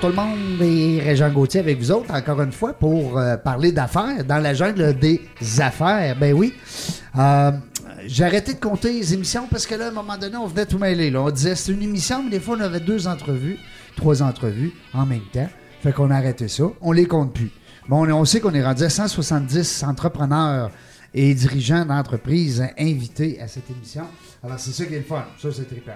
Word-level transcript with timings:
Tout 0.00 0.06
le 0.06 0.14
monde, 0.14 0.62
et 0.62 0.98
Régent 1.00 1.30
Gauthier 1.30 1.60
avec 1.60 1.78
vous 1.78 1.90
autres, 1.90 2.10
encore 2.14 2.40
une 2.40 2.52
fois, 2.52 2.72
pour 2.72 3.18
euh, 3.18 3.36
parler 3.36 3.70
d'affaires, 3.70 4.24
dans 4.24 4.38
la 4.38 4.54
jungle 4.54 4.94
des 4.98 5.20
affaires. 5.58 6.16
Ben 6.18 6.32
oui. 6.32 6.54
Euh, 7.18 7.50
j'ai 8.06 8.24
arrêté 8.24 8.54
de 8.54 8.60
compter 8.60 8.92
les 8.94 9.12
émissions 9.12 9.46
parce 9.50 9.66
que 9.66 9.74
là, 9.74 9.86
à 9.86 9.88
un 9.88 9.92
moment 9.92 10.16
donné, 10.16 10.36
on 10.36 10.46
venait 10.46 10.64
tout 10.64 10.78
mêler. 10.78 11.10
Là. 11.10 11.20
On 11.20 11.30
disait 11.30 11.54
c'est 11.54 11.72
une 11.72 11.82
émission, 11.82 12.22
mais 12.22 12.30
des 12.30 12.40
fois, 12.40 12.56
on 12.58 12.60
avait 12.60 12.80
deux 12.80 13.08
entrevues, 13.08 13.58
trois 13.94 14.22
entrevues 14.22 14.72
en 14.94 15.04
même 15.04 15.24
temps. 15.32 15.48
Fait 15.82 15.92
qu'on 15.92 16.10
a 16.10 16.16
arrêté 16.16 16.48
ça. 16.48 16.64
On 16.80 16.92
les 16.92 17.06
compte 17.06 17.34
plus. 17.34 17.50
Bon, 17.86 18.10
on 18.10 18.24
sait 18.24 18.40
qu'on 18.40 18.54
est 18.54 18.64
rendu 18.64 18.84
à 18.84 18.90
170 18.90 19.84
entrepreneurs 19.84 20.70
et 21.12 21.34
dirigeants 21.34 21.84
d'entreprises 21.84 22.64
invités 22.78 23.38
à 23.40 23.48
cette 23.48 23.68
émission. 23.70 24.04
Alors, 24.42 24.58
c'est 24.58 24.72
ça 24.72 24.86
qui 24.86 24.94
est 24.94 24.98
le 24.98 25.04
fun. 25.04 25.26
Ça, 25.42 25.48
c'est 25.52 25.66
trippant. 25.66 25.92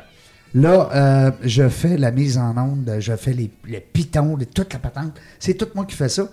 Là, 0.55 0.89
euh, 0.95 1.31
je 1.43 1.69
fais 1.69 1.97
la 1.97 2.13
mise 2.13 2.39
en 2.39 2.57
onde, 2.57 2.97
je 3.01 3.17
fais 3.17 3.33
les, 3.33 3.51
les 3.67 3.81
pitons, 3.81 4.37
les- 4.37 4.47
toute 4.47 4.73
la 4.73 4.79
patente. 4.79 5.13
C'est 5.41 5.55
tout 5.55 5.67
moi 5.75 5.85
qui 5.85 5.97
fais 5.97 6.09
ça. 6.09 6.29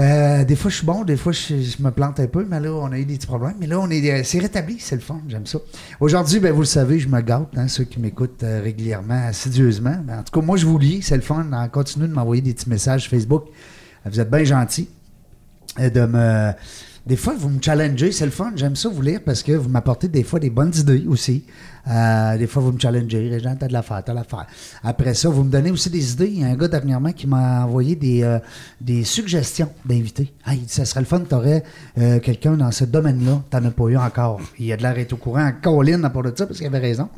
Euh, 0.00 0.44
des 0.44 0.56
fois, 0.56 0.70
je 0.72 0.76
suis 0.78 0.86
bon, 0.86 1.04
des 1.04 1.16
fois, 1.16 1.30
je, 1.32 1.54
me 1.80 1.90
plante 1.90 2.18
un 2.18 2.26
peu, 2.26 2.44
mais 2.48 2.58
là, 2.58 2.72
on 2.72 2.90
a 2.90 2.98
eu 2.98 3.04
des 3.04 3.14
petits 3.14 3.28
problèmes. 3.28 3.54
Mais 3.60 3.68
là, 3.68 3.78
on 3.78 3.88
est, 3.90 4.10
euh, 4.10 4.22
c'est 4.24 4.40
rétabli, 4.40 4.76
c'est 4.80 4.96
le 4.96 5.00
fun, 5.00 5.20
j'aime 5.28 5.46
ça. 5.46 5.58
Aujourd'hui, 6.00 6.40
ben, 6.40 6.52
vous 6.52 6.60
le 6.62 6.66
savez, 6.66 6.98
je 6.98 7.08
me 7.08 7.20
gâte, 7.20 7.48
hein, 7.56 7.68
ceux 7.68 7.84
qui 7.84 8.00
m'écoutent 8.00 8.42
régulièrement, 8.44 9.26
assidieusement. 9.28 9.96
Ben, 10.04 10.18
en 10.18 10.22
tout 10.24 10.38
cas, 10.38 10.44
moi, 10.44 10.56
je 10.56 10.66
vous 10.66 10.78
lis, 10.78 11.00
c'est 11.02 11.14
le 11.16 11.22
fun. 11.22 11.46
hein, 11.52 11.68
Continuez 11.68 12.08
de 12.08 12.12
m'envoyer 12.12 12.42
des 12.42 12.52
petits 12.54 12.68
messages 12.68 13.08
Facebook. 13.08 13.44
Vous 14.04 14.18
êtes 14.20 14.30
bien 14.30 14.44
gentils 14.44 14.88
de 15.78 16.00
me. 16.06 16.52
Des 17.06 17.16
fois, 17.16 17.34
vous 17.38 17.50
me 17.50 17.60
challengez, 17.62 18.12
c'est 18.12 18.24
le 18.24 18.30
fun. 18.30 18.52
J'aime 18.56 18.76
ça 18.76 18.88
vous 18.88 19.00
lire 19.02 19.20
parce 19.24 19.42
que 19.42 19.52
vous 19.52 19.68
m'apportez 19.68 20.08
des 20.08 20.22
fois 20.24 20.40
des 20.40 20.50
bonnes 20.50 20.72
idées 20.74 21.04
aussi. 21.06 21.44
Euh, 21.88 22.38
des 22.38 22.46
fois, 22.46 22.62
vous 22.62 22.72
me 22.72 22.78
challengez. 22.78 23.28
Régent, 23.28 23.56
t'as 23.58 23.68
de 23.68 23.72
l'affaire, 23.72 24.02
t'as 24.04 24.12
de 24.12 24.18
l'affaire. 24.18 24.46
Après 24.82 25.14
ça, 25.14 25.28
vous 25.28 25.44
me 25.44 25.50
donnez 25.50 25.70
aussi 25.70 25.90
des 25.90 26.12
idées. 26.12 26.28
Il 26.28 26.40
y 26.40 26.44
a 26.44 26.48
un 26.48 26.56
gars 26.56 26.68
dernièrement 26.68 27.12
qui 27.12 27.26
m'a 27.26 27.64
envoyé 27.64 27.94
des, 27.96 28.22
euh, 28.22 28.38
des 28.80 29.04
suggestions 29.04 29.68
d'invités. 29.84 30.32
Ah, 30.44 30.54
il 30.54 30.62
dit, 30.62 30.72
ça 30.72 30.84
serait 30.84 31.00
le 31.00 31.06
fun 31.06 31.20
que 31.20 31.28
t'aurais 31.28 31.62
euh, 31.98 32.20
quelqu'un 32.20 32.56
dans 32.56 32.70
ce 32.70 32.84
domaine-là. 32.84 33.42
T'en 33.50 33.64
as 33.64 33.70
pas 33.70 33.84
eu 33.84 33.96
encore. 33.96 34.40
Il 34.58 34.72
a 34.72 34.76
de 34.76 34.82
l'air 34.82 34.96
au 35.12 35.16
courant. 35.16 35.50
Colin 35.62 36.02
à 36.04 36.10
part 36.10 36.22
de 36.22 36.32
ça 36.34 36.46
parce 36.46 36.58
qu'il 36.58 36.66
avait 36.66 36.78
raison. 36.78 37.08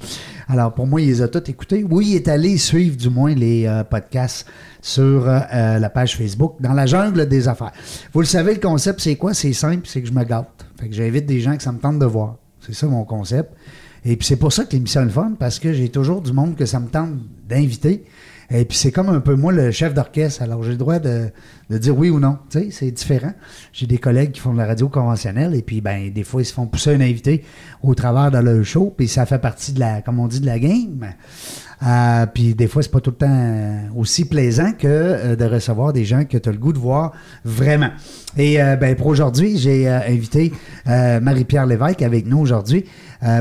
Alors, 0.48 0.74
pour 0.74 0.86
moi, 0.86 1.00
il 1.00 1.08
les 1.08 1.22
a 1.22 1.28
tous 1.28 1.48
écoutés. 1.48 1.84
Oui, 1.88 2.08
il 2.10 2.16
est 2.16 2.28
allé 2.28 2.56
suivre 2.58 2.96
du 2.96 3.08
moins 3.08 3.34
les 3.34 3.70
podcasts 3.90 4.46
sur 4.80 5.26
la 5.26 5.90
page 5.90 6.16
Facebook, 6.16 6.56
dans 6.60 6.72
la 6.72 6.86
jungle 6.86 7.26
des 7.26 7.48
affaires. 7.48 7.72
Vous 8.12 8.20
le 8.20 8.26
savez, 8.26 8.54
le 8.54 8.60
concept, 8.60 9.00
c'est 9.00 9.16
quoi? 9.16 9.34
C'est 9.34 9.52
simple, 9.52 9.82
c'est 9.84 10.00
que 10.00 10.08
je 10.08 10.12
me 10.12 10.22
gâte. 10.24 10.66
Fait 10.78 10.88
que 10.88 10.94
j'invite 10.94 11.26
des 11.26 11.40
gens 11.40 11.56
que 11.56 11.62
ça 11.62 11.72
me 11.72 11.78
tente 11.78 11.98
de 11.98 12.06
voir. 12.06 12.36
C'est 12.60 12.74
ça 12.74 12.86
mon 12.86 13.04
concept. 13.04 13.50
Et 14.08 14.16
puis 14.16 14.26
c'est 14.26 14.36
pour 14.36 14.52
ça 14.52 14.64
que 14.64 14.72
l'émission 14.72 15.00
est 15.02 15.06
le 15.06 15.10
fun, 15.10 15.32
parce 15.36 15.58
que 15.58 15.72
j'ai 15.72 15.88
toujours 15.88 16.22
du 16.22 16.32
monde 16.32 16.54
que 16.54 16.64
ça 16.64 16.78
me 16.78 16.86
tente 16.86 17.10
d'inviter. 17.48 18.04
Et 18.50 18.64
puis 18.64 18.78
c'est 18.78 18.92
comme 18.92 19.08
un 19.08 19.18
peu 19.18 19.34
moi 19.34 19.52
le 19.52 19.72
chef 19.72 19.94
d'orchestre, 19.94 20.42
alors 20.42 20.62
j'ai 20.62 20.70
le 20.70 20.76
droit 20.76 21.00
de, 21.00 21.30
de 21.70 21.78
dire 21.78 21.96
oui 21.98 22.10
ou 22.10 22.20
non. 22.20 22.38
Tu 22.50 22.58
sais, 22.60 22.68
c'est 22.70 22.90
différent. 22.90 23.32
J'ai 23.72 23.86
des 23.86 23.98
collègues 23.98 24.32
qui 24.32 24.40
font 24.40 24.52
de 24.52 24.58
la 24.58 24.66
radio 24.66 24.88
conventionnelle 24.88 25.54
et 25.54 25.62
puis 25.62 25.80
ben 25.80 26.12
des 26.12 26.22
fois 26.24 26.42
ils 26.42 26.46
se 26.46 26.52
font 26.54 26.66
pousser 26.66 26.94
un 26.94 27.00
invité 27.00 27.44
au 27.82 27.94
travers 27.94 28.30
de 28.30 28.38
leur 28.38 28.64
show, 28.64 28.94
puis 28.96 29.08
ça 29.08 29.26
fait 29.26 29.38
partie 29.38 29.72
de 29.72 29.80
la, 29.80 30.02
comme 30.02 30.18
on 30.20 30.28
dit, 30.28 30.40
de 30.40 30.46
la 30.46 30.58
game. 30.58 31.06
Euh, 31.86 32.24
puis 32.32 32.54
des 32.54 32.68
fois, 32.68 32.82
c'est 32.82 32.90
pas 32.90 33.00
tout 33.00 33.10
le 33.10 33.16
temps 33.16 33.26
euh, 33.28 33.80
aussi 33.94 34.24
plaisant 34.24 34.72
que 34.72 34.86
euh, 34.86 35.36
de 35.36 35.44
recevoir 35.44 35.92
des 35.92 36.06
gens 36.06 36.24
que 36.24 36.38
tu 36.38 36.48
as 36.48 36.52
le 36.52 36.56
goût 36.56 36.72
de 36.72 36.78
voir 36.78 37.12
vraiment. 37.44 37.90
Et 38.38 38.62
euh, 38.62 38.76
ben, 38.76 38.96
pour 38.96 39.08
aujourd'hui, 39.08 39.58
j'ai 39.58 39.86
invité 39.88 40.52
Marie-Pierre 40.86 41.66
Lévesque 41.66 42.00
avec 42.02 42.26
nous 42.26 42.38
aujourd'hui. 42.38 42.84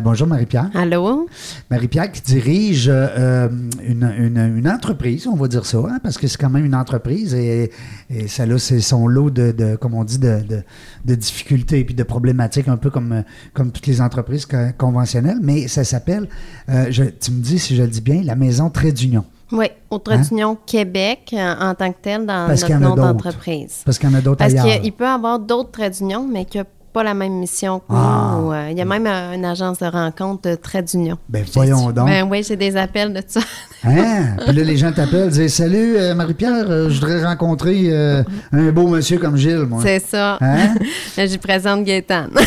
Bonjour 0.03 0.25
Marie-Pierre. 0.27 0.69
Allô? 0.73 1.27
Marie-Pierre 1.69 2.11
qui 2.11 2.21
dirige 2.21 2.87
une, 2.89 4.11
une- 4.17 4.53
une 4.57 4.67
entreprise, 4.69 5.27
on 5.27 5.35
va 5.35 5.47
dire 5.47 5.65
ça, 5.65 5.77
hein, 5.79 5.99
parce 6.01 6.17
que 6.17 6.27
c'est 6.27 6.37
quand 6.37 6.49
même 6.49 6.65
une 6.65 6.75
entreprise 6.75 7.33
et, 7.35 7.71
et 8.09 8.14
ça 8.27 8.45
là, 8.45 8.57
c'est 8.57 8.79
son 8.81 9.07
lot 9.07 9.29
de, 9.29 9.51
de 9.51 9.75
comme 9.75 9.93
on 9.93 10.03
dit, 10.03 10.17
de, 10.19 10.39
de, 10.47 10.63
de 11.05 11.15
difficultés 11.15 11.79
et 11.79 11.83
puis 11.85 11.95
de 11.95 12.03
problématiques, 12.03 12.67
un 12.67 12.77
peu 12.77 12.89
comme, 12.89 13.11
euh, 13.11 13.21
comme 13.53 13.71
toutes 13.71 13.87
les 13.87 14.01
entreprises 14.01 14.45
co- 14.45 14.57
conventionnelles, 14.77 15.39
mais 15.41 15.67
ça 15.67 15.83
s'appelle, 15.83 16.27
euh, 16.69 16.87
je- 16.89 17.03
tu 17.03 17.31
me 17.31 17.41
dis 17.41 17.59
si 17.59 17.75
je 17.75 17.81
le 17.83 17.87
dis 17.89 18.01
bien, 18.01 18.21
la 18.23 18.35
Maison 18.35 18.69
Trait 18.69 18.91
d'Union. 18.91 19.25
Oui, 19.51 19.67
au 19.91 19.99
Trait 19.99 20.17
d'Union 20.19 20.57
Québec 20.65 21.29
euh, 21.33 21.53
en 21.59 21.75
tant 21.75 21.91
que 21.91 21.97
tel 22.01 22.25
dans 22.25 22.33
Hein? 22.33 22.45
Parce 22.47 22.61
notre 22.67 22.79
nom 22.79 22.95
d'entreprise. 22.95 23.81
Parce 23.85 23.99
qu'il 23.99 24.09
y 24.09 24.11
en 24.11 24.15
a 24.15 24.21
d'autres 24.21 24.37
Parce 24.39 24.53
ailleurs. 24.55 24.81
qu'il 24.81 24.91
peut 24.93 25.03
y 25.03 25.07
avoir 25.07 25.39
d'autres 25.39 25.69
traits 25.71 25.97
d'union, 25.99 26.27
mais 26.27 26.47
n'ont 26.55 26.63
pas 26.95 27.03
la 27.03 27.13
même 27.13 27.33
mission 27.33 27.79
que 27.79 27.85
Ah. 27.89 28.37
nous. 28.39 28.51
Euh, 28.53 28.69
Il 28.71 28.77
y 28.77 28.81
a 28.81 28.85
même 28.85 29.05
euh, 29.05 29.33
une 29.35 29.43
agence 29.43 29.79
de 29.79 29.85
rencontre 29.85 30.49
de 30.49 30.55
traits 30.55 30.85
d'union. 30.91 31.17
Ben 31.27 31.43
voyons 31.53 31.91
donc. 31.91 32.07
Ben 32.07 32.25
oui, 32.31 32.41
j'ai 32.47 32.55
des 32.55 32.77
appels 32.77 33.11
de 33.13 33.21
ça. 33.27 33.41
Hein? 33.83 34.37
Puis 34.45 34.55
là, 34.55 34.63
les 34.63 34.77
gens 34.77 34.91
t'appellent, 34.93 35.29
disent 35.29 35.53
Salut, 35.53 35.97
euh, 35.97 36.15
Marie-Pierre, 36.15 36.65
euh, 36.69 36.89
je 36.89 36.95
voudrais 37.01 37.23
rencontrer 37.25 37.87
euh, 37.91 38.23
un 38.53 38.71
beau 38.71 38.87
monsieur 38.87 39.17
comme 39.19 39.35
Gilles, 39.35 39.65
moi. 39.69 39.81
C'est 39.83 39.99
ça. 39.99 40.37
Hein? 40.39 40.75
J'y 41.17 41.37
présente 41.37 41.83
Gaétane. 41.83 42.31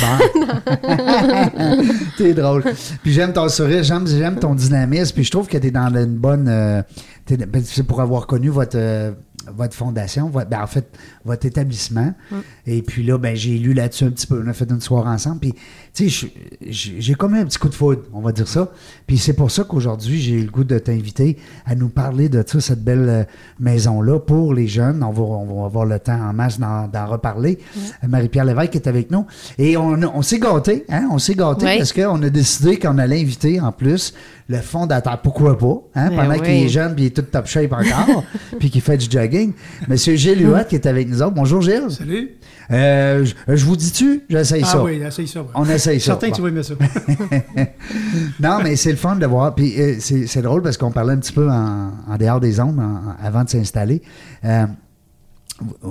T'es 2.17 2.33
drôle. 2.35 2.65
Puis 3.03 3.13
j'aime 3.13 3.33
ton 3.33 3.49
sourire, 3.49 3.83
j'aime, 3.83 4.07
j'aime 4.07 4.37
ton 4.37 4.55
dynamisme. 4.55 5.15
Puis 5.15 5.25
je 5.25 5.31
trouve 5.31 5.47
que 5.47 5.59
t'es 5.59 5.71
dans 5.71 5.89
une 5.95 6.17
bonne. 6.17 6.47
euh, 6.49 6.83
ben, 7.29 7.63
c'est 7.65 7.83
pour 7.83 8.01
avoir 8.01 8.27
connu 8.27 8.49
votre. 8.49 8.77
euh, 8.79 9.13
votre 9.57 9.75
fondation, 9.75 10.29
votre- 10.29 10.51
ben, 10.51 10.61
en 10.63 10.67
fait, 10.67 10.87
votre 11.29 11.47
établissement. 11.47 12.13
Et 12.67 12.83
puis 12.83 13.05
là, 13.05 13.19
ben, 13.19 13.37
j'ai 13.37 13.57
lu 13.59 13.73
là-dessus 13.73 14.05
un 14.05 14.11
petit 14.11 14.27
peu. 14.27 14.43
On 14.45 14.49
a 14.49 14.53
fait 14.53 14.69
une 14.69 14.81
soirée 14.81 15.11
ensemble. 15.11 15.39
Puis, 15.39 15.55
tu 15.95 16.11
sais, 16.11 16.29
j'ai 16.69 17.15
comme 17.15 17.35
un 17.35 17.45
petit 17.45 17.59
coup 17.59 17.69
de 17.69 17.75
foudre, 17.75 18.03
on 18.13 18.21
va 18.21 18.33
dire 18.33 18.49
ça. 18.49 18.73
Puis 19.07 19.19
c'est 19.19 19.33
pour 19.33 19.51
ça 19.51 19.65
qu'aujourd'hui, 19.65 20.21
j'ai 20.21 20.35
eu 20.35 20.45
le 20.45 20.51
goût 20.51 20.65
de 20.65 20.79
t'inviter 20.79 21.37
à 21.67 21.75
nous 21.75 21.89
parler 21.89 22.29
de 22.29 22.43
ça, 22.47 22.61
cette 22.61 22.83
belle 22.83 23.09
euh, 23.09 23.25
maison-là 23.61 24.19
pour 24.19 24.55
les 24.55 24.67
jeunes. 24.67 25.03
On 25.03 25.13
va, 25.13 25.23
on 25.23 25.61
va 25.61 25.67
avoir 25.67 25.85
le 25.85 25.99
temps 25.99 26.21
en 26.21 26.33
masse 26.33 26.59
d'en 26.59 27.07
reparler. 27.07 27.59
Euh, 27.77 28.09
Marie-Pierre 28.09 28.45
Lévesque 28.45 28.77
est 28.77 28.87
avec 28.87 29.11
nous. 29.11 29.27
Et 29.59 29.77
on, 29.77 30.23
s'est 30.23 30.39
gâtés, 30.39 30.85
hein? 30.89 31.09
On 31.11 31.19
s'est 31.19 31.35
gâtés 31.35 31.67
Oui. 31.67 31.79
parce 31.79 31.93
qu'on 31.93 32.23
a 32.23 32.31
décidé 32.31 32.79
qu'on 32.79 32.99
allait 32.99 33.21
inviter 33.21 33.61
en 33.61 33.73
plus 33.73 34.15
le 34.49 34.59
fondateur. 34.59 35.21
Pourquoi 35.21 35.59
pas? 35.59 35.83
Hein? 35.95 36.11
Ben 36.11 36.17
Pendant 36.17 36.35
oui. 36.35 36.43
qu'il 36.43 36.55
est 36.55 36.69
jeune 36.69 36.95
puis 36.95 37.05
il 37.05 37.07
est 37.09 37.11
tout 37.11 37.23
top 37.23 37.47
shape 37.47 37.73
encore, 37.73 38.25
puis 38.59 38.71
qu'il 38.71 38.81
fait 38.81 38.97
du 38.97 39.07
jogging. 39.11 39.53
Monsieur 39.89 40.17
Gilles 40.17 40.47
Huot 40.47 40.65
qui 40.69 40.75
est 40.77 40.87
avec 40.87 41.09
nous 41.09 41.18
autres. 41.23 41.35
Bonjour 41.35 41.61
Gilles. 41.63 41.91
Salut. 41.91 42.31
Euh, 42.71 43.25
je, 43.25 43.57
je 43.57 43.65
vous 43.65 43.77
dis-tu? 43.77 44.23
J'essaye 44.29 44.63
Ah 44.65 44.73
ça. 44.73 44.83
oui, 44.85 45.01
essaye 45.03 45.27
ça. 45.29 45.41
ouais. 45.43 45.49
On 45.55 45.65
essaye 45.69 46.01
ça. 46.01 46.07
Certain 46.13 46.31
que 46.31 46.37
tu 46.37 46.43
vas 46.43 46.49
aimer 46.49 46.63
ça. 46.63 46.75
non, 48.41 48.59
mais 48.63 48.77
c'est 48.77 48.91
le 48.91 48.97
fun 48.97 49.17
de 49.17 49.27
voir. 49.27 49.55
Puis 49.55 49.81
euh, 49.81 49.97
c'est 50.01 50.27
c'est 50.27 50.43
drôle 50.43 50.63
parce 50.63 50.77
qu'on 50.77 50.91
parlait 50.93 51.13
un 51.15 51.19
petit 51.19 51.33
peu 51.33 51.49
en, 51.51 51.93
en 52.09 52.17
dehors 52.19 52.41
des 52.41 52.61
ondes 52.61 52.79
en- 52.79 53.15
avant 53.25 53.45
de 53.45 53.49
s'installer. 53.49 54.03
Euh, 54.45 54.67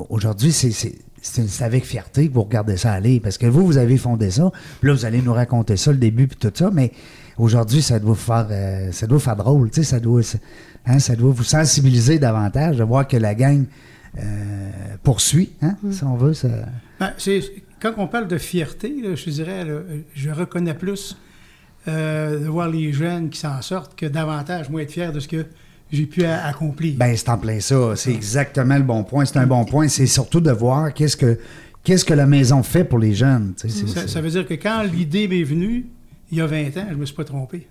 Aujourd'hui, 0.09 0.51
c'est- 0.53 0.71
c'est 0.71 0.95
c'est- 1.21 1.47
c'est 1.49 1.63
avec 1.65 1.83
fierté 1.83 2.29
que 2.29 2.33
vous 2.33 2.43
regardez 2.43 2.77
ça 2.77 2.93
aller 2.93 3.19
parce 3.19 3.37
que 3.37 3.47
vous, 3.47 3.65
vous 3.65 3.77
avez 3.77 3.97
fondé 3.97 4.31
ça. 4.31 4.49
Puis 4.79 4.87
là, 4.87 4.93
vous 4.95 5.03
allez 5.03 5.21
nous 5.21 5.33
raconter 5.33 5.75
ça, 5.75 5.91
le 5.91 5.97
début, 5.97 6.27
puis 6.27 6.37
tout 6.37 6.51
ça. 6.55 6.69
Mais 6.71 6.91
aujourd'hui, 7.37 7.81
ça 7.81 7.99
doit 7.99 8.11
vous 8.11 8.15
faire, 8.15 8.47
ça 8.93 9.07
doit 9.07 9.17
vous 9.17 9.23
faire 9.23 9.35
drôle. 9.35 9.69
Ça 9.73 9.99
doit, 9.99 10.21
hein, 10.85 10.99
ça 10.99 11.15
doit 11.17 11.31
vous 11.33 11.43
sensibiliser 11.43 12.17
davantage 12.17 12.77
de 12.77 12.83
voir 12.85 13.07
que 13.09 13.17
la 13.17 13.35
gang 13.35 13.65
poursuit, 15.03 15.51
hein, 15.61 15.75
si 15.91 16.03
on 16.03 16.15
veut. 16.15 16.33
Ça... 16.33 16.47
Ben, 16.99 17.11
c'est- 17.17 17.51
quand 17.79 17.93
on 17.97 18.07
parle 18.07 18.27
de 18.27 18.37
fierté, 18.37 18.93
là, 19.03 19.15
je 19.15 19.29
dirais, 19.29 19.63
là, 19.63 19.79
je 20.15 20.29
reconnais 20.31 20.73
plus 20.73 21.15
euh, 21.87 22.39
de 22.39 22.45
voir 22.47 22.69
les 22.69 22.91
jeunes 22.91 23.29
qui 23.29 23.39
s'en 23.39 23.61
sortent 23.61 23.95
que 23.95 24.05
davantage, 24.05 24.69
moi, 24.69 24.81
être 24.81 24.91
fier 24.91 25.11
de 25.13 25.19
ce 25.19 25.27
que 25.27 25.45
j'ai 25.91 26.05
pu 26.05 26.25
accomplir. 26.25 26.95
Ben, 26.97 27.15
c'est 27.15 27.29
en 27.29 27.37
plein 27.37 27.59
ça. 27.59 27.95
C'est 27.95 28.11
exactement 28.13 28.75
le 28.77 28.83
bon 28.83 29.03
point. 29.03 29.23
C'est 29.25 29.37
un 29.37 29.47
bon 29.47 29.63
point. 29.63 29.87
C'est 29.87 30.07
surtout 30.07 30.41
de 30.41 30.51
voir 30.51 30.93
qu'est-ce 30.93 31.15
que, 31.15 31.39
qu'est-ce 31.83 32.03
que 32.03 32.13
la 32.13 32.25
maison 32.25 32.61
fait 32.63 32.83
pour 32.83 32.99
les 32.99 33.13
jeunes. 33.13 33.53
tu 33.57 33.69
sais, 33.69 33.79
c'est- 33.85 33.87
ça, 33.87 34.01
c'est- 34.01 34.07
ça 34.07 34.21
veut 34.21 34.29
dire 34.31 34.45
que 34.45 34.55
quand 34.55 34.83
l'idée 34.83 35.27
m'est 35.29 35.43
venue, 35.43 35.85
il 36.31 36.39
y 36.39 36.41
a 36.41 36.45
20 36.47 36.75
ans, 36.77 36.87
je 36.89 36.95
me 36.95 37.05
suis 37.05 37.15
pas 37.15 37.23
trompé. 37.23 37.67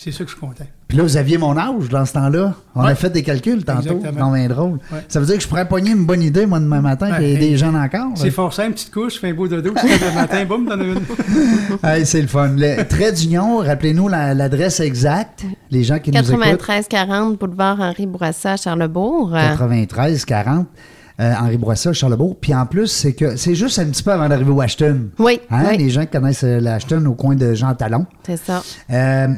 C'est 0.00 0.12
ça 0.12 0.18
que 0.22 0.30
je 0.30 0.36
suis 0.36 0.40
content. 0.40 0.64
Puis 0.86 0.96
là, 0.96 1.02
vous 1.02 1.16
aviez 1.16 1.38
mon 1.38 1.56
âge 1.58 1.88
dans 1.90 2.04
ce 2.06 2.12
temps-là. 2.12 2.54
On 2.76 2.84
Ouais. 2.84 2.92
a 2.92 2.94
fait 2.94 3.10
des 3.10 3.24
calculs 3.24 3.64
tantôt. 3.64 3.96
Exactement. 3.96 4.26
Non, 4.28 4.32
bien 4.32 4.46
drôle. 4.48 4.78
Ouais. 4.92 5.04
Ça 5.08 5.18
veut 5.18 5.26
dire 5.26 5.34
que 5.34 5.42
je 5.42 5.48
pourrais 5.48 5.66
pogner 5.66 5.90
une 5.90 6.06
bonne 6.06 6.22
idée, 6.22 6.46
moi, 6.46 6.60
demain 6.60 6.80
matin, 6.80 7.10
Ouais, 7.10 7.16
puis 7.16 7.24
aider 7.26 7.50
les 7.50 7.56
jeunes 7.56 7.74
encore. 7.74 8.12
C'est 8.14 8.30
fort 8.30 8.52
simple, 8.54 8.74
petite 8.74 8.92
couche, 8.94 9.18
fais 9.18 9.30
un 9.30 9.34
beau 9.34 9.48
dodo, 9.48 9.72
le 9.74 10.14
matin, 10.14 10.44
boum, 10.44 10.66
t'en 10.68 10.78
as 10.78 10.84
une. 10.84 11.00
Hey, 11.82 12.06
c'est 12.06 12.22
le 12.22 12.28
fun. 12.28 12.50
Le 12.56 12.84
trait 12.84 13.10
d'union, 13.12 13.58
rappelez-nous 13.58 14.06
la- 14.08 14.34
l'adresse 14.34 14.78
exacte. 14.78 15.44
Les 15.72 15.82
gens 15.82 15.98
qui 15.98 16.12
nous 16.12 16.18
écoutent. 16.20 16.44
93-40 16.44 17.36
boulevard 17.36 17.80
Henri 17.80 18.06
Bourassa, 18.06 18.56
Charlebourg. 18.56 19.32
93 19.32 20.24
40 20.24 20.68
euh, 21.20 21.34
Henri 21.40 21.56
Bourassa, 21.56 21.92
Charlebourg. 21.92 22.36
Puis 22.40 22.54
en 22.54 22.66
plus, 22.66 22.86
c'est 22.86 23.12
que 23.12 23.36
c'est 23.36 23.54
juste 23.54 23.78
un 23.78 23.86
petit 23.86 24.02
peu 24.02 24.12
avant 24.12 24.28
d'arriver 24.28 24.50
au 24.50 24.60
Ashton. 24.60 25.08
Oui, 25.18 25.40
Hein? 25.50 25.66
oui. 25.70 25.78
Les 25.78 25.90
gens 25.90 26.02
qui 26.02 26.12
connaissent 26.12 26.44
euh, 26.44 26.60
l'Ashton 26.60 27.04
au 27.06 27.14
coin 27.14 27.34
de 27.34 27.54
Jean 27.54 27.74
Talon. 27.74 28.06
C'est 28.26 28.36
ça. 28.36 28.62
Euh, 28.90 29.28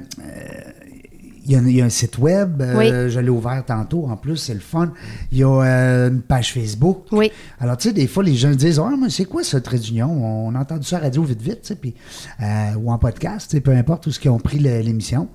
Il 1.47 1.53
y, 1.55 1.57
a 1.57 1.59
un- 1.59 1.67
il 1.67 1.75
y 1.77 1.81
a 1.83 1.85
un 1.87 1.89
site 1.91 2.19
web, 2.19 2.61
euh, 2.63 2.75
Oui. 2.79 3.11
je 3.11 3.19
l'ai 3.19 3.29
ouvert 3.31 3.65
tantôt 3.67 4.07
en 4.07 4.17
plus, 4.17 4.37
c'est 4.37 4.55
le 4.55 4.61
fun. 4.61 4.93
Il 5.33 5.39
y 5.39 5.43
a 5.43 5.49
euh, 5.49 6.09
une 6.11 6.21
page 6.21 6.53
Facebook. 6.53 7.07
Oui. 7.11 7.33
Alors, 7.59 7.77
tu 7.77 7.89
sais, 7.89 7.95
des 7.95 8.07
fois, 8.07 8.23
les 8.23 8.37
gens 8.37 8.51
disent 8.51 8.79
Ah, 8.79 8.93
mais 9.01 9.11
c'est 9.11 9.25
quoi 9.25 9.43
ce 9.43 9.57
trait 9.57 9.79
d'union? 9.79 10.11
On 10.13 10.55
a 10.55 10.61
entendu 10.61 10.87
ça 10.87 10.99
à 10.99 11.01
radio 11.01 11.25
vite, 11.25 11.41
vite, 11.43 11.75
puis, 11.81 11.95
euh, 12.41 12.75
ou 12.79 12.93
en 12.93 12.99
podcast, 12.99 13.59
peu 13.61 13.73
importe 13.73 14.07
où 14.07 14.13
ce 14.13 14.21
qu'ils 14.21 14.31
ont 14.31 14.39
pris 14.39 14.59
l'émission. 14.61 15.29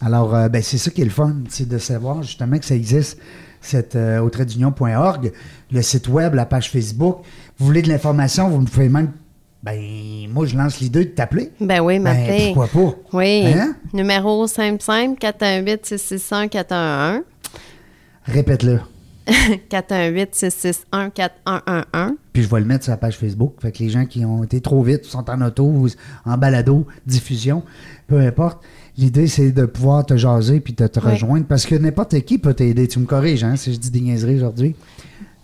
Alors, 0.00 0.30
ben, 0.50 0.60
c'est 0.60 0.78
ça 0.78 0.90
qui 0.90 1.02
est 1.02 1.04
le 1.04 1.10
fun, 1.10 1.36
c'est 1.50 1.68
de 1.68 1.78
savoir 1.78 2.22
justement 2.24 2.58
que 2.58 2.64
ça 2.64 2.74
existe, 2.74 3.18
cette, 3.64 3.96
euh, 3.96 4.20
au 4.20 4.30
trait 4.30 4.44
d'union.org, 4.46 5.32
le 5.72 5.82
site 5.82 6.08
web, 6.08 6.34
la 6.34 6.46
page 6.46 6.70
Facebook. 6.70 7.18
Vous 7.58 7.66
voulez 7.66 7.82
de 7.82 7.88
l'information, 7.88 8.48
vous 8.48 8.60
me 8.60 8.66
pouvez 8.66 8.88
même. 8.88 9.12
Ben, 9.62 9.80
moi, 10.30 10.44
je 10.44 10.56
lance 10.56 10.78
l'idée 10.80 11.06
de 11.06 11.10
t'appeler. 11.10 11.50
Ben 11.60 11.80
oui, 11.80 11.98
Ben, 11.98 12.02
m'appeler. 12.02 12.52
pourquoi 12.54 12.68
pas? 12.68 12.96
Oui. 13.14 13.46
Hein? 13.46 13.74
Numéro 13.94 14.46
simple 14.46 14.82
simple 14.82 15.18
418 15.18 15.86
661 15.86 16.48
411 16.48 17.22
Répète-le. 18.26 18.80
418 19.70 20.34
661 20.34 21.10
4111 21.10 22.12
Puis 22.32 22.42
je 22.42 22.48
vais 22.50 22.60
le 22.60 22.66
mettre 22.66 22.84
sur 22.84 22.90
la 22.90 22.98
page 22.98 23.16
Facebook. 23.16 23.54
Fait 23.60 23.72
que 23.72 23.78
les 23.78 23.88
gens 23.88 24.04
qui 24.04 24.24
ont 24.24 24.44
été 24.44 24.60
trop 24.60 24.82
vite, 24.82 25.04
sont 25.06 25.28
en 25.30 25.40
auto, 25.40 25.64
ou 25.64 25.88
en 26.26 26.36
balado, 26.36 26.86
diffusion, 27.06 27.62
peu 28.06 28.18
importe. 28.20 28.62
L'idée, 28.96 29.26
c'est 29.26 29.50
de 29.50 29.66
pouvoir 29.66 30.06
te 30.06 30.16
jaser 30.16 30.60
puis 30.60 30.72
de 30.72 30.86
te 30.86 31.00
rejoindre 31.00 31.46
parce 31.46 31.66
que 31.66 31.74
n'importe 31.74 32.20
qui 32.20 32.38
peut 32.38 32.54
t'aider. 32.54 32.86
Tu 32.86 33.00
me 33.00 33.06
corriges, 33.06 33.42
hein, 33.42 33.56
si 33.56 33.72
je 33.74 33.78
dis 33.78 33.90
des 33.90 34.00
niaiseries 34.00 34.36
aujourd'hui. 34.36 34.76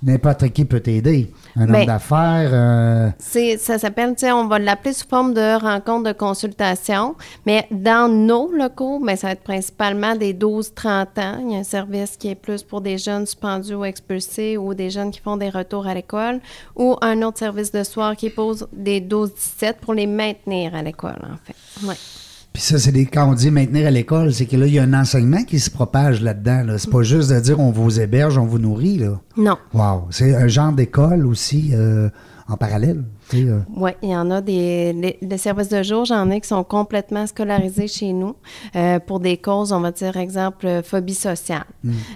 N'importe 0.03 0.49
qui 0.51 0.65
peut 0.65 0.81
t'aider. 0.81 1.31
Un 1.57 1.69
homme 1.75 1.85
d'affaires. 1.85 2.51
euh, 2.55 3.11
C'est, 3.19 3.59
ça 3.59 3.77
s'appelle, 3.79 4.15
tu 4.15 4.21
sais, 4.21 4.33
on 4.33 4.47
va 4.47 4.59
l'appeler 4.59 4.95
sous 4.95 5.07
forme 5.07 5.35
de 5.35 5.61
rencontre 5.61 6.05
de 6.05 6.13
consultation. 6.13 7.17
Mais 7.45 7.67
dans 7.71 8.11
nos 8.11 8.51
locaux, 8.51 8.99
ben, 9.05 9.15
ça 9.15 9.27
va 9.27 9.33
être 9.35 9.43
principalement 9.43 10.17
des 10.17 10.33
12-30 10.33 10.89
ans. 11.19 11.39
Il 11.45 11.53
y 11.53 11.57
a 11.57 11.59
un 11.59 11.65
service 11.65 12.17
qui 12.17 12.29
est 12.29 12.35
plus 12.35 12.63
pour 12.63 12.81
des 12.81 12.97
jeunes 12.97 13.27
suspendus 13.27 13.75
ou 13.75 13.85
expulsés 13.85 14.57
ou 14.57 14.73
des 14.73 14.89
jeunes 14.89 15.11
qui 15.11 15.21
font 15.21 15.37
des 15.37 15.51
retours 15.51 15.87
à 15.87 15.93
l'école. 15.93 16.41
Ou 16.77 16.97
un 17.03 17.21
autre 17.21 17.39
service 17.39 17.71
de 17.71 17.83
soir 17.85 18.17
qui 18.17 18.31
pose 18.31 18.69
des 18.73 19.03
12-17 19.03 19.75
pour 19.83 19.93
les 19.93 20.07
maintenir 20.07 20.75
à 20.75 20.83
l'école, 20.83 21.21
en 21.25 21.37
fait. 21.45 21.87
Ouais. 21.87 21.97
Puis 22.53 22.63
ça, 22.63 22.79
c'est 22.79 22.91
des, 22.93 23.07
quand 23.07 23.31
on 23.31 23.35
dit 23.35 23.51
maintenir 23.51 23.87
à 23.87 23.91
l'école, 23.91 24.33
c'est 24.35 24.47
que 24.47 24.57
là, 24.57 24.67
il 24.67 24.75
y 24.75 24.79
a 24.79 24.83
un 24.83 24.93
enseignement 24.95 25.45
qui 25.45 25.61
se 25.61 25.71
propage 25.71 26.21
là-dedans. 26.21 26.65
Là. 26.65 26.79
C'est 26.79 26.91
pas 26.91 27.03
juste 27.03 27.31
de 27.31 27.39
dire 27.39 27.61
on 27.61 27.71
vous 27.71 28.01
héberge, 28.01 28.39
on 28.39 28.45
vous 28.47 28.59
nourrit. 28.59 28.99
Là. 28.99 29.21
Non. 29.37 29.57
Wow. 29.73 30.09
C'est 30.11 30.35
un 30.35 30.49
genre 30.49 30.73
d'école 30.73 31.27
aussi 31.27 31.71
euh, 31.75 32.09
en 32.49 32.57
parallèle. 32.57 33.05
euh. 33.35 33.61
Oui, 33.77 33.93
il 34.03 34.09
y 34.11 34.17
en 34.17 34.29
a 34.33 34.41
des 34.41 34.93
les, 34.93 35.17
les 35.23 35.39
services 35.39 35.69
de 35.69 35.85
jour, 35.85 36.05
j'en 36.05 36.29
ai 36.31 36.41
qui 36.41 36.49
sont 36.49 36.65
complètement 36.65 37.25
scolarisés 37.29 37.87
chez 37.87 38.13
nous 38.13 38.35
euh, 38.75 38.99
pour 38.99 39.21
des 39.21 39.37
causes, 39.37 39.71
on 39.71 39.81
va 39.81 39.93
dire, 39.93 40.17
exemple, 40.17 40.81
phobie 40.83 41.15
sociale. 41.15 41.63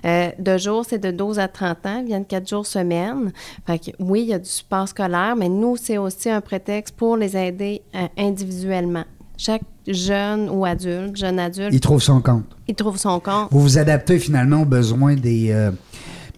Euh, 0.04 0.30
de 0.36 0.58
jour, 0.58 0.84
c'est 0.88 0.98
de 0.98 1.12
12 1.12 1.38
à 1.38 1.46
30 1.46 1.86
ans, 1.86 1.98
ils 2.00 2.06
viennent 2.06 2.24
4 2.26 2.48
jours 2.48 2.66
semaine. 2.66 3.32
Fait 3.68 3.78
que, 3.78 3.90
oui, 4.00 4.22
il 4.22 4.28
y 4.30 4.34
a 4.34 4.40
du 4.40 4.48
support 4.50 4.88
scolaire, 4.88 5.36
mais 5.38 5.48
nous, 5.48 5.76
c'est 5.76 5.98
aussi 5.98 6.28
un 6.28 6.40
prétexte 6.40 6.96
pour 6.96 7.16
les 7.16 7.36
aider 7.36 7.82
individuellement. 8.18 9.04
Chaque 9.36 9.62
jeune 9.86 10.48
ou 10.50 10.64
adulte, 10.64 11.16
jeune 11.16 11.38
adulte, 11.38 11.70
Il 11.72 11.80
trouve 11.80 12.02
son 12.02 12.20
compte. 12.20 12.44
il 12.68 12.74
trouve 12.74 12.96
son 12.96 13.20
compte. 13.20 13.48
Vous 13.50 13.60
vous 13.60 13.78
adaptez 13.78 14.18
finalement 14.18 14.62
aux 14.62 14.66
besoins 14.66 15.14
des. 15.14 15.50
euh, 15.50 15.70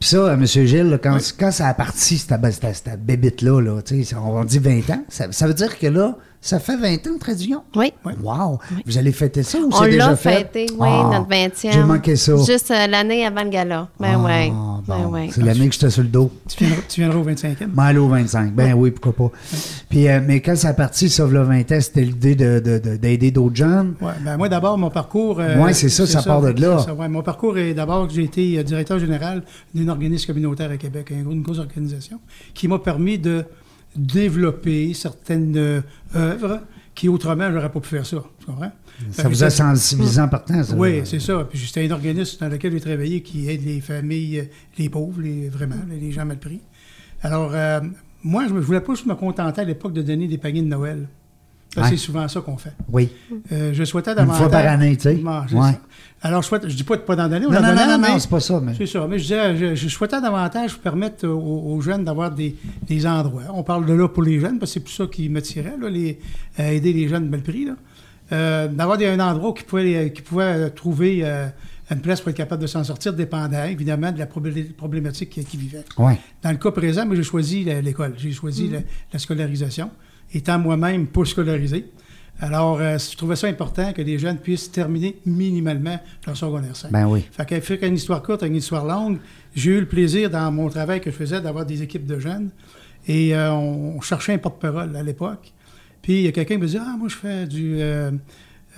Puis 0.01 0.09
ça, 0.11 0.17
euh, 0.19 0.35
M. 0.35 0.45
Gilles, 0.47 0.91
là, 0.91 0.99
quand, 0.99 1.17
quand 1.39 1.51
ça 1.53 1.69
a 1.69 1.75
parti, 1.75 2.19
cette, 2.19 2.41
ben, 2.41 2.51
cette, 2.51 2.75
cette 2.75 3.05
bébite-là, 3.05 3.61
là, 3.61 3.79
on 4.17 4.45
dit 4.45 4.59
20 4.59 4.91
ans, 4.91 5.05
ça, 5.09 5.27
ça 5.31 5.47
veut 5.47 5.55
dire 5.55 5.79
que 5.79 5.87
là, 5.87 6.17
ça 6.47 6.61
fait 6.61 6.77
20 6.77 7.07
ans, 7.09 7.19
Trait 7.19 7.35
d'Union? 7.35 7.63
Oui. 7.75 7.93
Wow! 8.23 8.59
Vous 8.87 8.99
allez 8.99 9.13
fêter 9.13 9.43
ça 9.43 9.59
ou 9.59 9.69
On 9.73 9.83
c'est 9.83 9.91
déjà 9.91 10.11
l'a 10.11 10.17
fait? 10.17 10.31
fêté, 10.53 10.67
oui, 10.79 10.89
Ah, 10.91 11.11
notre 11.13 11.29
20e. 11.29 11.73
J'ai 11.73 11.83
manqué 11.83 12.17
ça. 12.17 12.33
Juste 12.37 12.71
euh, 12.71 12.87
l'année 12.87 13.27
avant 13.27 13.43
le 13.43 13.51
gala. 13.51 13.89
Ben 13.99 14.13
Ah, 14.15 14.19
oui. 14.25 14.51
bon, 14.51 14.83
Ben 14.87 15.07
ouais. 15.07 15.29
C'est 15.33 15.43
l'année 15.43 15.69
que 15.69 15.75
j'étais 15.75 15.91
sur 15.91 16.03
le 16.03 16.09
dos. 16.09 16.31
Tu 16.49 16.65
viendras, 16.65 16.83
tu 16.89 17.01
viendras 17.01 17.19
au 17.19 17.25
25e. 17.25 17.69
Mais 17.77 17.83
aller 17.83 17.99
au 17.99 18.09
25. 18.09 18.53
Ben 18.53 18.75
oui, 18.75 18.91
pourquoi 18.93 19.29
pas. 19.31 19.37
Puis, 19.89 20.09
euh, 20.09 20.21
mais 20.27 20.41
quand 20.41 20.57
ça 20.57 20.69
a 20.69 20.75
parti, 20.75 21.09
ça, 21.09 21.27
le 21.27 21.43
20 21.43 21.73
ans, 21.73 21.81
c'était 21.81 22.03
l'idée 22.03 22.35
de- 22.35 22.61
de- 22.61 22.79
de- 22.79 22.97
d'aider 22.97 23.31
d'autres 23.31 23.57
jeunes. 23.57 23.95
Ouais, 24.01 24.13
ben 24.25 24.37
moi, 24.37 24.49
d'abord, 24.49 24.79
mon 24.79 24.91
parcours. 24.91 25.41
euh, 25.41 25.57
Ouais, 25.63 25.73
c'est 25.73 25.89
ça, 25.89 26.07
ça 26.07 26.23
part 26.23 26.41
de 26.43 26.49
là. 26.61 26.79
c'est 26.79 26.87
ça, 26.87 26.95
ouais. 26.95 27.09
mon 27.09 27.23
parcours 27.23 27.59
est 27.59 27.75
d'abord 27.75 28.07
que 28.07 28.13
j'ai 28.15 28.25
été 28.25 28.59
euh, 28.59 28.63
directeur 28.63 28.99
général 28.99 29.43
d'un 29.75 29.89
organisme 29.89 30.27
communautaire 30.27 30.71
à 30.71 30.77
Québec, 30.77 31.11
une 31.11 31.43
grosse 31.43 31.59
organisation, 31.59 32.21
qui 32.55 32.69
m'a 32.69 32.79
permis 32.79 33.19
de 33.19 33.45
développer 33.99 34.95
certaines 34.95 35.57
euh, 35.57 35.81
œuvres 36.15 36.63
qui, 36.95 37.09
autrement, 37.09 37.51
j'aurais 37.53 37.71
pas 37.71 37.81
pu 37.81 37.89
faire 37.89 38.07
ça. 38.07 38.23
Tu 38.39 38.47
comprends? 38.47 38.73
Ça 39.11 39.29
vous 39.29 39.45
a 39.45 39.51
sensibilisé 39.51 40.21
en 40.21 40.29
partant, 40.29 40.63
ça? 40.63 40.75
Oui, 40.75 41.03
c'est 41.05 41.21
ça. 41.21 41.47
Puis 41.49 41.59
c'était 41.59 41.87
un 41.87 41.91
organisme 41.91 42.39
dans 42.41 42.49
lequel 42.49 42.73
j'ai 42.73 42.81
travaillé 42.81 43.23
qui 43.23 43.49
aide 43.51 43.65
les 43.65 43.81
familles, 43.81 44.49
les 44.79 44.89
pauvres, 44.89 45.21
les, 45.21 45.49
vraiment, 45.51 45.77
les 45.89 46.13
gens 46.13 46.25
mal 46.25 46.39
pris. 46.39 46.61
Alors, 47.23 47.51
euh, 47.55 47.81
moi, 48.23 48.47
je 48.49 48.55
ne 48.55 48.61
voulais 48.61 48.81
pas 48.81 48.95
juste 48.95 49.07
me 49.07 49.15
contenter 49.15 49.61
à 49.61 49.65
l'époque 49.65 49.93
de 49.93 50.03
donner 50.03 50.27
des 50.27 50.38
paniers 50.38 50.62
de 50.62 50.69
Noël. 50.69 51.09
Ouais. 51.83 51.88
C'est 51.90 51.97
souvent 51.97 52.26
ça 52.28 52.40
qu'on 52.40 52.56
fait. 52.56 52.73
Oui. 52.92 53.09
Euh, 53.52 53.73
je 53.75 53.85
souhaitais 53.85 54.11
Une 54.12 54.16
davantage... 54.16 54.38
fois 54.40 54.50
par 54.50 54.66
année, 54.66 54.97
tu 54.97 55.02
sais. 55.02 55.14
Ouais. 55.16 55.78
Alors, 56.23 56.42
je, 56.42 56.49
souhaite, 56.49 56.68
je 56.68 56.75
dis 56.75 56.83
pas 56.83 56.97
de 56.97 57.02
pas 57.02 57.14
d'en 57.14 57.28
donner. 57.28 57.47
on 57.47 57.50
Non, 57.50 57.59
en 57.59 57.62
non, 57.62 57.68
non, 57.75 57.87
non, 57.87 57.99
mais- 57.99 58.09
non, 58.09 58.18
c'est 58.18 58.30
pas 58.30 58.40
ça. 58.40 58.61
Mais... 58.61 58.73
C'est 58.76 58.87
ça. 58.87 59.06
Mais 59.09 59.18
je 59.18 59.23
disais, 59.25 59.56
je, 59.56 59.75
je 59.75 59.88
souhaitais 59.88 60.21
davantage 60.21 60.78
permettre 60.78 61.28
aux, 61.28 61.75
aux 61.75 61.80
jeunes 61.80 62.04
d'avoir 62.04 62.30
des, 62.30 62.56
des 62.88 63.06
endroits. 63.06 63.42
On 63.52 63.62
parle 63.62 63.85
de 63.87 63.92
là 63.92 64.09
pour 64.09 64.23
les 64.23 64.40
jeunes, 64.40 64.59
parce 64.59 64.71
que 64.73 64.75
c'est 64.75 64.85
plus 64.85 64.92
ça 64.95 65.06
qui 65.06 65.28
me 65.28 65.40
tirait, 65.42 65.75
là, 65.80 65.88
les, 65.90 66.18
euh, 66.59 66.71
aider 66.71 66.92
les 66.92 67.06
jeunes 67.09 67.28
mal 67.28 67.42
pris. 67.42 67.66
là. 67.66 67.73
Euh, 68.33 68.66
d'avoir 68.68 68.97
des- 68.99 69.06
un 69.06 69.21
endroit 69.21 69.52
qui 69.54 69.62
pouvait, 69.62 70.11
qui 70.12 70.23
pouvait 70.23 70.71
trouver 70.71 71.21
euh, 71.23 71.47
une 71.92 72.00
place 72.00 72.21
pour 72.21 72.30
être 72.30 72.37
capable 72.37 72.62
de 72.62 72.66
s'en 72.66 72.83
sortir, 72.83 73.12
dépendant 73.12 73.62
évidemment 73.64 74.11
de 74.11 74.18
la 74.18 74.26
problé- 74.26 74.64
problématique 74.76 75.30
qu'ils 75.30 75.61
vivaient. 75.61 75.85
Oui. 75.99 76.14
Dans 76.42 76.50
le 76.50 76.56
cas 76.56 76.73
présent, 76.73 77.06
moi, 77.06 77.14
j'ai 77.14 77.23
choisi 77.23 77.62
l'école. 77.62 78.14
J'ai 78.16 78.33
choisi 78.33 78.68
la, 78.68 78.78
la 79.12 79.18
scolarisation, 79.21 79.90
étant 80.33 80.59
moi-même 80.59 81.06
pas 81.06 81.25
scolarisé. 81.25 81.87
Alors, 82.38 82.78
euh, 82.80 82.99
je 82.99 83.16
trouvais 83.16 83.37
ça 83.37 83.47
important 83.47 83.92
que 83.95 84.02
les 84.02 84.18
jeunes 84.18 84.37
puissent 84.37 84.71
terminer 84.71 85.16
minimalement 85.25 85.99
leur 86.26 86.37
secondaire 86.37 86.76
5. 86.76 86.92
Ben 86.92 87.06
oui. 87.06 87.25
Fait 87.33 87.47
qu'à 87.47 87.61
faire 87.62 87.80
qu'une 87.80 87.95
histoire 87.95 88.23
courte, 88.23 88.42
une 88.42 88.56
histoire 88.56 88.85
longue, 88.85 89.18
j'ai 89.54 89.71
eu 89.71 89.80
le 89.80 89.87
plaisir 89.87 90.28
dans 90.28 90.52
mon 90.52 90.68
travail 90.68 91.00
que 91.00 91.11
je 91.11 91.16
faisais 91.16 91.40
d'avoir 91.40 91.64
des 91.64 91.83
équipes 91.83 92.04
de 92.06 92.18
jeunes. 92.18 92.50
Et 93.09 93.35
euh, 93.35 93.52
on 93.52 94.00
cherchait 94.02 94.35
un 94.35 94.38
porte-parole 94.38 94.95
à 94.97 95.02
l'époque. 95.02 95.52
Puis 96.02 96.14
il 96.18 96.23
y 96.23 96.28
a 96.28 96.33
quelqu'un 96.33 96.56
qui 96.56 96.61
me 96.61 96.66
dit 96.66 96.78
Ah, 96.78 96.95
moi, 96.99 97.09
je 97.09 97.16
fais 97.16 97.47
du. 97.47 97.76
euh, 97.80 98.11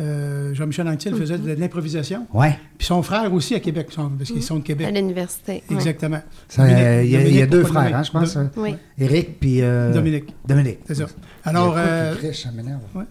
euh, 0.01 0.55
Jean-Michel 0.55 0.87
Anctil 0.89 1.15
faisait 1.15 1.39
de 1.39 1.53
l'improvisation. 1.55 2.27
Ouais. 2.33 2.59
Puis 2.77 2.87
son 2.87 3.03
frère 3.03 3.33
aussi 3.33 3.55
à 3.55 3.61
Québec, 3.61 3.89
son- 3.91 4.11
parce 4.11 4.31
qu'ils 4.31 4.43
sont 4.43 4.57
de 4.57 4.61
À 4.61 4.65
Québec. 4.65 4.91
l'université. 4.95 5.63
oui. 5.69 5.77
Exactement. 5.77 6.21
Ça, 6.49 6.63
euh, 6.63 7.03
Il 7.05 7.11
y, 7.11 7.17
a- 7.17 7.21
il 7.23 7.35
y 7.35 7.43
a 7.43 7.47
Dominique, 7.47 7.51
deux 7.51 7.65
frères, 7.65 7.97
hein, 7.97 8.03
je 8.03 8.11
pense. 8.11 8.37
Hein. 8.37 8.51
Oui. 8.57 8.75
Éric 8.99 9.41
puis... 9.41 9.63
euh, 9.63 9.93
Dominique. 9.93 10.35
Dominique. 10.47 10.79
C'est 10.87 10.95
ça. 10.95 11.05
Il 11.05 11.09
y 11.09 11.49
a 11.49 11.49
Alors, 11.51 11.73
quoi 11.73 11.81
euh, 11.81 12.13
qui 12.15 12.19
crèche, 12.21 12.43
ça 12.45 12.51
m'énerve. 12.53 12.81
ouais. 12.95 13.05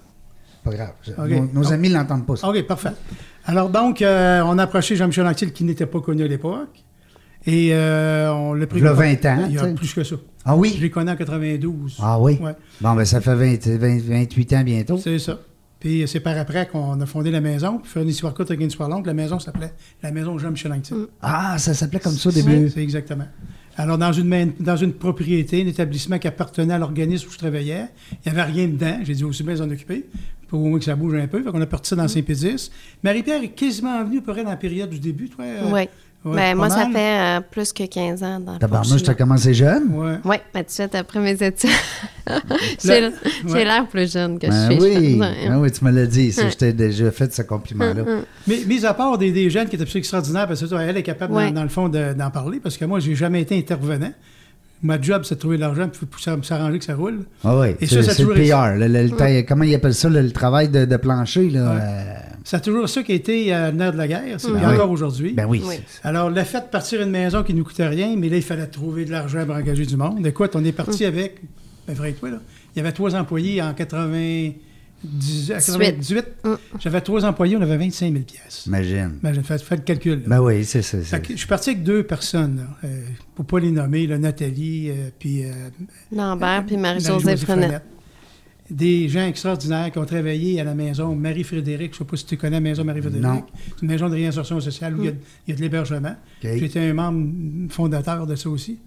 Pas 0.64 0.72
grave. 0.72 0.92
Je- 1.06 1.12
Ok. 1.12 1.30
Nos, 1.54 1.62
nos 1.62 1.74
amis 1.74 1.90
l'entendent 1.90 2.26
pas, 2.26 2.36
ça. 2.36 2.48
OK, 2.50 2.62
parfait. 2.68 2.90
Alors, 3.46 3.70
donc, 3.70 4.02
euh, 4.02 4.42
on 4.46 4.58
a 4.58 4.64
approché 4.64 4.96
Jean-Michel 4.96 5.26
Anctil, 5.28 5.52
qui 5.54 5.64
n'était 5.64 5.86
pas 5.86 6.02
connu 6.02 6.24
à 6.24 6.28
l'époque. 6.28 6.84
Et 7.46 7.70
euh, 7.72 8.30
on 8.34 8.54
l'a 8.54 8.68
pris. 8.68 8.80
Il 8.80 8.88
a 8.88 8.94
20 8.94 9.26
ans, 9.26 9.46
Il 9.48 9.56
y 9.56 9.58
a 9.60 9.68
plus 9.68 9.94
que 9.94 10.04
ça. 10.04 10.16
Ah 10.44 10.52
Je 10.56 10.60
oui? 10.60 10.78
l'ai 10.82 10.90
connu 10.90 11.10
en 11.12 11.16
92. 11.16 11.98
Ah 12.02 12.20
oui? 12.20 12.38
Ouais. 12.42 12.52
Bon, 12.82 12.94
ben 12.96 13.06
ça 13.06 13.22
fait 13.22 13.36
20 13.36 13.68
20 13.78 14.00
28 14.02 14.54
ans 14.54 14.64
bientôt. 14.64 14.98
C'est 14.98 15.20
ça. 15.20 15.40
Puis 15.80 16.04
c'est 16.08 16.20
par 16.20 16.38
après 16.38 16.68
qu'on 16.68 17.00
a 17.00 17.06
fondé 17.06 17.30
la 17.32 17.42
maison. 17.42 17.78
Puis 17.80 17.92
faire 17.92 18.04
une 18.04 18.10
histoire 18.10 18.34
courte 18.34 18.50
avec 18.50 18.62
une 18.62 18.68
histoire 18.68 18.90
longue, 18.90 19.06
la 19.06 19.14
maison 19.14 19.40
s'appelait 19.40 19.74
la 20.02 20.12
maison 20.12 20.38
Jean-Michel 20.38 20.72
Anctil. 20.74 21.08
Ah, 21.22 21.58
ça 21.60 21.74
s'appelait 21.74 22.00
comme 22.00 22.14
ça 22.14 22.30
au 22.30 22.32
début. 22.32 22.70
C'est 22.70 22.82
exactement. 22.82 23.28
Alors, 23.80 24.00
dans 24.00 24.12
une, 24.12 24.28
main- 24.28 24.50
dans 24.60 24.76
une 24.76 24.92
propriété, 24.94 25.62
un 25.64 25.68
établissement 25.68 26.18
qui 26.18 26.28
appartenait 26.28 26.74
à 26.74 26.80
l'organisme 26.80 27.28
où 27.30 27.32
je 27.32 27.38
travaillais, 27.38 27.86
il 28.26 28.32
n'y 28.34 28.40
avait 28.40 28.52
rien 28.52 28.68
dedans. 28.68 28.98
J'ai 29.04 29.14
dit 29.14 29.24
aussi 29.24 29.44
bien 29.44 29.56
s'en 29.56 29.70
occuper, 29.70 30.08
pour 30.48 30.64
au 30.64 30.66
moins 30.68 30.80
que 30.80 30.86
ça 30.86 30.96
bouge 30.96 31.14
un 31.14 31.28
peu. 31.28 31.44
Fait 31.44 31.52
qu'on 31.52 31.62
a 31.62 31.66
parti 31.68 31.90
ça 31.90 31.96
dans 31.96 32.08
Saint-Pédis. 32.08 32.72
Marie-Pierre 33.04 33.44
est 33.44 33.50
quasiment 33.50 34.04
venue 34.04 34.18
à 34.18 34.22
peu 34.22 34.34
près 34.34 34.44
dans 34.44 34.50
la 34.50 34.56
période 34.58 34.90
du 34.90 35.00
début, 35.00 35.30
toi. 35.30 35.46
euh, 35.46 35.70
Oui. 35.72 35.82
Ouais, 36.30 36.36
ben, 36.36 36.56
moi, 36.56 36.70
ça 36.70 36.88
fait 36.92 37.20
euh, 37.20 37.42
plus 37.42 37.74
que 37.74 37.84
15 37.86 38.24
ans 38.24 38.42
Tabarnouche, 38.60 39.04
t'as 39.04 39.14
commencé 39.14 39.54
jeune? 39.54 39.92
Ouais. 39.94 40.18
Oui, 40.26 40.36
ben, 40.54 40.60
tout 40.62 40.66
de 40.68 40.72
suite 40.72 40.96
après 40.96 41.20
mes 41.20 41.32
études. 41.44 41.70
j'ai 42.84 43.10
ouais. 43.52 43.64
l'air 43.64 43.88
plus 43.88 44.12
jeune 44.12 44.38
que 44.40 44.48
Ben 44.48 44.70
je 44.72 44.74
suis. 44.80 44.82
oui, 44.84 45.12
je 45.14 45.18
pense. 45.18 45.48
ben 45.50 45.58
oui, 45.60 45.72
tu 45.72 45.86
me 45.86 45.92
l'as 45.92 46.06
dit. 46.06 46.32
Ça, 46.32 46.44
Ouais. 46.44 46.52
je 46.52 46.58
t'ai 46.58 46.74
déjà 46.74 47.12
fait 47.12 47.34
ce 47.34 47.42
compliment-là. 47.42 48.04
Mais 48.48 48.60
mis 48.66 48.86
à 48.86 48.94
part 48.94 49.18
des, 49.18 49.32
des 49.32 49.50
jeunes 49.50 49.68
qui 49.68 49.76
étaient 49.76 49.86
plus 49.86 49.98
extraordinaires, 49.98 50.48
parce 50.48 50.60
que 50.62 50.68
ça, 50.68 50.82
elle 50.82 50.98
est 50.98 51.04
capable, 51.04 51.34
dans- 51.34 51.40
Ouais. 51.40 51.52
dans, 51.52 51.64
le 51.64 51.70
fond, 51.70 51.90
de- 51.90 52.14
d'en 52.14 52.30
parler, 52.32 52.60
parce 52.60 52.78
que 52.78 52.86
moi, 52.86 53.00
j'ai 53.00 53.16
jamais 53.16 53.42
été 53.42 53.58
intervenant. 53.58 54.12
Ma 54.84 55.02
job, 55.02 55.24
c'est 55.26 55.36
de 55.36 55.40
trouver 55.40 55.56
de 55.58 55.62
l'argent, 55.62 55.90
ça- 56.20 56.38
s'arranger 56.44 56.78
que 56.80 56.86
ça 56.86 56.94
roule. 56.96 57.22
Ah 57.44 57.58
oui, 57.60 57.70
Et 57.82 57.88
c'est 57.88 57.96
le 57.98 58.34
PR. 58.34 58.76
le- 58.78 59.42
comment 59.42 59.64
ils 59.64 59.74
appellent 59.74 59.94
ça, 59.96 60.08
le, 60.10 60.22
le 60.22 60.32
travail 60.32 60.70
de, 60.70 60.86
de 60.86 60.98
plancher? 60.98 61.50
Là, 61.50 61.74
Ouais. 61.74 61.80
euh, 61.82 62.14
C'est 62.44 62.62
toujours 62.62 62.88
ça 62.88 63.02
qui 63.04 63.12
a 63.12 63.16
été 63.16 63.54
euh, 63.54 63.72
le 63.72 63.78
nerf 63.78 63.92
de 63.94 63.98
la 63.98 64.08
guerre, 64.08 64.36
c'est 64.40 64.52
Ben 64.52 64.58
puis 64.60 64.68
oui. 64.68 64.74
encore 64.76 64.92
aujourd'hui. 64.92 65.34
ben 65.34 65.46
oui. 65.48 65.64
Alors, 66.04 66.30
le 66.30 66.44
fait 66.44 66.62
de 66.62 66.66
partir 66.72 67.02
une 67.02 67.10
maison 67.10 67.42
qui 67.44 67.54
ne 67.54 67.58
nous 67.60 67.64
coûtait 67.66 67.88
rien, 67.88 68.16
mais 68.18 68.30
là, 68.30 68.38
il 68.38 68.44
fallait 68.44 68.68
trouver 68.68 69.04
de 69.06 69.12
l'argent 69.12 69.44
pour 69.46 69.56
engager 69.56 69.86
du 69.86 69.98
monde. 69.98 70.26
Écoute, 70.26 70.52
on 70.56 70.64
est 70.64 70.72
parti 70.72 71.06
avec, 71.06 71.42
ben, 71.88 71.96
vrai 71.96 72.12
toi, 72.14 72.30
là, 72.30 72.38
il 72.76 72.78
y 72.78 72.82
avait 72.82 72.92
trois 72.94 73.16
employés 73.16 73.62
en 73.62 73.74
90, 75.04 75.52
à 75.52 75.56
98. 75.60 76.26
Mm. 76.44 76.54
J'avais 76.80 77.02
trois 77.02 77.24
employés, 77.26 77.56
on 77.58 77.62
avait 77.62 77.78
25 77.78 78.12
000 78.12 78.24
pièces. 78.26 78.64
Imagine. 78.66 79.20
Imagine, 79.22 79.44
faites, 79.44 79.62
faites 79.62 79.80
le 79.80 79.86
calcul. 79.86 80.20
là. 80.22 80.26
Ben 80.28 80.42
oui, 80.42 80.66
c'est 80.66 80.82
ça. 80.82 80.98
Je 81.02 81.36
suis 81.36 81.48
parti 81.48 81.70
avec 81.72 81.84
deux 81.84 82.04
personnes, 82.04 82.58
là, 82.58 82.88
euh, 82.90 83.02
pour 83.36 83.46
ne 83.46 83.50
pas 83.50 83.60
les 83.60 83.72
nommer, 83.72 84.08
là, 84.08 84.18
Nathalie, 84.18 84.90
euh, 84.90 85.10
puis 85.18 85.46
euh, 85.46 85.52
Lambert 86.12 86.66
puis 86.66 86.78
Marie-Josée 86.78 87.38
Frenette. 87.38 87.84
Des 88.70 89.08
gens 89.08 89.26
extraordinaires 89.26 89.90
qui 89.94 89.98
ont 89.98 90.04
travaillé 90.06 90.60
à 90.60 90.66
la 90.66 90.76
maison 90.76 91.16
Marie-Frédéric. 91.16 91.94
Je 91.94 91.96
ne 91.96 92.06
sais 92.06 92.10
pas 92.10 92.18
si 92.18 92.26
tu 92.26 92.36
connais 92.36 92.58
la 92.58 92.60
maison 92.60 92.84
Marie-Frédéric. 92.84 93.24
Non. 93.26 93.46
C'est 93.76 93.82
une 93.84 93.88
maison 93.88 94.10
de 94.10 94.16
réinsertion 94.16 94.60
sociale 94.60 94.96
où 94.96 95.04
il 95.04 95.06
y 95.06 95.10
a- 95.10 95.14
il 95.48 95.52
y, 95.52 95.54
a 95.54 95.56
de 95.56 95.62
l'hébergement. 95.62 96.16
J'étais 96.42 96.82
un 96.82 96.94
membre 96.94 97.72
fondateur 97.72 98.28
de 98.28 98.36
ça 98.36 98.50
aussi. 98.50 98.78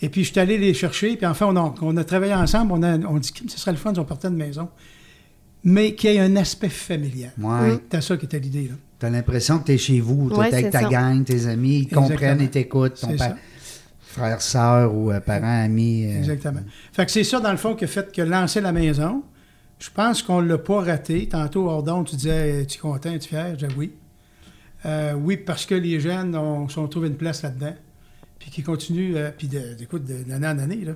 Et 0.00 0.08
puis, 0.08 0.24
je 0.24 0.32
suis 0.32 0.40
allé 0.40 0.58
les 0.58 0.74
chercher. 0.74 1.16
Puis, 1.16 1.24
enfin, 1.24 1.46
on 1.46 1.54
a, 1.56 1.72
on 1.82 1.96
a 1.98 2.02
travaillé 2.02 2.34
ensemble. 2.34 2.72
On 2.72 2.82
a 2.82 2.98
on 2.98 3.18
dit 3.18 3.30
que 3.32 3.48
ce 3.48 3.56
serait 3.60 3.70
le 3.70 3.76
fun 3.76 3.94
si 3.94 4.00
on 4.00 4.04
partait 4.04 4.28
de 4.28 4.34
maison. 4.34 4.68
Mais 5.64 5.94
qu'il 5.94 6.10
y 6.12 6.16
ait 6.16 6.20
un 6.20 6.34
aspect 6.36 6.68
familial. 6.68 7.30
Ouais. 7.38 7.72
C'était 7.74 8.00
ça 8.00 8.16
qui 8.16 8.24
était 8.26 8.40
l'idée. 8.40 8.68
là. 8.68 8.74
T'as 8.98 9.10
l'impression 9.10 9.58
que 9.58 9.64
t'es 9.64 9.78
chez 9.78 10.00
vous, 10.00 10.28
t'es 10.30 10.36
Ouais, 10.36 10.52
avec 10.52 10.70
ta 10.70 10.80
ça. 10.82 10.88
gang, 10.88 11.24
tes 11.24 11.46
amis, 11.46 11.78
ils 11.78 11.82
Exactement. 11.84 12.08
comprennent 12.08 12.40
et 12.40 12.50
t'écoutent, 12.50 13.00
ton 13.00 13.16
pa- 13.16 13.36
frère, 14.00 14.40
sœur 14.42 14.94
ou 14.94 15.10
euh, 15.10 15.20
parents, 15.20 15.62
amis. 15.64 16.04
euh, 16.06 16.18
Exactement. 16.18 16.60
Fait 16.92 17.06
que 17.06 17.10
c'est 17.12 17.24
ça, 17.24 17.40
dans 17.40 17.50
le 17.50 17.56
fond, 17.56 17.74
qui 17.74 17.84
a 17.84 17.88
fait 17.88 18.12
que 18.12 18.22
lancer 18.22 18.60
la 18.60 18.72
maison. 18.72 19.22
Je 19.78 19.90
pense 19.90 20.22
qu'on 20.22 20.42
ne 20.42 20.48
l'a 20.48 20.58
pas 20.58 20.80
raté. 20.82 21.28
Tantôt, 21.28 21.68
Ordon, 21.68 22.04
tu 22.04 22.14
disais, 22.16 22.62
es-tu 22.62 22.78
content, 22.78 23.10
es-tu 23.12 23.28
fier? 23.30 23.56
Je 23.58 23.66
dis 23.66 23.74
oui. 23.76 23.92
Euh, 24.86 25.14
oui, 25.14 25.36
parce 25.36 25.64
que 25.66 25.74
les 25.74 25.98
jeunes 26.00 26.34
ont, 26.36 26.66
trouvé 26.88 27.08
une 27.08 27.16
place 27.16 27.42
là-dedans. 27.42 27.74
Puis 28.38 28.50
qui 28.50 28.62
continuent, 28.62 29.14
euh, 29.16 29.30
puis 29.36 29.46
de- 29.48 29.74
d'écoute, 29.74 30.04
d'année 30.04 30.46
en 30.46 30.58
année, 30.58 30.84
là, 30.84 30.92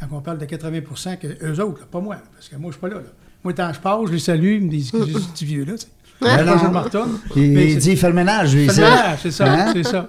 quand 0.00 0.06
on 0.12 0.20
parle 0.20 0.38
de 0.38 0.44
80 0.46 1.16
que 1.16 1.26
eux 1.44 1.62
autres, 1.62 1.80
là, 1.80 1.86
pas 1.90 2.00
moi, 2.00 2.14
là, 2.16 2.22
parce 2.34 2.48
que 2.48 2.56
moi, 2.56 2.70
je 2.70 2.74
suis 2.76 2.80
pas 2.80 2.88
là. 2.88 2.96
là. 2.96 3.10
Moi, 3.44 3.52
quand 3.54 3.70
je 3.72 3.80
pars, 3.80 4.06
je 4.06 4.12
les 4.12 4.18
salue, 4.18 4.56
ils 4.56 4.62
me 4.64 4.70
disent 4.70 4.90
que 4.90 4.98
je 5.06 5.18
suis 5.18 5.28
petit 5.32 5.44
vieux, 5.44 5.64
là. 5.64 5.72
tu 5.74 5.78
sais. 5.80 5.86
Ben 6.20 6.38
je 6.58 6.64
non. 6.64 6.72
me 6.72 6.78
retourne. 6.78 7.10
Il, 7.36 7.52
Mais 7.52 7.70
il 7.72 7.78
dit, 7.78 7.92
il 7.92 7.96
fait 7.96 8.08
le 8.08 8.14
ménage, 8.14 8.52
lui. 8.52 8.64
Fait 8.66 8.72
ici. 8.72 8.80
le 8.80 8.86
ménage, 8.88 9.18
c'est 9.22 9.30
ça, 9.30 9.44
Hein? 9.52 9.70
c'est 9.72 9.84
ça. 9.84 10.08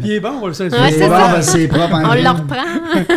Puis 0.00 0.08
il 0.08 0.12
est 0.12 0.20
bon, 0.20 0.38
on 0.42 0.46
le 0.46 0.54
sait. 0.54 0.64
Ouais, 0.72 0.90
C'est 0.90 0.98
c'est 1.00 1.08
bon, 1.08 1.14
ben, 1.14 1.42
c'est 1.42 1.68
propre. 1.68 1.94
en 1.94 2.10
On 2.10 2.14
le 2.14 2.28
reprend. 2.30 3.16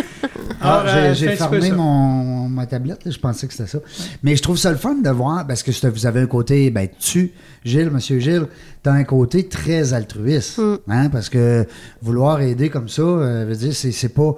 Ah, 0.58 0.80
Alors, 0.80 0.84
euh, 0.88 1.14
j'ai- 1.14 1.26
peu 1.28 1.36
fermé 1.36 1.70
mon, 1.70 2.48
ma 2.48 2.64
tablette, 2.66 3.04
là, 3.04 3.10
je 3.10 3.18
pensais 3.18 3.46
que 3.46 3.52
c'était 3.52 3.68
ça. 3.68 3.78
Mais 4.22 4.34
je 4.36 4.42
trouve 4.42 4.56
ça 4.56 4.70
le 4.70 4.78
fun 4.78 4.94
de 4.94 5.10
voir, 5.10 5.46
parce 5.46 5.62
que 5.62 5.70
vous 5.88 6.06
avez 6.06 6.20
un 6.20 6.26
côté, 6.26 6.70
ben 6.70 6.88
tu, 6.98 7.32
Gilles, 7.62 7.90
monsieur 7.90 8.18
Gilles, 8.18 8.46
tu 8.82 8.88
as 8.88 8.94
un 8.94 9.04
côté 9.04 9.46
très 9.48 9.92
altruiste. 9.92 10.58
Mm. 10.58 10.76
hein, 10.88 11.08
parce 11.10 11.28
que 11.28 11.66
vouloir 12.02 12.40
aider 12.40 12.70
comme 12.70 12.88
ça, 12.88 13.02
euh, 13.02 13.44
veut 13.46 13.54
dire, 13.54 13.74
c'est 13.74 13.92
c'est 13.92 14.08
pas, 14.08 14.34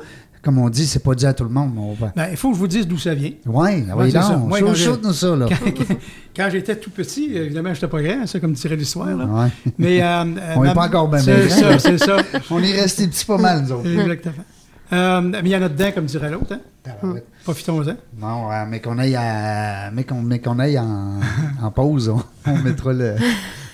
comme 0.48 0.60
on 0.60 0.70
dit, 0.70 0.86
c'est 0.86 1.02
pas 1.04 1.14
dit 1.14 1.26
à 1.26 1.34
tout 1.34 1.44
le 1.44 1.50
monde. 1.50 1.74
On 1.76 1.92
va... 1.92 2.10
Ben, 2.16 2.28
il 2.30 2.36
faut 2.38 2.48
que 2.48 2.54
je 2.54 2.60
vous 2.60 2.68
dise 2.68 2.88
d'où 2.88 2.96
ça 2.96 3.14
vient. 3.14 3.32
Oui, 3.44 3.84
ça. 4.10 4.30
donc, 4.30 4.48
Moi, 4.48 4.74
shoot-nous 4.74 5.12
ça, 5.12 5.36
là. 5.36 5.44
Quand, 5.46 5.94
quand 6.36 6.48
j'étais 6.50 6.74
tout 6.76 6.88
petit, 6.88 7.36
évidemment, 7.36 7.74
j'étais 7.74 7.86
pas 7.86 8.00
grand, 8.00 8.26
ça, 8.26 8.40
comme 8.40 8.54
tirait 8.54 8.76
l'histoire. 8.76 9.14
là. 9.14 9.26
Ouais. 9.26 9.48
Mais, 9.76 10.02
euh, 10.02 10.06
euh, 10.24 10.54
On 10.56 10.64
est 10.64 10.68
ma- 10.68 10.74
pas 10.74 10.86
encore 10.86 11.08
ben 11.08 11.18
C'est 11.18 11.50
ça, 11.50 11.78
c'est 11.78 11.98
ça. 12.02 12.16
On 12.50 12.62
est 12.62 12.80
resté 12.80 13.06
petits 13.08 13.26
pas 13.26 13.36
mal, 13.36 13.60
nous 13.64 13.72
autres. 13.72 13.90
Exactement. 13.90 14.44
Euh, 14.90 15.20
mais 15.20 15.40
il 15.44 15.48
y 15.48 15.56
en 15.56 15.60
a 15.60 15.68
dedans, 15.68 15.90
comme 15.94 16.06
dirait 16.06 16.30
l'autre. 16.30 16.54
Hein? 16.54 16.60
Tabarouette. 16.82 17.26
Profitons-en. 17.44 17.96
Non, 18.18 18.48
mais 18.70 18.80
qu'on 18.80 18.96
aille, 18.96 19.16
à, 19.16 19.90
mais 19.92 20.04
qu'on, 20.04 20.58
aille 20.58 20.78
en, 20.78 21.20
en 21.62 21.70
pause, 21.70 22.08
on, 22.08 22.22
on 22.50 22.58
mettra 22.60 22.94
le, 22.94 23.16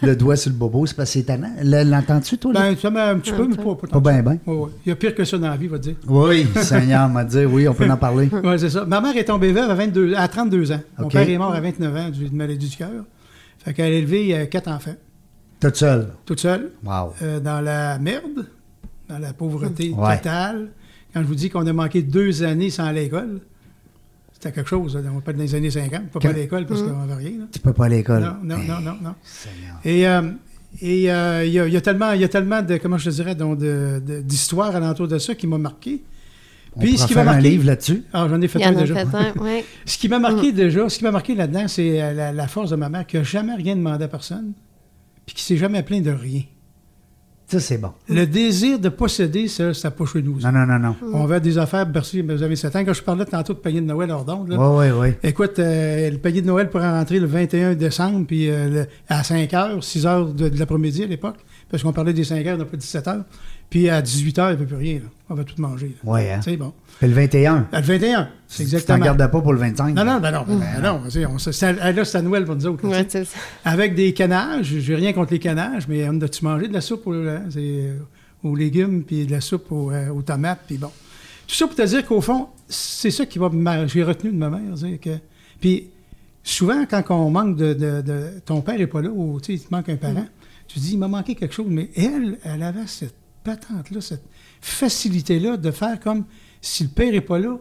le 0.05 0.17
doigt 0.17 0.37
sur 0.37 0.51
le 0.51 0.57
bobo. 0.57 0.87
C'est 0.87 0.95
parce 0.97 1.11
que 1.11 1.19
c'est 1.21 1.25
tannant. 1.25 1.53
Le- 1.63 1.85
L'entends-tu, 1.85 2.39
toi? 2.39 2.53
Là? 2.53 2.61
Ben, 2.71 2.77
ça 2.77 2.91
m'a 2.91 3.09
un 3.11 3.19
petit 3.19 3.33
peu, 3.33 3.47
mais 3.49 3.57
pas, 3.57 3.75
pas 3.75 3.87
tant 3.87 4.01
bien, 4.01 4.23
bien. 4.23 4.39
Il 4.47 4.89
y 4.89 4.93
a 4.93 4.97
pire 4.97 5.15
que 5.15 5.25
ça 5.25 5.39
dans 5.39 5.49
la 5.49 5.57
vie, 5.57 5.67
va 5.69 5.79
dire. 5.79 5.97
Oui, 6.07 6.47
Seigneur 6.57 7.09
m'a 7.09 7.25
dit, 7.25 7.45
oui, 7.45 7.67
on 7.69 7.75
peut 7.75 7.91
en 7.91 7.97
parler. 7.97 8.29
Oui, 8.45 8.59
c'est 8.59 8.71
ça. 8.71 8.85
Ma 8.85 9.01
mère 9.01 9.17
est 9.17 9.25
tombée 9.25 9.53
veuve 9.53 9.71
à, 9.71 9.75
22, 9.75 10.15
à 10.15 10.29
32 10.29 10.73
ans. 10.73 10.81
Mon 10.99 11.09
père 11.09 11.29
est 11.29 11.39
mort 11.39 11.53
à 11.55 11.61
29 11.61 11.97
ans 11.97 12.11
d'une 12.11 12.37
maladie 12.37 12.69
du 12.69 12.77
cœur. 12.77 12.91
Fait 13.59 13.73
qu'elle 13.73 13.93
a 13.93 13.97
élevé 13.97 14.35
euh, 14.37 14.47
quatre 14.47 14.69
enfants, 14.69 14.95
Toute 15.61 15.77
seule? 15.77 16.09
toute 16.27 16.41
seule, 16.41 16.71
Wow. 16.85 17.15
euh, 17.23 17.41
dans 17.41 17.61
la 17.63 17.99
merde, 17.99 18.47
dans 19.09 19.19
la 19.19 19.33
pauvreté 19.33 19.95
Ouais. 19.97 20.19
totale. 20.19 20.69
Quand 21.15 21.23
je 21.23 21.27
vous 21.27 21.35
dis 21.35 21.49
qu'on 21.49 21.67
a 21.67 21.73
manqué 21.73 22.03
deux 22.03 22.43
années 22.43 22.71
sans 22.71 22.91
l'école, 22.91 23.41
c'était 24.45 24.55
quelque 24.55 24.69
chose. 24.69 24.95
Là. 24.97 25.03
On 25.15 25.21
pas 25.21 25.33
dans 25.33 25.41
les 25.41 25.55
années 25.55 25.71
50, 25.71 25.91
pas, 25.91 26.01
Quand- 26.13 26.21
pas 26.21 26.29
à 26.29 26.33
l'école 26.33 26.67
parce 26.67 26.83
qu'on 26.83 26.97
n'avait 27.07 27.15
rien. 27.29 27.39
là. 27.39 27.45
Tu 27.53 27.59
peux 27.59 27.73
pas 27.73 27.87
à 27.87 27.89
l'école. 27.89 28.23
Non, 28.43 28.57
non, 28.59 28.81
non, 28.81 28.95
non. 29.03 29.15
Et 29.85 30.07
euh, 30.07 30.23
et, 30.83 31.11
euh, 31.11 31.45
il 31.45 31.53
y, 31.53 31.59
a, 31.61 31.67
il 31.69 31.73
y 31.73 31.77
a 31.77 31.81
tellement, 31.81 32.13
il 32.13 32.21
y 32.21 32.25
a 32.25 32.29
tellement 32.29 32.61
de, 32.61 32.77
comment 32.79 32.99
je 32.99 33.09
te 33.11 33.15
dirais, 33.15 33.37
d'histoires 34.23 34.75
alentour 34.75 35.07
de 35.09 35.19
ça 35.19 35.35
qui 35.35 35.47
m'a 35.47 35.59
marqué. 35.59 36.03
On 36.77 36.81
Puis, 36.81 36.99
ce 36.99 37.07
qui 37.07 37.15
faire 37.15 37.25
m'a 37.25 37.33
un 37.33 37.41
livre 37.41 37.65
là-dessus? 37.67 38.03
Ah, 38.13 38.27
j'en 38.29 38.41
ai 38.41 38.49
fait 38.49 38.61
un 38.65 38.73
déjà. 38.73 38.95
fait 39.07 39.17
un, 39.17 39.33
oui. 39.41 39.63
Ce 39.87 39.97
qui 39.97 40.09
m'a 40.09 40.19
marqué 40.19 40.51
Mm. 40.51 40.57
déjà, 40.57 40.89
ce 40.89 40.99
qui 40.99 41.05
m'a 41.05 41.13
marqué 41.13 41.37
là-dedans, 41.37 41.69
c'est 41.69 42.03
euh, 42.03 42.13
la, 42.13 42.33
la 42.33 42.49
force 42.49 42.71
de 42.71 42.77
ma 42.77 42.89
mère 42.89 43.07
qui 43.07 43.17
n'a 43.17 43.23
jamais 43.23 43.55
rien 43.55 43.77
demandé 43.77 44.03
à 44.05 44.09
personne, 44.09 44.53
puis 45.25 45.37
qui 45.37 45.43
s'est 45.45 45.57
jamais 45.57 45.85
plaint 45.85 46.03
de 46.03 46.11
rien. 46.11 46.43
Ça, 47.47 47.61
c'est 47.61 47.79
bon. 47.79 47.91
Le 48.09 48.25
désir 48.27 48.79
de 48.79 48.89
posséder, 48.89 49.49
ça, 49.49 49.75
ça 49.75 49.91
pas 49.91 50.07
chez 50.07 50.23
nous. 50.23 50.41
Non, 50.41 50.51
non, 50.51 50.67
non, 50.67 50.79
non. 50.79 50.97
On 51.13 51.27
va 51.27 51.37
à 51.37 51.41
des 51.41 51.59
affaires, 51.59 51.87
merci, 51.93 52.23
vous 52.23 52.43
avez 52.43 52.57
7 52.57 52.75
ans. 52.77 52.85
Quand 52.85 52.95
je 52.95 53.03
parlais 53.03 53.25
tantôt 53.27 53.53
de 53.53 53.59
payer 53.59 53.81
de 53.81 53.87
Noël 53.87 54.11
hors 54.11 54.25
d'onde, 54.25 54.49
Oui, 54.59 54.89
oui, 54.89 54.99
oui. 54.99 55.09
Écoute, 55.23 55.59
euh, 55.59 56.11
le 56.11 56.19
panier 56.19 56.41
de 56.41 56.47
Noël 56.47 56.71
pourrait 56.71 56.91
rentrer 56.91 57.21
le 57.21 57.27
21 57.27 57.75
décembre, 57.75 58.27
puis 58.27 58.49
euh, 58.49 58.85
à 59.09 59.23
5 59.23 59.51
h, 59.51 59.83
6 59.83 60.05
h 60.07 60.35
de, 60.35 60.49
de 60.49 60.59
l'après-midi 60.59 61.05
à 61.05 61.07
l'époque, 61.07 61.37
parce 61.71 61.83
qu'on 61.83 61.93
parlait 61.93 62.13
des 62.13 62.25
5 62.25 62.45
h, 62.45 62.57
non 62.57 62.65
pas 62.65 62.77
17 62.77 63.07
h. 63.07 63.23
Puis 63.71 63.89
à 63.89 64.01
18 64.03 64.39
h, 64.39 64.49
il 64.49 64.51
ne 64.53 64.57
peut 64.57 64.67
plus 64.67 64.77
rien. 64.77 64.95
là. 64.97 65.07
On 65.31 65.35
va 65.35 65.45
tout 65.45 65.55
manger. 65.61 65.97
Oui, 66.05 66.21
hein. 66.31 66.41
C'est 66.45 66.57
bon. 66.57 66.73
Puis 66.99 67.09
le 67.09 67.15
21. 67.15 67.67
À 67.73 67.81
le 67.81 67.87
21, 67.87 68.29
c'est 68.47 68.65
Tu 68.65 68.71
t'en 68.71 68.77
exactement. 68.77 69.05
gardes 69.05 69.31
pas 69.33 69.41
pour 69.41 69.53
le 69.53 69.59
25. 69.59 69.95
Non, 69.95 70.05
non, 70.05 70.21
ben 70.21 70.31
non, 70.31 70.45
ben 70.47 70.81
non. 70.83 71.01
tu 71.05 71.11
sais, 71.13 71.27
on 71.27 71.39
se- 71.39 71.51
ça- 71.53 71.73
là, 71.73 72.05
c'est 72.05 72.19
à 72.19 72.23
Noël 72.23 72.45
pour 72.45 72.55
nous 72.55 72.67
autres. 72.67 72.87
là, 72.87 72.99
Ouais, 72.99 73.05
tu 73.07 73.25
ça. 73.25 73.39
Avec 73.65 73.95
des 73.95 74.13
canages, 74.13 74.67
j'ai 74.67 74.95
rien 74.95 75.13
contre 75.13 75.33
les 75.33 75.39
canages, 75.39 75.89
mais 75.89 76.07
on 76.09 76.21
a-tu 76.21 76.45
mangé 76.45 76.69
de 76.69 76.73
la 76.75 76.81
soupe 76.83 77.07
aux, 77.07 77.15
hein, 77.15 77.43
euh, 77.57 77.97
aux 78.43 78.55
légumes, 78.55 79.03
puis 79.03 79.27
de 79.27 79.33
la 79.33 79.41
soupe 79.41 79.73
aux, 79.73 79.91
euh, 79.91 80.11
aux 80.11 80.23
tomates, 80.23 80.61
puis 80.67 80.77
bon. 80.77 80.91
Tout 81.49 81.55
ça 81.55 81.67
pour 81.67 81.75
te 81.77 81.83
dire 81.83 82.07
qu'au 82.07 82.21
fond, 82.21 82.49
c'est 82.69 83.11
ça 83.11 83.27
qui 83.27 83.39
va 83.39 83.51
j'ai 83.87 84.03
retenu 84.05 84.31
de 84.31 84.37
ma 84.37 84.51
mère. 84.51 84.75
tu 84.79 84.99
que, 84.99 85.11
puis 85.61 85.89
souvent, 86.43 86.85
quand 86.89 87.03
on 87.11 87.31
manque 87.31 87.57
de, 87.57 87.73
de- 87.75 88.03
de- 88.03 88.31
Ton 88.45 88.61
père 88.61 88.79
n'est 88.79 88.87
pas 88.87 89.03
là, 89.03 89.09
ou 89.11 89.41
tu 89.41 89.47
sais, 89.47 89.53
il 89.55 89.67
te 89.67 89.75
manque 89.75 89.89
un 89.89 89.97
parent, 89.97 90.27
tu 90.67 90.79
dis, 90.79 90.93
il 90.93 90.99
m'a 90.99 91.09
manqué 91.09 91.35
quelque 91.35 91.55
chose, 91.55 91.67
mais 91.69 91.91
elle, 91.97 92.39
elle 92.45 92.63
avait 92.63 92.87
cette 92.87 93.15
patente-là, 93.45 94.01
cette 94.01 94.25
facilité-là 94.61 95.57
de 95.57 95.71
faire 95.71 96.01
comme 96.01 96.25
si 96.61 96.85
le 96.85 96.89
père 96.89 97.13
n'est 97.13 97.21
pas 97.21 97.39
là, 97.39 97.57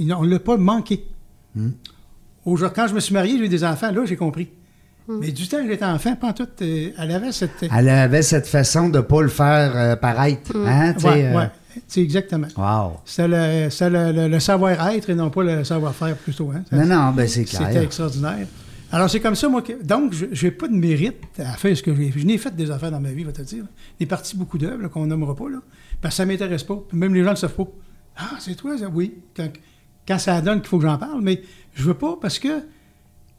on 0.00 0.24
ne 0.24 0.30
l'a 0.30 0.38
pas 0.40 0.56
manqué. 0.56 1.04
Aujourd'hui, 2.44 2.74
quand 2.76 2.88
je 2.88 2.94
me 2.94 3.00
suis 3.00 3.14
marié, 3.14 3.38
j'ai 3.38 3.44
eu 3.44 3.48
des 3.48 3.64
enfants, 3.64 3.90
là, 3.90 4.04
j'ai 4.04 4.16
compris. 4.16 4.48
Mais 5.08 5.32
du 5.32 5.46
temps 5.46 5.62
que 5.62 5.68
j'étais 5.70 5.84
enfant, 5.84 6.16
pas 6.16 6.28
en 6.28 6.32
tout, 6.32 6.48
euh, 6.62 6.90
elle 6.98 7.10
avait 7.10 7.30
cette. 7.30 7.50
Elle 7.70 7.88
avait 7.90 8.22
cette 8.22 8.46
façon 8.46 8.88
de 8.88 9.00
pas 9.00 9.20
le 9.20 9.28
faire 9.28 9.72
euh, 9.76 9.96
paraître. 9.96 10.56
Hein, 10.56 10.94
tu 10.94 11.00
sais, 11.00 11.08
ouais, 11.08 11.24
euh, 11.26 11.36
ouais. 11.36 11.50
C'est 11.86 12.00
exactement. 12.00 12.46
Wow. 12.56 13.00
C'est 13.04 13.28
le, 13.28 13.68
le- 13.68 14.12
le- 14.12 14.28
le 14.28 14.40
savoir-être 14.40 15.10
et 15.10 15.14
non 15.14 15.28
pas 15.28 15.42
le 15.42 15.62
savoir-faire 15.62 16.16
plutôt. 16.16 16.50
Hein. 16.52 16.62
Ça, 16.70 16.76
Non, 16.76 16.86
non, 16.86 17.10
ben 17.12 17.28
c'est 17.28 17.44
C'était 17.46 17.64
clair. 17.64 17.82
extraordinaire. 17.82 18.46
Alors, 18.94 19.10
c'est 19.10 19.20
comme 19.20 19.34
ça, 19.34 19.48
moi. 19.48 19.62
que- 19.62 19.82
donc, 19.82 20.12
je 20.12 20.44
n'ai 20.44 20.50
pas 20.52 20.68
de 20.68 20.74
mérite 20.74 21.16
à 21.38 21.52
faire 21.56 21.76
ce 21.76 21.82
que 21.82 21.94
j'ai 21.94 22.10
fait. 22.10 22.20
Je 22.20 22.26
n'ai 22.26 22.38
fait 22.38 22.54
des 22.54 22.70
affaires 22.70 22.90
dans 22.90 23.00
ma 23.00 23.10
vie, 23.10 23.24
va 23.24 23.32
te 23.32 23.42
dire. 23.42 23.64
Des 23.98 24.06
parties, 24.06 24.36
beaucoup 24.36 24.56
d'œuvres 24.58 24.88
qu'on 24.88 25.06
nommera 25.06 25.34
pas, 25.34 25.48
là. 25.50 25.58
Parce 26.00 26.14
que 26.14 26.16
ça 26.18 26.24
ne 26.26 26.32
m'intéresse 26.32 26.62
pas. 26.64 26.78
Puis 26.88 26.96
même 26.98 27.12
les 27.14 27.20
gens 27.20 27.26
ne 27.30 27.34
le 27.34 27.36
savent 27.36 27.54
pas. 27.54 27.66
Ah, 28.16 28.30
c'est 28.38 28.54
toi, 28.54 28.78
ça? 28.78 28.86
Oui. 28.92 29.14
Quand, 29.36 29.48
quand 30.06 30.18
ça 30.18 30.40
donne 30.40 30.60
qu'il 30.60 30.68
faut 30.68 30.78
que 30.78 30.84
j'en 30.86 30.96
parle, 30.98 31.20
mais 31.22 31.42
je 31.74 31.82
veux 31.82 31.94
pas 31.94 32.16
parce 32.20 32.38
que 32.38 32.48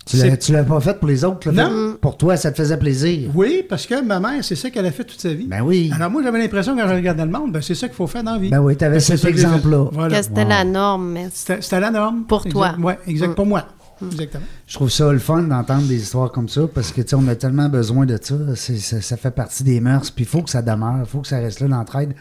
Tu 0.08 0.18
C'est- 0.18 0.30
l'as, 0.30 0.38
tu 0.38 0.54
pas 0.70 0.80
fait 0.82 1.00
pour 1.00 1.08
les 1.08 1.26
autres, 1.26 1.50
là, 1.52 1.68
Non. 1.68 1.94
fait- 1.94 1.98
Pour 2.00 2.16
toi, 2.16 2.38
ça 2.38 2.52
te 2.52 2.58
faisait 2.58 2.78
plaisir. 2.78 3.32
Oui, 3.34 3.64
parce 3.68 3.88
que 3.88 4.04
ma 4.04 4.20
mère, 4.20 4.44
c'est 4.44 4.56
ça 4.56 4.70
qu'elle 4.70 4.86
a 4.86 4.92
fait 4.92 5.04
toute 5.04 5.20
sa 5.20 5.34
vie. 5.34 5.48
Ben 5.48 5.62
oui. 5.64 5.90
Alors 5.96 6.12
moi, 6.12 6.22
j'avais 6.22 6.38
l'impression, 6.38 6.76
quand 6.78 6.88
je 6.88 6.94
regardais 6.94 7.26
le 7.26 7.32
monde, 7.32 7.52
ben, 7.52 7.60
c'est 7.64 7.74
ça 7.74 7.88
qu'il 7.88 7.96
faut 7.96 8.06
faire 8.06 8.24
dans 8.24 8.34
la 8.34 8.38
vie. 8.38 8.50
Ben 8.52 8.60
oui, 8.62 8.76
cet 8.80 8.82
ça 8.82 8.90
que 8.92 9.00
j'ai 9.00 9.18
fait. 9.18 9.30
exemple-là. 9.32 9.90
Voilà. 9.92 10.16
Que 10.20 10.24
c'était 10.24 10.44
Wow. 10.44 10.50
la 10.50 10.64
norme, 10.64 11.12
mais 11.12 11.30
C'était 11.34 11.60
c'était 11.60 11.80
la 11.80 11.90
norme. 11.90 12.26
Pour 12.26 12.44
toi. 12.44 12.76
Oui, 12.80 12.94
exact. 13.08 13.30
Mm. 13.30 13.34
Pour 13.36 13.46
moi. 13.48 13.66
Exactement. 14.02 14.46
Je 14.68 14.74
trouve 14.76 14.90
ça 14.90 15.12
le 15.12 15.20
fun 15.20 15.44
d'entendre 15.44 15.88
des 15.88 16.02
histoires 16.02 16.32
comme 16.32 16.50
ça 16.50 16.62
parce 16.74 16.92
que, 16.92 17.02
tu 17.02 17.10
sais, 17.10 17.16
on 17.16 17.28
a 17.28 17.36
tellement 17.36 17.70
besoin 17.70 18.06
de 18.06 18.18
ça. 18.22 18.36
C'est- 18.56 18.78
ça. 18.78 19.02
ça 19.02 19.18
fait 19.18 19.32
partie 19.32 19.64
des 19.64 19.80
mœurs. 19.80 20.12
Puis 20.12 20.24
il 20.26 20.28
faut 20.28 20.42
que 20.42 20.50
ça 20.50 20.62
demeure. 20.62 20.98
Il 21.00 21.06
faut 21.06 21.22
que 21.22 21.28
ça 21.28 21.38
reste 21.38 21.60
là, 21.62 21.68
l'entraide. 21.68 22.14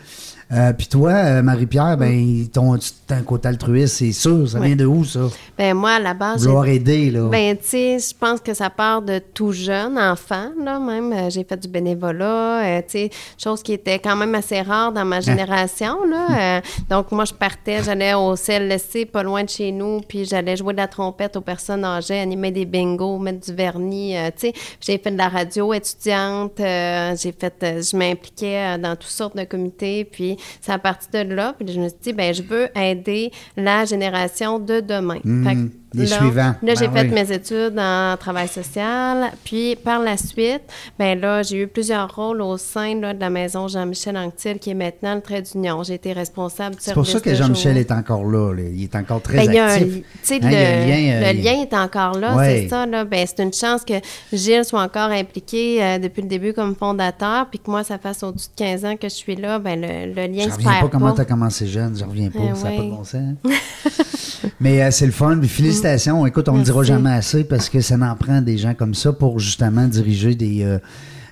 Euh, 0.55 0.73
puis 0.73 0.87
toi, 0.87 1.11
euh, 1.11 1.43
Marie-Pierre, 1.43 1.97
ben, 1.97 2.47
ton, 2.53 2.77
tu- 2.79 2.91
t'as 3.09 3.17
un 3.17 3.23
côté 3.23 3.49
altruiste, 3.49 3.97
c'est 3.97 4.13
sûr. 4.13 4.49
Ça 4.49 4.61
vient 4.61 4.77
de 4.77 4.85
où, 4.87 5.05
ça? 5.05 5.21
ben 5.59 5.75
moi, 5.75 5.93
à 5.93 5.99
la 5.99 6.15
base, 6.15 6.47
Vouloir 6.47 6.67
aider, 6.67 7.11
là. 7.11 7.29
Ben, 7.29 7.57
tu 7.57 7.65
sais, 7.67 7.99
je 7.99 8.15
pense 8.17 8.41
que 8.41 8.55
ça 8.55 8.71
part 8.71 9.03
de 9.03 9.19
tout 9.19 9.51
jeune, 9.51 9.99
enfant, 9.99 10.51
là, 10.63 10.79
même. 10.79 11.13
Euh, 11.13 11.31
J'ai 11.31 11.43
fait 11.43 11.57
du 11.57 11.67
bénévolat, 11.67 12.63
euh, 12.79 12.83
tu 12.83 12.91
sais, 12.99 13.11
chose 13.37 13.63
qui 13.65 13.73
était 13.73 13.99
quand 13.99 14.15
même 14.15 14.35
assez 14.37 14.61
rare 14.63 14.93
dans 14.93 15.05
ma 15.05 15.21
génération, 15.21 16.05
là. 16.09 16.59
Euh, 16.59 16.61
donc, 16.89 17.11
moi, 17.11 17.25
je 17.25 17.35
partais, 17.35 17.83
j'allais 17.83 18.15
au 18.15 18.37
CLSC, 18.37 19.07
pas 19.07 19.25
loin 19.25 19.43
de 19.43 19.49
chez 19.49 19.73
nous, 19.73 20.03
puis 20.07 20.25
j'allais 20.25 20.57
jouer 20.57 20.73
de 20.73 20.79
la 20.79 20.87
trompette 20.89 21.37
aux 21.37 21.41
personnes 21.41 21.85
âgées, 21.85 22.21
animer 22.21 22.53
des 22.53 22.65
bingos, 22.65 23.19
mettre 23.19 23.45
du 23.45 23.53
vernis, 23.53 24.15
tu 24.37 24.49
sais. 24.49 24.53
J'ai 24.81 24.99
fait 24.99 25.11
de 25.11 25.19
la 25.19 25.29
radio 25.29 25.73
étudiante, 25.73 26.53
j'ai 26.59 27.33
fait, 27.33 27.55
je 27.61 27.97
m'impliquais 27.97 28.79
dans 28.79 28.95
toutes 28.95 29.11
sortes 29.11 29.37
de 29.37 29.43
comités, 29.45 30.05
puis 30.05 30.37
c'est 30.61 30.73
à 30.73 30.79
partir 30.79 31.25
de 31.25 31.35
là, 31.35 31.55
puis 31.59 31.73
je 31.73 31.81
me 31.81 31.89
suis 31.89 31.99
dit, 32.03 32.13
ben, 32.13 32.35
je 32.35 32.43
veux 32.43 32.69
aider 32.77 33.31
la 33.57 33.85
génération 33.85 34.59
de 34.59 34.81
demain. 34.81 35.21
Que 35.21 35.69
les 35.95 36.07
là, 36.07 36.17
suivants. 36.19 36.55
Là, 36.63 36.75
j'ai 36.75 36.89
Ben 36.89 36.95
fait 36.95 37.09
oui. 37.09 37.15
mes 37.15 37.33
études 37.33 37.79
en 37.79 38.17
travail 38.19 38.49
social. 38.49 39.31
Puis, 39.45 39.77
par 39.77 40.01
la 40.01 40.17
suite, 40.17 40.63
ben 40.99 41.19
là, 41.21 41.43
j'ai 41.43 41.63
eu 41.63 41.67
plusieurs 41.67 42.15
rôles 42.15 42.41
au 42.43 42.57
sein 42.57 42.99
là, 43.01 43.15
de 43.15 43.21
la 43.21 43.31
maison 43.31 43.69
Jean-Michel 43.69 44.17
Anctil, 44.17 44.59
qui 44.59 44.71
est 44.71 44.75
maintenant 44.75 45.15
le 45.15 45.21
trait 45.21 45.43
d'union. 45.43 45.83
J'ai 45.83 45.95
été 45.95 46.13
responsable 46.13 46.77
du 46.77 46.81
C'est 46.83 46.95
pour 46.95 47.07
ça 47.07 47.21
que 47.21 47.35
Jean-Michel 47.35 47.77
est 47.77 47.91
encore 47.93 48.25
là, 48.25 48.53
là. 48.55 48.63
Il 48.63 48.83
est 48.83 48.95
encore 48.97 49.21
très 49.23 49.39
Ben, 49.39 49.45
il 49.45 49.55
y 49.55 49.59
a 49.59 49.65
un- 49.67 49.69
actif. 49.75 50.05
Hein, 50.31 50.39
le, 50.43 50.47
il 50.49 50.53
y 50.53 50.57
a 50.57 50.69
un 50.69 50.87
lien, 50.87 51.13
euh, 51.29 51.33
le 51.33 51.43
lien 51.43 51.63
est 51.63 51.75
encore 51.75 52.19
là, 52.19 52.37
Ouais. 52.37 52.61
c'est 52.63 52.69
ça. 52.69 52.87
Là. 52.87 53.05
Ben, 53.05 53.27
c'est 53.27 53.43
une 53.43 53.53
chance 53.53 53.85
que 53.85 53.95
Gilles 54.33 54.65
soit 54.65 54.83
encore 54.83 55.11
impliqué 55.11 55.83
euh, 55.83 55.99
depuis 55.99 56.23
le 56.23 56.29
début 56.29 56.53
comme 56.53 56.75
fondateur, 56.75 57.47
puis 57.51 57.59
que 57.59 57.71
moi, 57.71 57.85
ça 57.85 57.99
fasse 57.99 58.23
au-dessus 58.23 58.49
de 58.57 58.65
15 58.65 58.85
ans 58.85 58.97
que 58.97 59.09
je 59.09 59.15
suis 59.15 59.37
là. 59.37 59.59
Ben, 59.59 59.81
le, 59.81 60.13
le 60.15 60.27
lien 60.33 60.45
Je 60.45 60.51
se 60.51 60.55
reviens 60.57 60.71
perd 60.73 60.83
pas 60.83 60.89
comment 60.89 61.09
pas. 61.11 61.15
tu 61.17 61.21
as 61.21 61.25
commencé 61.25 61.67
jeune, 61.67 61.97
je 61.97 62.05
reviens 62.05 62.31
pas, 62.31 62.39
Eh 62.53 62.55
ça 62.57 62.71
n'a 62.71 62.77
pas 62.77 62.83
de 62.83 62.83
oui. 62.83 62.91
bon 62.91 63.05
sens. 63.05 63.35
Mais 64.61 64.83
euh, 64.83 64.91
c'est 64.91 65.07
le 65.07 65.13
fun, 65.13 65.39
puis 65.39 65.49
félicitations. 65.85 66.25
Écoute, 66.27 66.49
on 66.49 66.55
ne 66.55 66.59
le 66.59 66.65
dira 66.65 66.83
jamais 66.83 67.13
assez 67.13 67.45
parce 67.45 67.69
que 67.69 67.81
ça 67.81 67.97
en 67.97 68.17
prend 68.17 68.41
des 68.41 68.57
gens 68.57 68.75
comme 68.75 68.95
ça 68.95 69.13
pour 69.13 69.39
justement 69.39 69.87
diriger 69.87 70.35
des, 70.35 70.63
euh, 70.63 70.79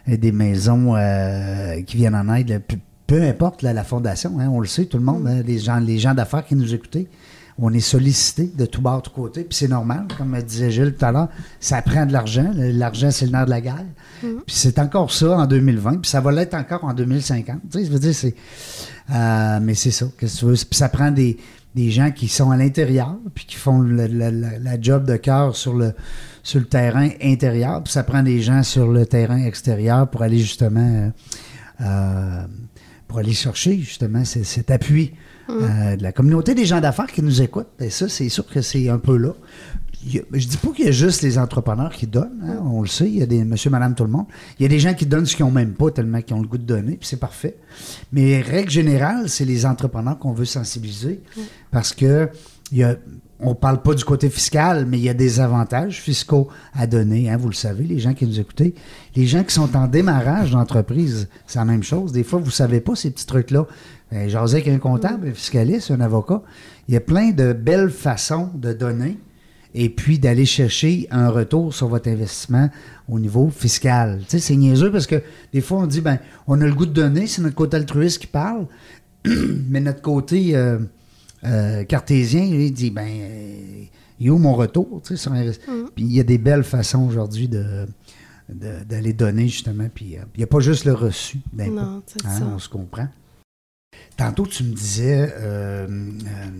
des 0.07 0.31
maisons 0.31 0.95
euh, 0.95 1.81
qui 1.83 1.97
viennent 1.97 2.15
en 2.15 2.35
aide. 2.35 2.61
Peu, 2.69 2.77
peu 3.07 3.23
importe 3.23 3.63
là, 3.63 3.73
la 3.73 3.83
fondation, 3.83 4.39
hein, 4.39 4.49
on 4.51 4.61
le 4.61 4.67
sait, 4.67 4.85
tout 4.85 4.99
le 4.99 5.05
monde, 5.05 5.27
hein, 5.27 5.43
les 5.47 5.59
gens, 5.59 5.79
les 5.79 5.99
gens 5.99 6.13
d'affaires 6.13 6.45
qui 6.45 6.55
nous 6.55 6.75
écoutaient. 6.75 7.07
On 7.59 7.73
est 7.73 7.81
sollicité 7.81 8.51
de 8.57 8.65
tout 8.67 8.81
bord, 8.81 8.99
de 8.99 9.03
tout 9.03 9.11
côté, 9.15 9.45
puis 9.45 9.57
c'est 9.57 9.69
normal, 9.69 10.07
comme 10.17 10.37
disait 10.43 10.71
Gilles 10.71 10.95
tout 10.99 11.05
à 11.05 11.13
l'heure, 11.13 11.29
ça 11.61 11.83
prend 11.83 12.07
de 12.07 12.13
l'argent. 12.13 12.51
L'argent, 12.57 13.11
c'est 13.11 13.27
le 13.27 13.33
nerf 13.33 13.45
de 13.45 13.51
la 13.51 13.61
guerre. 13.61 13.85
Puis 14.21 14.57
c'est 14.57 14.79
encore 14.79 15.13
ça 15.13 15.39
en 15.39 15.47
2020, 15.47 15.99
puis 15.99 16.11
ça 16.11 16.21
va 16.21 16.33
l'être 16.33 16.55
encore 16.55 16.85
en 16.85 16.95
2050. 16.95 17.57
Tu 17.71 17.79
sais, 17.79 17.85
je 17.85 17.91
veux 17.91 17.99
dire, 17.99 18.15
c'est. 18.15 18.35
euh, 19.13 19.59
mais 19.63 19.75
c'est 19.75 19.91
ça, 19.91 20.07
qu'est-ce 20.19 20.35
que 20.37 20.39
tu 20.41 20.47
veux? 20.47 20.55
Puis 20.55 20.79
ça 20.79 20.89
prend 20.89 21.11
des, 21.11 21.37
des 21.75 21.91
gens 21.91 22.11
qui 22.11 22.29
sont 22.29 22.51
à 22.51 22.57
l'intérieur, 22.57 23.17
puis 23.35 23.45
qui 23.47 23.57
font 23.57 23.81
le- 23.81 24.07
le- 24.07 24.31
la, 24.31 24.59
la 24.59 24.81
job 24.81 25.05
de 25.05 25.17
cœur 25.17 25.55
sur 25.57 25.75
le, 25.75 25.93
sur 26.43 26.59
le 26.61 26.67
terrain 26.67 27.09
intérieur, 27.23 27.83
puis 27.83 27.93
ça 27.93 28.03
prend 28.03 28.23
des 28.23 28.41
gens 28.41 28.63
sur 28.63 28.91
le 28.91 29.05
terrain 29.07 29.45
extérieur 29.45 30.09
pour 30.09 30.23
aller 30.23 30.39
justement. 30.39 30.81
euh, 30.81 31.11
euh, 31.85 32.43
pour 33.13 33.19
aller 33.21 33.35
chercher 33.35 33.79
justement 33.79 34.25
ce- 34.25 34.43
cet 34.43 34.71
appui 34.71 35.13
euh, 35.51 35.97
de 35.97 36.03
la 36.03 36.13
communauté 36.13 36.55
des 36.55 36.65
gens 36.65 36.81
d'affaires 36.81 37.09
qui 37.13 37.21
nous 37.21 37.43
écoutent. 37.43 37.69
Et 37.79 37.91
ça, 37.91 38.09
c'est 38.09 38.29
sûr 38.31 38.47
que 38.47 38.63
c'est 38.63 38.89
un 38.89 38.99
peu 38.99 39.19
là. 39.19 39.31
A- 39.31 40.19
je 40.33 40.47
dis 40.49 40.57
pas 40.57 40.71
qu'il 40.71 40.87
y 40.87 40.89
a 40.89 40.93
juste 40.93 41.21
les 41.21 41.37
entrepreneurs 41.37 41.93
qui 41.93 42.07
donnent, 42.07 42.41
hein, 42.43 42.63
on 42.65 42.81
le 42.81 42.89
sait, 42.89 43.07
il 43.07 43.19
y 43.19 43.23
a 43.23 43.27
des 43.27 43.45
monsieur, 43.45 43.69
madame, 43.69 43.95
tout 43.95 44.05
le 44.05 44.11
monde. 44.11 44.25
Il 44.59 44.63
y 44.63 44.67
a 44.67 44.69
des 44.69 44.79
gens 44.79 44.95
qui 44.95 45.05
donnent 45.05 45.27
ce 45.27 45.37
qu'ils 45.37 45.45
n'ont 45.45 45.51
même 45.53 45.75
pas 45.75 45.91
tellement 45.91 46.23
qu'ils 46.23 46.37
ont 46.37 46.41
le 46.41 46.49
goût 46.49 46.57
de 46.59 46.65
donner, 46.65 46.97
puis 46.97 47.07
c'est 47.07 47.19
parfait. 47.21 47.57
Mais 48.13 48.41
règle 48.41 48.71
générale, 48.71 49.29
c'est 49.29 49.45
les 49.45 49.67
entrepreneurs 49.67 50.19
qu'on 50.19 50.33
veut 50.33 50.47
sensibiliser 50.47 51.21
parce 51.71 51.93
que 51.93 52.31
il 52.71 52.79
y 52.79 52.85
a, 52.85 52.97
on 53.43 53.55
parle 53.55 53.83
pas 53.83 53.95
du 53.95 54.05
côté 54.05 54.31
fiscal, 54.31 54.87
mais 54.87 54.99
il 54.99 55.05
y 55.05 55.09
a 55.09 55.15
des 55.15 55.41
avantages 55.41 56.01
fiscaux 56.01 56.49
à 56.75 56.87
donner. 56.87 57.29
hein, 57.29 57.37
vous 57.37 57.49
le 57.49 57.55
savez, 57.55 57.85
les 57.85 57.99
gens 57.99 58.15
qui 58.15 58.27
nous 58.27 58.39
écoutez. 58.39 58.75
Les 59.17 59.27
gens 59.27 59.43
qui 59.43 59.53
sont 59.53 59.77
en 59.77 59.89
démarrage 59.89 60.53
d'entreprise, 60.53 61.29
c'est 61.47 61.59
la 61.59 61.65
même 61.65 61.83
chose. 61.83 62.13
Des 62.13 62.23
fois, 62.23 62.39
vous 62.39 62.51
savez 62.51 62.81
pas 62.81 62.95
ces 62.95 63.11
petits 63.11 63.27
trucs-là. 63.27 63.67
Ben, 64.11 64.29
J'osais 64.29 64.59
avec 64.59 64.69
un 64.69 64.79
comptable, 64.79 65.29
un 65.29 65.35
fiscaliste, 65.35 65.91
un 65.91 66.01
avocat. 66.01 66.43
Il 66.89 66.95
y 66.95 66.97
a 66.97 67.01
plein 67.01 67.31
de 67.31 67.53
belles 67.53 67.91
façons 67.91 68.51
de 68.55 68.73
donner 68.73 69.19
et 69.75 69.89
puis 69.89 70.19
d'aller 70.19 70.45
chercher 70.45 71.09
un 71.11 71.29
retour 71.29 71.75
sur 71.75 71.89
votre 71.89 72.09
investissement 72.09 72.69
au 73.09 73.19
niveau 73.19 73.51
fiscal. 73.51 74.21
Tu 74.21 74.31
sais, 74.31 74.39
c'est 74.39 74.57
niaiseux 74.57 74.93
parce 74.93 75.07
que 75.07 75.21
des 75.53 75.61
fois, 75.61 75.79
on 75.79 75.87
dit, 75.87 76.01
ben, 76.01 76.19
on 76.47 76.61
a 76.61 76.65
le 76.67 76.75
goût 76.75 76.87
de 76.87 76.93
donner, 76.93 77.27
c'est 77.27 77.43
notre 77.43 77.57
côté 77.57 77.77
altruiste 77.77 78.21
qui 78.21 78.27
parle, 78.29 78.67
mais 79.25 79.81
notre 79.81 80.03
côté 80.03 80.55
euh, 80.55 80.79
euh, 81.45 81.85
cartésien, 81.85 82.49
lui, 82.51 82.67
il 82.67 82.73
dit, 82.73 82.91
ben, 82.91 83.07
euh, 83.09 83.85
il 84.21 84.27
est 84.27 84.31
où 84.31 84.39
mon 84.39 84.55
retour? 84.55 85.01
Tu 85.05 85.09
sais, 85.09 85.17
sur 85.17 85.33
investi- 85.33 85.61
Puis 85.95 86.05
il 86.05 86.13
y 86.13 86.21
a 86.21 86.25
des 86.25 86.39
belles 86.39 86.65
façons 86.65 87.07
aujourd'hui 87.07 87.49
de 87.49 87.87
d'aller 88.49 89.15
donner 89.15 89.49
justement 89.49 89.89
puis 89.95 90.17
euh, 90.19 90.23
il 90.35 90.39
n'y 90.39 90.45
a 90.45 90.47
pas 90.47 90.61
juste 90.61 90.85
le 90.85 90.93
reçu 90.93 91.39
d'impôt. 91.55 91.79
Hein, 92.27 92.39
ça. 92.39 92.45
on 92.55 92.59
se 92.59 92.69
comprend 92.69 93.09
Tantôt, 94.17 94.47
tu 94.47 94.63
me 94.65 94.75
disais, 94.75 95.33
euh, 95.39 95.87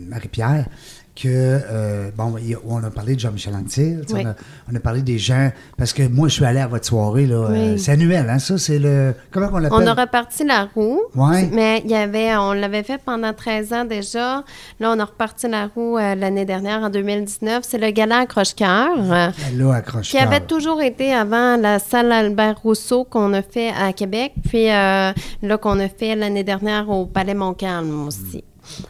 Marie-Pierre, 0.09 0.69
que, 1.15 1.29
euh, 1.29 2.11
bon, 2.17 2.35
on 2.67 2.83
a 2.83 2.91
parlé 2.91 3.15
de 3.15 3.21
Jean-Michel 3.21 3.55
Anctil, 3.55 4.01
Oui. 4.13 4.23
on, 4.25 4.29
a, 4.31 4.35
on 4.73 4.75
a 4.77 4.81
parlé 4.81 5.03
des 5.03 5.19
gens, 5.19 5.51
parce 5.77 5.93
que 5.93 6.09
moi, 6.09 6.29
je 6.29 6.35
suis 6.35 6.45
allé 6.47 6.59
à 6.61 6.67
votre 6.67 6.87
soirée, 6.87 7.27
là, 7.27 7.49
Oui. 7.51 7.59
euh, 7.59 7.77
c'est 7.77 7.93
annuel, 7.93 8.31
hein, 8.31 8.39
ça, 8.39 8.57
c'est 8.57 8.79
le, 8.79 9.15
comment 9.31 9.49
on 9.53 9.59
l'appelle? 9.59 9.79
On 9.83 9.87
a 9.87 9.93
reparti 9.93 10.43
la 10.45 10.69
roue, 10.75 11.03
Ouais. 11.15 11.51
mais 11.53 11.83
il 11.85 11.91
y 11.91 11.95
avait, 11.95 12.35
on 12.37 12.53
l'avait 12.55 12.83
fait 12.83 12.99
pendant 13.05 13.35
13 13.35 13.73
ans 13.75 13.85
déjà. 13.85 14.43
Là, 14.81 14.95
on 14.97 14.99
a 14.99 15.05
reparti 15.05 15.49
la 15.49 15.67
roue 15.67 15.99
euh, 15.99 16.15
l'année 16.15 16.47
dernière, 16.47 16.81
en 16.81 16.89
2019. 16.89 17.63
C'est 17.63 17.79
le 17.79 17.91
gala 17.91 18.21
accroche-cœur. 18.21 18.97
euh, 18.99 19.29
Là, 19.55 19.75
accroche 19.75 20.11
qui 20.11 20.19
avait 20.19 20.41
toujours 20.41 20.81
été 20.81 21.13
avant 21.13 21.57
la 21.59 21.79
salle 21.79 22.11
Albert 22.11 22.59
Rousseau 22.63 23.05
qu'on 23.05 23.35
a 23.35 23.43
fait 23.43 23.69
à 23.71 23.93
Québec, 23.93 24.33
puis 24.49 24.67
là 24.69 25.13
qu'on 25.61 25.79
a 25.79 25.89
fait 25.89 26.17
l'année 26.17 26.45
dernière 26.45 26.89
au 26.89 27.05
Palais 27.05 27.35
Montcalm 27.35 28.07
aussi. 28.07 28.45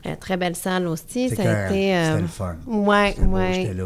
Euh, 0.07 0.15
très 0.21 0.37
belle 0.37 0.55
salle 0.57 0.87
aussi. 0.87 1.31
Ça 1.31 1.43
a 1.43 1.67
été. 1.71 1.95
euh, 1.97 2.05
c'était 2.11 2.21
le 2.23 2.29
fun. 2.29 2.57
Ouais, 2.67 3.15
beau, 3.21 3.37
ouais. 3.37 3.53
j'étais 3.55 3.75
là. 3.75 3.85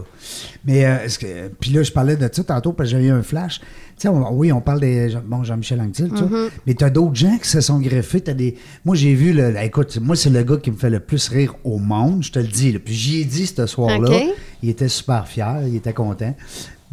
Mais, 0.65 0.85
euh, 0.85 1.05
est-ce 1.05 1.19
que, 1.19 1.49
puis 1.61 1.71
là, 1.71 1.83
je 1.83 1.93
parlais 1.93 2.17
de 2.17 2.29
ça 2.33 2.43
tantôt 2.45 2.73
parce 2.73 2.91
que 2.91 2.99
j'ai 2.99 3.07
eu 3.07 3.11
un 3.11 3.23
flash. 3.23 3.61
Tu 3.61 3.67
sais, 3.99 4.09
oui, 4.09 4.53
on 4.53 4.61
parle 4.61 4.81
des. 4.81 5.17
Bon, 5.25 5.43
Jean-Michel 5.45 5.81
Anctil, 5.81 6.09
tout 6.09 6.17
ça. 6.19 6.25
Mm-hmm. 6.25 6.49
Mais 6.67 6.75
tu 6.75 6.85
as 6.85 6.91
d'autres 6.91 7.15
gens 7.15 7.39
qui 7.39 7.49
se 7.49 7.61
sont 7.61 7.79
greffés. 7.81 8.21
T'as 8.21 8.35
des, 8.35 8.57
moi, 8.85 8.95
j'ai 8.95 9.15
vu. 9.15 9.33
Le, 9.33 9.57
écoute, 9.63 9.99
moi, 10.03 10.17
c'est 10.17 10.29
le 10.31 10.43
gars 10.43 10.57
qui 10.59 10.71
me 10.71 10.77
fait 10.77 10.91
le 10.91 11.01
plus 11.01 11.29
rire 11.29 11.55
au 11.65 11.79
monde, 11.79 12.23
je 12.23 12.31
te 12.33 12.39
le 12.39 12.49
dis. 12.49 12.73
là. 12.73 12.79
Puis 12.85 12.93
j'y 12.95 13.21
ai 13.21 13.25
dit 13.25 13.47
ce 13.47 13.67
soir-là. 13.67 14.11
OK. 14.17 14.25
Il 14.63 14.69
était 14.69 14.89
super 14.89 15.27
fier, 15.27 15.61
il 15.67 15.77
était 15.77 15.93
content. 15.95 16.35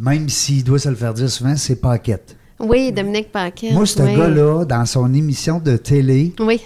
Même 0.00 0.28
s'il 0.28 0.64
doit 0.64 0.78
se 0.78 0.88
le 0.88 0.94
faire 0.94 1.14
dire 1.14 1.28
souvent, 1.30 1.56
c'est 1.56 1.76
Paquette. 1.76 2.36
Oui, 2.60 2.90
Dominique 2.92 3.30
Paquet. 3.32 3.72
Moi, 3.72 3.84
ce 3.84 4.00
oui. 4.02 4.16
gars-là, 4.16 4.64
dans 4.64 4.86
son 4.86 5.12
émission 5.12 5.58
de 5.58 5.76
télé, 5.76 6.32
Oui. 6.40 6.60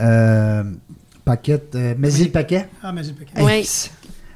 euh, 0.00 0.62
Paquette, 1.24 1.74
euh, 1.74 1.94
mais 1.98 2.12
il 2.12 2.30
paquet. 2.30 2.68
Ah, 2.82 2.92
c'est 3.02 3.14
pas 3.14 3.42
Oui. 3.42 3.66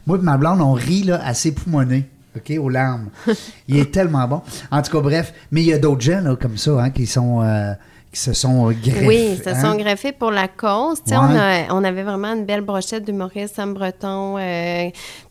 Moi 0.07 0.19
et 0.19 0.23
ma 0.23 0.39
blonde, 0.39 0.63
on 0.63 0.73
rit 0.73 1.03
là, 1.03 1.21
assez 1.23 1.53
poumonné. 1.53 2.09
OK, 2.37 2.53
aux 2.59 2.69
larmes. 2.69 3.11
il 3.69 3.77
est 3.77 3.93
tellement 3.93 4.27
bon. 4.27 4.43
En 4.71 4.81
tout 4.81 4.93
cas, 4.93 5.01
bref. 5.01 5.35
Mais 5.51 5.63
il 5.63 5.67
y 5.67 5.73
a 5.73 5.79
d'autres 5.79 6.01
gens 6.01 6.21
là, 6.23 6.37
comme 6.37 6.57
ça 6.57 6.83
hein, 6.83 6.91
qui, 6.91 7.07
sont, 7.07 7.43
euh, 7.43 7.73
qui 8.19 8.25
se 8.25 8.33
sont 8.33 8.71
greffés. 8.73 9.07
Oui, 9.07 9.37
se 9.43 9.49
hein? 9.49 9.61
sont 9.63 9.77
greffés 9.77 10.13
pour 10.13 10.31
la 10.33 10.49
cause. 10.49 10.99
Ouais. 11.07 11.17
On, 11.17 11.37
a- 11.39 11.73
on 11.73 11.85
avait 11.85 12.03
vraiment 12.03 12.35
une 12.35 12.45
belle 12.45 12.63
brochette 12.63 13.05
d'humoristes, 13.05 13.55
Sam 13.55 13.75
Breton. 13.75 14.37
euh, 14.39 14.91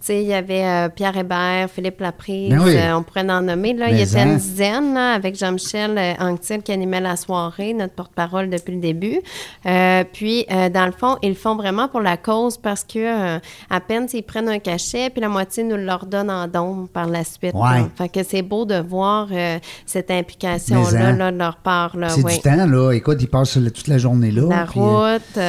il 0.10 0.21
y 0.21 0.34
avait 0.34 0.63
euh, 0.63 0.88
Pierre 0.89 1.17
Hébert, 1.17 1.69
Philippe 1.69 2.00
Laprise. 2.00 2.50
Ben 2.50 2.62
oui. 2.63 2.78
euh, 2.78 2.95
on 2.97 3.04
pourrait 3.04 3.30
en 3.30 3.41
nommer. 3.41 3.73
Là. 3.73 3.88
Mais 3.88 3.97
il 3.97 4.02
était 4.02 4.19
hein. 4.19 4.28
une 4.32 4.38
dizaine 4.38 4.93
là, 4.93 5.12
avec 5.13 5.38
Jean-Michel 5.38 5.97
euh, 5.97 6.13
Anctil 6.19 6.62
qui 6.63 6.71
animait 6.71 7.02
la 7.02 7.17
soirée, 7.17 7.73
notre 7.73 7.93
porte-parole 7.93 8.50
depuis 8.50 8.73
le 8.76 8.80
début. 8.80 9.19
Euh, 9.65 10.06
puis, 10.13 10.45
euh, 10.50 10.69
dans 10.69 10.86
le 10.86 10.93
fond, 10.93 11.17
ils 11.21 11.30
le 11.30 11.36
font 11.36 11.56
vraiment 11.58 11.89
pour 11.89 12.00
la 12.00 12.15
cause 12.15 12.58
parce 12.58 12.86
que 12.86 13.00
euh, 13.36 13.39
à 13.69 13.80
peine 13.82 14.08
s'ils 14.08 14.23
prennent 14.23 14.47
un 14.47 14.60
cachet, 14.60 15.10
puis 15.10 15.19
la 15.19 15.28
moitié 15.30 15.63
nous 15.63 15.76
le 15.76 15.91
redonnent 15.93 16.32
en 16.32 16.47
don 16.47 16.88
par 16.93 17.08
la 17.08 17.26
suite. 17.26 17.54
Ouais. 17.54 17.84
Fait 17.97 18.08
que 18.08 18.23
c'est 18.23 18.41
beau 18.43 18.63
de 18.63 18.80
voir 18.80 19.28
euh, 19.32 19.60
cette 19.86 20.10
implication-là 20.10 21.08
hein. 21.08 21.17
là, 21.17 21.32
de 21.34 21.38
leur 21.38 21.58
part. 21.58 21.97
Là, 21.97 22.08
C'est 22.10 22.23
du 22.23 22.39
temps, 22.39 22.65
là. 22.65 22.76
Écoute, 22.93 23.17
ils 23.21 23.27
passent 23.29 23.53
toute 23.53 23.87
la 23.87 23.97
journée 23.97 24.31
là. 24.31 24.47
La 24.49 24.65
puis, 24.65 24.79
euh, 24.79 24.83
route. 25.15 25.35
la 25.35 25.41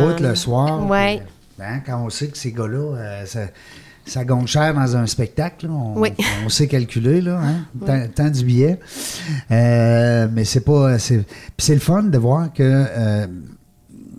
euh, 0.00 0.06
route 0.06 0.20
le 0.20 0.34
soir. 0.34 0.88
Ouais. 0.88 1.22
puis, 1.56 1.66
hein, 1.66 1.80
quand 1.84 2.02
on 2.04 2.10
sait 2.10 2.28
que 2.28 2.38
ces 2.38 2.52
gars-là, 2.52 2.96
euh, 2.96 3.26
ça- 3.26 3.48
ça 4.06 4.24
gonfle 4.24 4.46
cher 4.48 4.74
dans 4.74 4.96
un 4.96 5.06
spectacle. 5.06 5.66
là. 5.66 5.72
On, 5.72 6.00
Oui. 6.00 6.10
on 6.44 6.48
sait 6.48 6.66
calculer, 6.66 7.20
là, 7.20 7.40
hein, 7.42 7.64
tant, 7.86 8.00
tant 8.14 8.28
du 8.28 8.44
billet. 8.44 8.78
Euh, 9.50 10.28
mais 10.32 10.44
c'est 10.44 10.60
pas. 10.64 10.98
c'est- 10.98 11.18
Puis 11.18 11.66
c'est 11.66 11.74
le 11.74 11.80
fun 11.80 12.02
de 12.04 12.18
voir 12.18 12.52
que. 12.52 12.62
euh, 12.62 13.26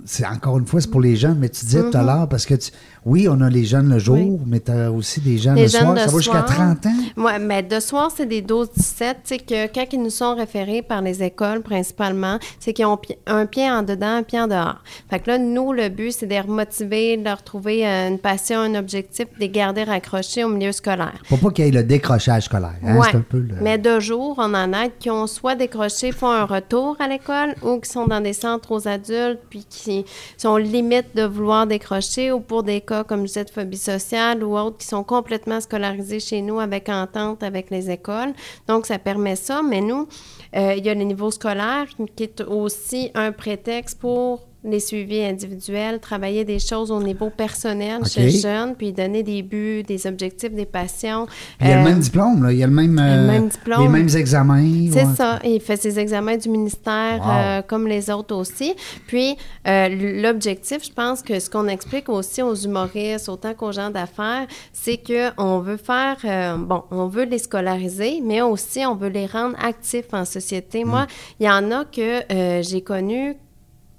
c'est 0.06 0.26
encore 0.26 0.58
une 0.60 0.66
fois, 0.66 0.82
c'est 0.82 0.90
pour 0.92 1.00
les 1.02 1.16
jeunes, 1.16 1.38
mais 1.40 1.48
tu 1.50 1.66
disais 1.66 1.82
tout 1.90 1.96
à 1.98 2.04
l'heure, 2.04 2.28
parce 2.28 2.46
que 2.46 2.56
tu- 2.56 2.72
oui, 3.06 3.28
on 3.30 3.42
a 3.42 3.50
les 3.50 3.64
jeunes 3.66 3.90
le 3.90 3.98
jour. 4.00 4.16
Oui. 4.16 4.38
mais 4.46 4.60
tu 4.60 4.72
as 4.72 4.92
aussi 4.92 5.20
des 5.22 5.38
jeunes 5.38 5.56
Les 5.56 5.64
le 5.64 5.68
jeunes 5.70 5.82
soir. 5.82 5.94
de 5.96 6.00
Ça 6.00 6.06
va 6.08 6.18
jusqu'à 6.18 6.32
soir. 6.32 6.46
30 6.46 6.86
ans? 6.86 6.94
Oui, 7.18 7.32
mais 7.42 7.64
de 7.64 7.80
soir, 7.80 8.12
c'est 8.16 8.26
des 8.28 8.42
12-17. 8.42 8.68
Tu 8.78 9.16
sais, 9.24 9.38
que 9.40 9.74
quand 9.74 9.86
ils 9.92 10.02
nous 10.02 10.10
sont 10.12 10.36
référés 10.36 10.82
par 10.82 11.02
les 11.02 11.24
écoles, 11.24 11.62
principalement, 11.62 12.38
c'est 12.60 12.74
qu'ils 12.74 12.86
ont 12.86 13.00
un 13.28 13.46
pied 13.48 13.70
en 13.72 13.82
dedans, 13.84 14.18
un 14.18 14.24
pied 14.24 14.40
en 14.40 14.48
dehors. 14.48 14.84
Fait 15.10 15.20
que 15.20 15.32
là, 15.32 15.38
nous, 15.38 15.74
le 15.74 15.90
but, 15.90 16.12
c'est 16.12 16.26
de 16.28 16.32
les 16.32 16.42
remotiver, 16.42 17.18
de 17.18 17.24
leur 17.24 17.42
trouver 17.44 17.88
euh, 17.88 18.08
une 18.10 18.20
passion, 18.20 18.60
un 18.60 18.76
objectif, 18.76 19.26
de 19.34 19.40
les 19.40 19.50
garder 19.50 19.84
raccrochés 19.84 20.44
au 20.44 20.50
milieu 20.50 20.72
scolaire. 20.72 21.14
Faut 21.26 21.38
pas 21.38 21.50
qu'il 21.52 21.66
y 21.66 21.68
ait 21.70 21.72
le 21.72 21.84
décrochage 21.84 22.44
scolaire. 22.44 22.76
hein, 22.84 22.98
Ouais. 22.98 23.08
C'est 23.12 23.18
un 23.18 23.22
peu 23.28 23.40
le- 23.40 23.56
Mais 23.62 23.78
de 23.78 24.00
jour, 24.00 24.36
on 24.38 24.54
en 24.54 24.74
a 24.74 24.90
qui 24.90 25.10
ont 25.10 25.26
soit 25.28 25.56
décroché, 25.56 26.12
font 26.12 26.30
un 26.32 26.46
retour 26.46 26.98
à 27.00 27.08
l'école, 27.08 27.56
ou 27.64 27.80
qui 27.80 27.90
sont 27.90 28.06
dans 28.06 28.22
des 28.22 28.34
centres 28.34 28.72
aux 28.72 28.88
adultes, 28.88 29.40
puis 29.50 29.66
qui 29.70 30.06
sont 30.38 30.58
limite 30.58 31.16
de 31.16 31.24
vouloir 31.24 31.66
décrocher, 31.66 32.32
ou 32.32 32.40
pour 32.42 32.64
des 32.64 32.82
comme 33.08 33.22
je 33.22 33.28
disais, 33.28 33.46
de 33.46 33.50
phobie 33.50 33.78
sociale 33.78 34.44
ou 34.44 34.58
autres, 34.58 34.78
qui 34.78 34.88
sont 34.88 35.04
complètement 35.04 35.62
scolarisés 35.62 36.20
chez 36.20 36.42
nous 36.42 36.60
avec 36.60 36.90
entente 36.90 37.44
avec 37.44 37.70
les 37.70 37.90
écoles. 37.90 38.34
Donc, 38.68 38.86
ça 38.86 39.00
permet 39.00 39.36
ça. 39.36 39.62
Mais 39.62 39.82
nous, 39.82 40.08
euh, 40.56 40.76
il 40.78 40.86
y 40.86 40.90
a 40.90 40.94
le 40.94 41.04
niveau 41.04 41.32
scolaire 41.32 41.88
qui 42.16 42.24
est 42.24 42.42
aussi 42.42 43.12
un 43.16 43.32
prétexte 43.32 44.00
pour 44.00 44.51
les 44.64 44.80
suivis 44.80 45.24
individuels, 45.24 46.00
travailler 46.00 46.46
des 46.46 46.60
choses 46.60 46.92
au 46.92 47.02
niveau 47.02 47.30
personnel 47.30 48.06
chez 48.06 48.24
le 48.26 48.30
jeune, 48.30 48.76
puis 48.76 48.92
donner 48.94 49.24
des 49.24 49.42
buts, 49.42 49.84
des 49.84 50.06
objectifs, 50.06 50.52
des 50.54 50.66
passions. 50.66 51.26
Puis 51.26 51.68
il 51.68 51.68
y 51.70 51.72
a 51.72 51.76
le 51.78 51.82
Euh, 51.82 51.86
même 51.86 52.00
diplôme, 52.00 52.44
là. 52.44 52.52
il 52.52 52.60
y 52.60 52.64
a 52.64 52.68
le 52.68 52.74
même, 52.74 52.96
le 52.96 53.02
euh, 53.02 53.28
même 53.28 53.48
diplôme. 53.48 53.82
les 53.82 53.88
mêmes 53.90 54.10
examens. 54.16 54.90
c'est 54.92 55.06
ouais. 55.06 55.16
ça. 55.16 55.40
Il 55.44 55.60
fait 55.62 55.78
ses 55.78 55.98
examens 56.00 56.38
du 56.38 56.50
ministère 56.50 57.20
Wow. 57.22 57.32
euh, 57.32 57.62
comme 57.64 57.88
les 57.88 58.10
autres 58.12 58.36
aussi. 58.36 58.74
Puis, 59.08 59.36
euh, 59.68 60.22
l'objectif, 60.22 60.86
je 60.86 60.92
pense 60.94 61.22
que 61.22 61.40
ce 61.40 61.50
qu'on 61.50 61.68
explique 61.68 62.10
aussi 62.10 62.42
aux 62.42 62.56
humoristes, 62.56 63.30
autant 63.30 63.54
qu'aux 63.54 63.72
gens 63.72 63.90
d'affaires, 63.90 64.46
c'est 64.74 64.98
qu'on 64.98 65.60
veut 65.60 65.78
faire, 65.78 66.18
euh, 66.26 66.58
bon, 66.58 66.84
on 66.92 67.08
veut 67.08 67.26
les 67.26 67.40
scolariser, 67.40 68.22
mais 68.24 68.42
aussi 68.42 68.86
on 68.86 68.96
veut 68.96 69.10
les 69.10 69.26
rendre 69.26 69.56
actifs 69.64 70.14
en 70.14 70.26
société. 70.26 70.84
Moi, 70.86 71.08
il 71.40 71.46
y 71.46 71.50
en 71.50 71.72
a 71.72 71.86
que 71.86 72.22
euh, 72.32 72.62
j'ai 72.64 72.82
connus 72.82 73.36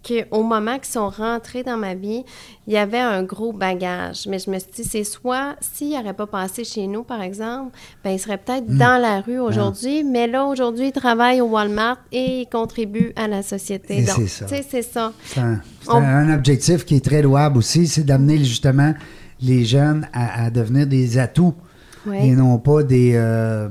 qu'au 0.07 0.43
moment 0.43 0.77
qu'ils 0.79 0.93
sont 0.93 1.09
rentrés 1.09 1.63
dans 1.63 1.77
ma 1.77 1.95
vie, 1.95 2.25
il 2.67 2.73
y 2.73 2.77
avait 2.77 2.99
un 3.01 3.23
gros 3.23 3.53
bagage. 3.53 4.27
Mais 4.29 4.39
je 4.39 4.51
me 4.51 4.59
suis 4.59 4.71
dit, 4.75 4.85
c'est 4.85 5.05
soit, 5.05 5.57
s'ils 5.61 5.91
n'auraient 5.97 6.13
pas 6.13 6.27
passé 6.27 6.65
chez 6.65 6.87
nous, 6.87 7.03
par 7.03 7.23
exemple, 7.23 7.71
ben, 8.03 8.11
ils 8.11 8.19
seraient 8.19 8.39
peut-être 8.39 8.69
Hmm. 8.69 8.79
dans 8.79 9.01
la 9.01 9.21
rue 9.21 9.39
aujourd'hui, 9.39 10.03
mais 10.05 10.27
là, 10.27 10.45
aujourd'hui, 10.47 10.89
ils 10.89 10.93
travaillent 10.93 11.41
au 11.41 11.47
Walmart 11.49 11.99
et 12.11 12.41
ils 12.43 12.47
contribuent 12.47 13.13
à 13.17 13.29
la 13.29 13.43
société. 13.43 13.99
Et 13.99 14.03
Donc, 14.05 14.17
c'est 14.17 14.27
ça. 14.29 14.47
c'est 14.49 14.83
ça. 14.83 15.13
C'est 15.25 15.41
un, 15.41 15.61
On- 15.89 15.95
un- 15.97 16.29
un 16.31 16.35
objectif 16.35 16.85
qui 16.85 16.97
est 16.97 17.05
très 17.05 17.23
louable 17.23 17.59
aussi, 17.59 17.87
c'est 17.87 18.05
d'amener 18.05 18.39
justement 18.39 18.95
les 19.41 19.65
jeunes 19.65 20.07
à, 20.13 20.45
à 20.45 20.51
devenir 20.51 20.87
des 20.87 21.19
atouts 21.19 21.55
Oui. 22.07 22.17
et 22.23 22.31
non 22.33 22.59
pas 22.59 22.83
des. 22.83 23.13
euh, 23.15 23.69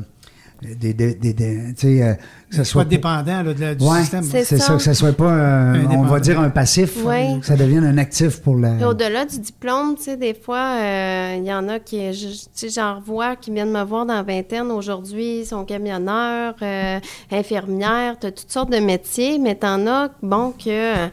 des, 0.61 0.93
des, 0.93 1.13
des- 1.15 1.33
des- 1.33 1.73
tu 1.73 1.87
sais, 1.97 2.03
euh, 2.03 2.13
que 2.49 2.55
ça 2.57 2.63
Soit 2.63 2.81
soit. 2.81 2.85
dépendant 2.85 3.43
là, 3.43 3.53
de 3.53 3.59
la- 3.61 3.75
du 3.75 3.83
Ouais, 3.83 3.99
système. 4.01 4.23
c'est 4.23 4.43
ça. 4.43 4.57
ça. 4.57 4.73
que 4.75 4.81
ça 4.81 4.93
soit 4.93 5.13
pas, 5.13 5.31
un- 5.31 5.85
on 5.91 6.03
va 6.03 6.19
dire, 6.19 6.39
un 6.39 6.49
passif, 6.49 6.97
Oui. 7.05 7.39
que 7.39 7.45
ça 7.45 7.55
devienne 7.55 7.83
un 7.85 7.97
actif 7.97 8.41
pour 8.41 8.57
la. 8.57 8.87
Au-delà 8.89 9.25
du 9.25 9.39
diplôme, 9.39 9.95
tu 9.97 10.03
sais, 10.03 10.17
des 10.17 10.33
fois, 10.33 10.75
euh, 10.79 11.35
il 11.37 11.45
y 11.45 11.53
en 11.53 11.67
a 11.69 11.79
qui, 11.79 11.97
tu 12.11 12.27
sais, 12.53 12.69
j'en 12.69 12.95
revois 12.97 13.35
qui 13.35 13.51
viennent 13.51 13.71
me 13.71 13.83
voir 13.83 14.05
dans 14.05 14.21
vingtaine 14.23 14.69
aujourd'hui, 14.71 15.39
ils 15.39 15.45
sont 15.45 15.63
camionneurs, 15.65 16.55
euh, 16.61 16.99
infirmières, 17.31 18.17
tu 18.19 18.27
as 18.27 18.31
toutes 18.31 18.51
sortes 18.51 18.71
de 18.71 18.77
métiers, 18.79 19.39
mais 19.39 19.55
t'en 19.55 19.87
as, 19.87 20.09
bon, 20.21 20.51
que 20.51 21.07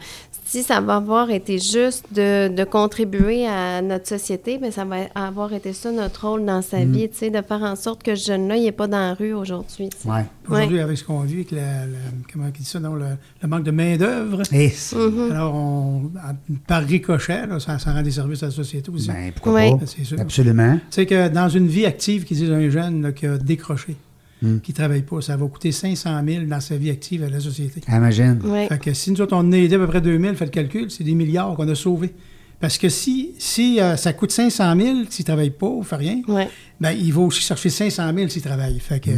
si 0.51 0.63
ça 0.63 0.81
va 0.81 0.95
avoir 0.95 1.29
été 1.29 1.59
juste 1.59 2.05
de, 2.11 2.47
de 2.47 2.63
contribuer 2.63 3.45
à 3.45 3.83
notre 3.83 4.07
société, 4.07 4.57
bien, 4.57 4.71
ça 4.71 4.83
va 4.83 4.95
avoir 5.13 5.53
été 5.53 5.73
ça 5.73 5.91
notre 5.91 6.27
rôle 6.27 6.43
dans 6.43 6.63
sa 6.63 6.83
vie, 6.85 7.07
tu 7.07 7.17
sais, 7.17 7.29
de 7.29 7.39
faire 7.41 7.61
en 7.61 7.75
sorte 7.75 8.01
que 8.01 8.15
ce 8.15 8.25
jeune-là, 8.31 8.57
il 8.57 8.63
n'est 8.63 8.71
pas 8.71 8.87
dans 8.87 8.97
la 8.97 9.13
rue 9.13 9.33
aujourd'hui. 9.33 9.89
Ouais. 10.05 10.25
Aujourd'hui, 10.49 10.79
avec 10.79 10.97
ce 10.97 11.03
qu'on 11.03 11.19
vit, 11.19 11.35
avec 11.35 11.51
la, 11.51 11.85
la- 11.85 11.97
comment 12.33 12.45
on 12.47 12.49
dit 12.49 12.65
ça, 12.65 12.79
non, 12.79 12.95
le, 12.95 13.05
le 13.43 13.47
manque 13.47 13.63
de 13.63 13.69
main-d'œuvre, 13.71 14.41
Et 14.51 14.69
c'est- 14.69 14.95
Mm-hmm. 14.95 15.31
alors 15.31 15.53
on, 15.55 16.09
par 16.67 16.81
ricochet, 16.83 17.45
là, 17.45 17.59
ça, 17.59 17.77
ça 17.77 17.93
rend 17.93 18.01
des 18.01 18.09
services 18.11 18.41
à 18.41 18.47
la 18.47 18.51
société 18.51 18.89
aussi. 18.89 19.07
ben, 19.07 19.31
pourquoi 19.33 19.53
Oui. 19.53 19.77
pas? 19.79 19.85
Sûr. 19.85 20.19
Absolument. 20.19 20.75
Tu 20.77 20.81
sais 20.89 21.05
que 21.05 21.27
dans 21.29 21.47
une 21.49 21.67
vie 21.67 21.85
active, 21.85 22.25
qui 22.25 22.33
disent 22.33 22.51
un 22.51 22.69
jeune 22.71 23.03
là, 23.03 23.11
qui 23.11 23.27
a 23.27 23.37
décroché, 23.37 23.95
Hmm. 24.41 24.59
qui 24.59 24.71
ne 24.71 24.75
travaille 24.75 25.01
pas, 25.01 25.19
ça 25.21 25.35
va 25.35 25.45
coûter 25.47 25.73
500 25.73 26.21
000 26.25 26.45
dans 26.45 26.61
sa 26.61 26.77
vie 26.77 26.89
active 26.89 27.23
à 27.23 27.29
la 27.29 27.41
société. 27.41 27.81
Imagine. 27.89 28.39
Oui. 28.45 28.67
Fait 28.67 28.79
que 28.79 28.93
si 28.93 29.11
nous 29.11 29.19
autres, 29.19 29.35
on 29.35 29.51
a 29.51 29.57
aidé 29.57 29.75
à 29.75 29.79
peu 29.79 29.87
près 29.87 29.99
2000, 29.99 30.35
fait 30.35 30.45
le 30.45 30.51
calcul, 30.51 30.89
c'est 30.89 31.03
des 31.03 31.13
milliards 31.13 31.55
qu'on 31.55 31.67
a 31.67 31.75
sauvés. 31.75 32.13
Parce 32.61 32.77
que 32.77 32.87
si, 32.89 33.31
si 33.37 33.79
euh, 33.81 33.95
ça 33.97 34.13
coûte 34.13 34.31
500 34.31 34.75
000 34.77 34.97
s'il 35.09 35.23
ne 35.23 35.25
travaille 35.25 35.49
pas 35.49 35.67
ou 35.67 35.83
fait 35.83 35.95
rien, 35.97 36.21
Oui. 36.27 36.43
ben, 36.79 36.91
il 36.91 37.11
va 37.13 37.21
aussi 37.21 37.41
chercher 37.41 37.69
500 37.69 38.13
000 38.15 38.29
s'il 38.29 38.41
travaille. 38.41 38.79
Fait 38.79 38.99
que, 39.01 39.11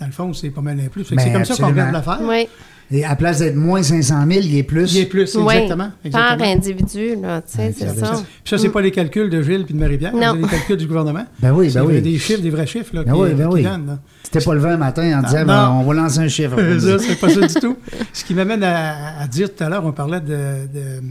dans 0.00 0.06
le 0.06 0.12
fond, 0.12 0.32
c'est 0.32 0.50
pas 0.50 0.60
mal 0.60 0.78
un 0.80 0.88
plus. 0.88 1.08
Ben, 1.10 1.18
c'est 1.18 1.32
comme 1.32 1.44
ça 1.44 1.56
qu'on 1.56 1.68
regarde 1.68 1.92
l'affaire. 1.92 2.20
Oui. 2.22 2.48
Et 2.90 3.04
à 3.04 3.14
place 3.16 3.40
d'être 3.40 3.54
moins 3.54 3.82
500 3.82 4.24
000, 4.26 4.40
il 4.44 4.56
est 4.56 4.62
plus. 4.62 4.94
Il 4.94 5.00
est 5.02 5.06
plus, 5.06 5.34
Oui. 5.36 5.54
exactement. 5.54 5.90
Par 6.10 6.40
individu, 6.40 7.16
là, 7.20 7.42
tu 7.42 7.56
sais, 7.56 7.74
c'est 7.76 7.88
ça. 7.98 8.12
Puis 8.42 8.48
ça, 8.50 8.56
c'est 8.56 8.70
pas 8.70 8.80
les 8.80 8.90
calculs 8.90 9.28
de 9.28 9.42
Gilles 9.42 9.64
puis 9.66 9.74
de 9.74 9.78
Marie-Pierre, 9.78 10.14
Non. 10.14 10.32
c'est 10.34 10.40
les 10.42 10.48
calculs 10.48 10.76
du 10.78 10.86
gouvernement. 10.86 11.26
Ben 11.40 11.52
oui, 11.52 11.70
ben 11.72 11.84
oui. 11.84 12.00
des 12.00 12.18
chiffres, 12.18 12.40
des 12.40 12.48
vrais 12.48 12.66
chiffres 12.66 12.94
là, 12.94 13.04
Ben 13.04 13.12
qui, 13.12 13.18
oui, 13.20 13.34
ben 13.34 13.48
qui 13.50 13.54
oui. 13.56 13.62
donnent. 13.62 13.98
C'était 14.22 14.40
pas 14.40 14.54
levé 14.54 14.70
un 14.70 14.76
matin 14.78 15.18
en 15.18 15.22
disant, 15.22 15.40
non. 15.40 15.46
ben, 15.46 15.70
on 15.70 15.82
va 15.84 15.94
lancer 15.94 16.18
un 16.20 16.28
chiffre. 16.28 16.56
ça, 16.80 16.98
c'est 16.98 17.16
pas 17.20 17.28
ça 17.28 17.46
du 17.46 17.54
tout. 17.54 17.76
Ce 18.14 18.24
qui 18.24 18.32
m'amène 18.34 18.62
à, 18.62 19.20
à 19.20 19.26
dire 19.26 19.54
tout 19.54 19.62
à 19.64 19.68
l'heure, 19.68 19.84
on 19.84 19.92
parlait 19.92 20.20
de, 20.20 20.66
de- 20.72 21.02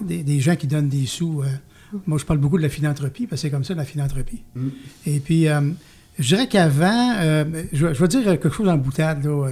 des, 0.00 0.22
des 0.22 0.40
gens 0.40 0.56
qui 0.56 0.66
donnent 0.66 0.88
des 0.88 1.04
sous. 1.06 1.42
euh, 1.42 1.98
moi, 2.06 2.16
je 2.18 2.24
parle 2.24 2.38
beaucoup 2.38 2.56
de 2.56 2.62
la 2.62 2.68
philanthropie, 2.70 3.26
parce 3.26 3.42
que 3.42 3.48
c'est 3.48 3.52
comme 3.52 3.64
ça, 3.64 3.74
la 3.74 3.84
philanthropie. 3.84 4.42
Et 5.06 5.20
puis, 5.20 5.46
euh, 5.48 5.60
je 6.18 6.28
dirais 6.34 6.46
qu'avant, 6.46 7.12
euh, 7.20 7.44
je, 7.72 7.86
vais- 7.86 7.94
je 7.94 8.00
vais 8.00 8.08
dire 8.08 8.22
quelque 8.24 8.50
chose 8.50 8.68
en 8.68 8.76
boutade. 8.78 9.24
là, 9.24 9.30
euh, 9.48 9.50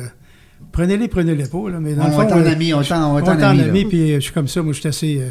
prenez-les, 0.73 1.09
prenez-les 1.09 1.47
pas. 1.49 1.71
Là, 1.71 1.81
mais 1.81 1.95
dans 1.95 2.05
On 2.05 2.07
le 2.07 2.12
fond, 2.12 2.21
en 2.35 2.47
ami, 2.47 2.75
on 2.75 2.83
est 2.83 2.92
en- 2.92 3.14
on 3.14 3.19
est 3.19 3.29
ami, 3.29 3.61
ami, 3.71 3.85
puis 3.85 4.12
euh, 4.12 4.16
je 4.16 4.21
suis 4.21 4.33
comme 4.33 4.49
ça. 4.49 4.62
Moi, 4.62 4.73
je 4.73 4.81
suis 4.81 4.88
assez... 4.88 5.19
euh, 5.21 5.29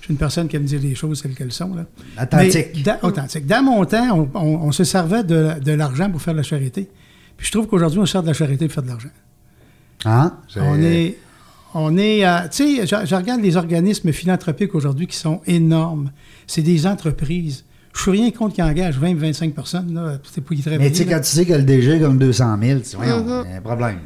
je 0.00 0.04
suis 0.06 0.12
une 0.12 0.18
personne 0.18 0.48
qui 0.48 0.56
aime 0.56 0.64
dire 0.64 0.80
les 0.82 0.94
choses 0.94 1.22
telles 1.22 1.34
qu'elles 1.34 1.52
sont. 1.52 1.74
Là. 1.74 1.86
Authentique. 2.22 2.66
Mais 2.76 2.82
dans, 2.82 2.98
authentique. 3.08 3.46
Dans 3.46 3.62
mon 3.62 3.84
temps, 3.86 4.28
on, 4.34 4.38
on- 4.38 4.56
on 4.66 4.72
se 4.72 4.84
servait 4.84 5.24
de, 5.24 5.58
de 5.64 5.72
l'argent 5.72 6.10
pour 6.10 6.20
faire 6.20 6.34
de 6.34 6.38
la 6.38 6.42
charité. 6.44 6.88
Puis 7.36 7.46
je 7.46 7.52
trouve 7.52 7.66
qu'aujourd'hui, 7.66 7.98
on 8.00 8.06
se 8.06 8.12
sert 8.12 8.22
de 8.22 8.26
la 8.28 8.32
charité 8.34 8.66
pour 8.66 8.74
faire 8.74 8.82
de 8.84 8.88
l'argent. 8.88 9.08
Hein? 10.04 10.34
On 10.60 10.80
est, 10.82 11.16
on 11.74 11.96
est, 11.96 12.26
euh, 12.26 12.40
tu 12.50 12.76
sais, 12.78 12.86
je, 12.86 13.06
je 13.06 13.14
regarde 13.14 13.40
les 13.40 13.56
organismes 13.56 14.12
philanthropiques 14.12 14.74
aujourd'hui 14.74 15.06
qui 15.06 15.16
sont 15.16 15.40
énormes. 15.46 16.10
C'est 16.46 16.62
des 16.62 16.86
entreprises. 16.86 17.64
Je 17.94 18.00
suis 18.00 18.10
rien 18.10 18.30
contre 18.32 18.54
qui 18.56 18.62
engagent 18.62 18.98
20-25 19.00 19.52
personnes, 19.52 19.94
là, 19.94 20.18
c'est 20.32 20.40
pour 20.40 20.52
y 20.56 20.60
travailler. 20.60 20.82
Mais 20.82 20.90
tu 20.90 20.98
sais, 20.98 21.06
quand 21.06 21.20
tu 21.20 21.26
sais 21.28 21.46
que 21.46 21.52
le 21.52 21.62
DG 21.62 22.00
comme 22.00 22.18
200 22.18 22.56
000, 22.60 22.80
tu 22.80 22.96
voyons, 22.96 23.20
Mm-hmm. 23.24 23.42
il 23.46 23.50
y 23.50 23.54
a 23.54 23.56
un 23.58 23.60
problème. 23.60 23.98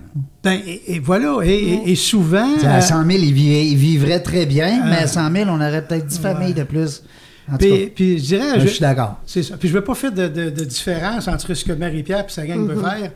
Ben, 0.44 0.60
et, 0.66 0.94
et 0.94 0.98
voilà, 0.98 1.38
et, 1.42 1.48
et- 1.54 1.90
et 1.92 1.94
souvent... 1.96 2.54
À 2.64 2.78
euh, 2.78 2.80
100 2.82 3.04
000, 3.06 3.18
il, 3.22 3.32
vit- 3.32 3.68
il 3.70 3.76
vivrait 3.76 4.20
très 4.20 4.44
bien, 4.44 4.84
mais 4.84 4.96
Euh, 4.98 5.04
à 5.04 5.06
100 5.06 5.32
000, 5.32 5.50
on 5.50 5.56
aurait 5.56 5.86
peut-être 5.86 6.06
10 6.06 6.18
familles 6.18 6.54
de 6.54 6.64
plus. 6.64 7.02
En 7.50 7.52
tout 7.56 7.58
puis, 7.64 7.86
cas, 7.86 7.92
puis 7.94 8.18
je 8.18 8.24
dirais... 8.24 8.44
je, 8.56 8.60
je- 8.60 8.66
suis 8.68 8.80
d'accord. 8.80 9.20
C'est 9.24 9.42
ça. 9.42 9.56
Puis 9.56 9.68
je 9.70 9.74
ne 9.74 9.78
veux 9.78 9.84
pas 9.84 9.94
faire 9.94 10.12
de, 10.12 10.28
de- 10.28 10.50
de 10.50 10.64
différence 10.64 11.26
entre 11.26 11.54
ce 11.54 11.64
que 11.64 11.72
Marie-Pierre 11.72 12.26
et 12.28 12.30
sa 12.30 12.46
gang 12.46 12.58
Mm-hmm. 12.58 12.74
veut 12.74 12.82
faire. 12.82 13.10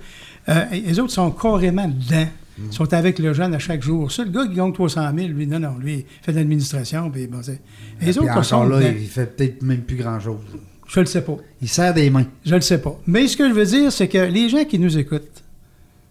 Euh, 0.48 0.64
les 0.72 0.98
autres 0.98 1.12
sont 1.12 1.30
carrément 1.32 1.87
dedans. 1.87 2.26
Mm. 2.58 2.62
Ils 2.70 2.72
sont 2.72 2.92
avec 2.94 3.18
le 3.18 3.32
jeune 3.32 3.54
à 3.54 3.58
chaque 3.58 3.82
jour. 3.82 4.10
Ça, 4.12 4.24
le 4.24 4.30
gars 4.30 4.46
qui 4.46 4.54
gagne 4.54 4.72
300 4.72 5.10
000, 5.16 5.28
lui, 5.28 5.46
non, 5.46 5.58
non, 5.58 5.76
lui, 5.78 5.94
il 6.00 6.04
fait 6.24 6.32
de 6.32 6.36
l'administration. 6.38 7.10
Puis 7.10 7.26
bon, 7.26 7.38
c'est- 7.42 7.60
les 8.00 8.10
Puis 8.12 8.18
autres 8.20 8.36
encore 8.54 8.66
là, 8.68 8.78
dedans. 8.80 8.92
il 9.00 9.06
fait 9.08 9.26
peut-être 9.36 9.62
même 9.62 9.80
plus 9.82 9.96
grand-chose. 9.96 10.40
Je 10.88 11.00
le 11.00 11.06
sais 11.06 11.22
pas. 11.22 11.36
Il 11.62 11.68
serre 11.68 11.94
des 11.94 12.10
mains. 12.10 12.26
Je 12.44 12.54
le 12.54 12.60
sais 12.60 12.78
pas. 12.80 12.98
Mais 13.06 13.26
ce 13.26 13.36
que 13.36 13.48
je 13.48 13.54
veux 13.54 13.64
dire, 13.64 13.90
c'est 13.90 14.08
que 14.08 14.18
les 14.18 14.48
gens 14.50 14.64
qui 14.64 14.78
nous 14.78 14.98
écoutent, 14.98 15.42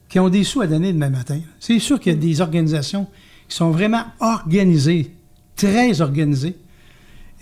qui 0.09 0.19
ont 0.19 0.29
des 0.29 0.43
sous 0.43 0.61
à 0.61 0.67
donner 0.67 0.91
demain 0.91 1.09
matin, 1.09 1.39
c'est 1.59 1.77
sûr 1.79 1.99
qu'il 1.99 2.13
y 2.13 2.15
a 2.15 2.19
des 2.19 2.41
organisations 2.41 3.07
qui 3.47 3.55
sont 3.55 3.69
vraiment 3.71 4.03
organisées, 4.19 5.11
très 5.55 6.01
organisées. 6.01 6.55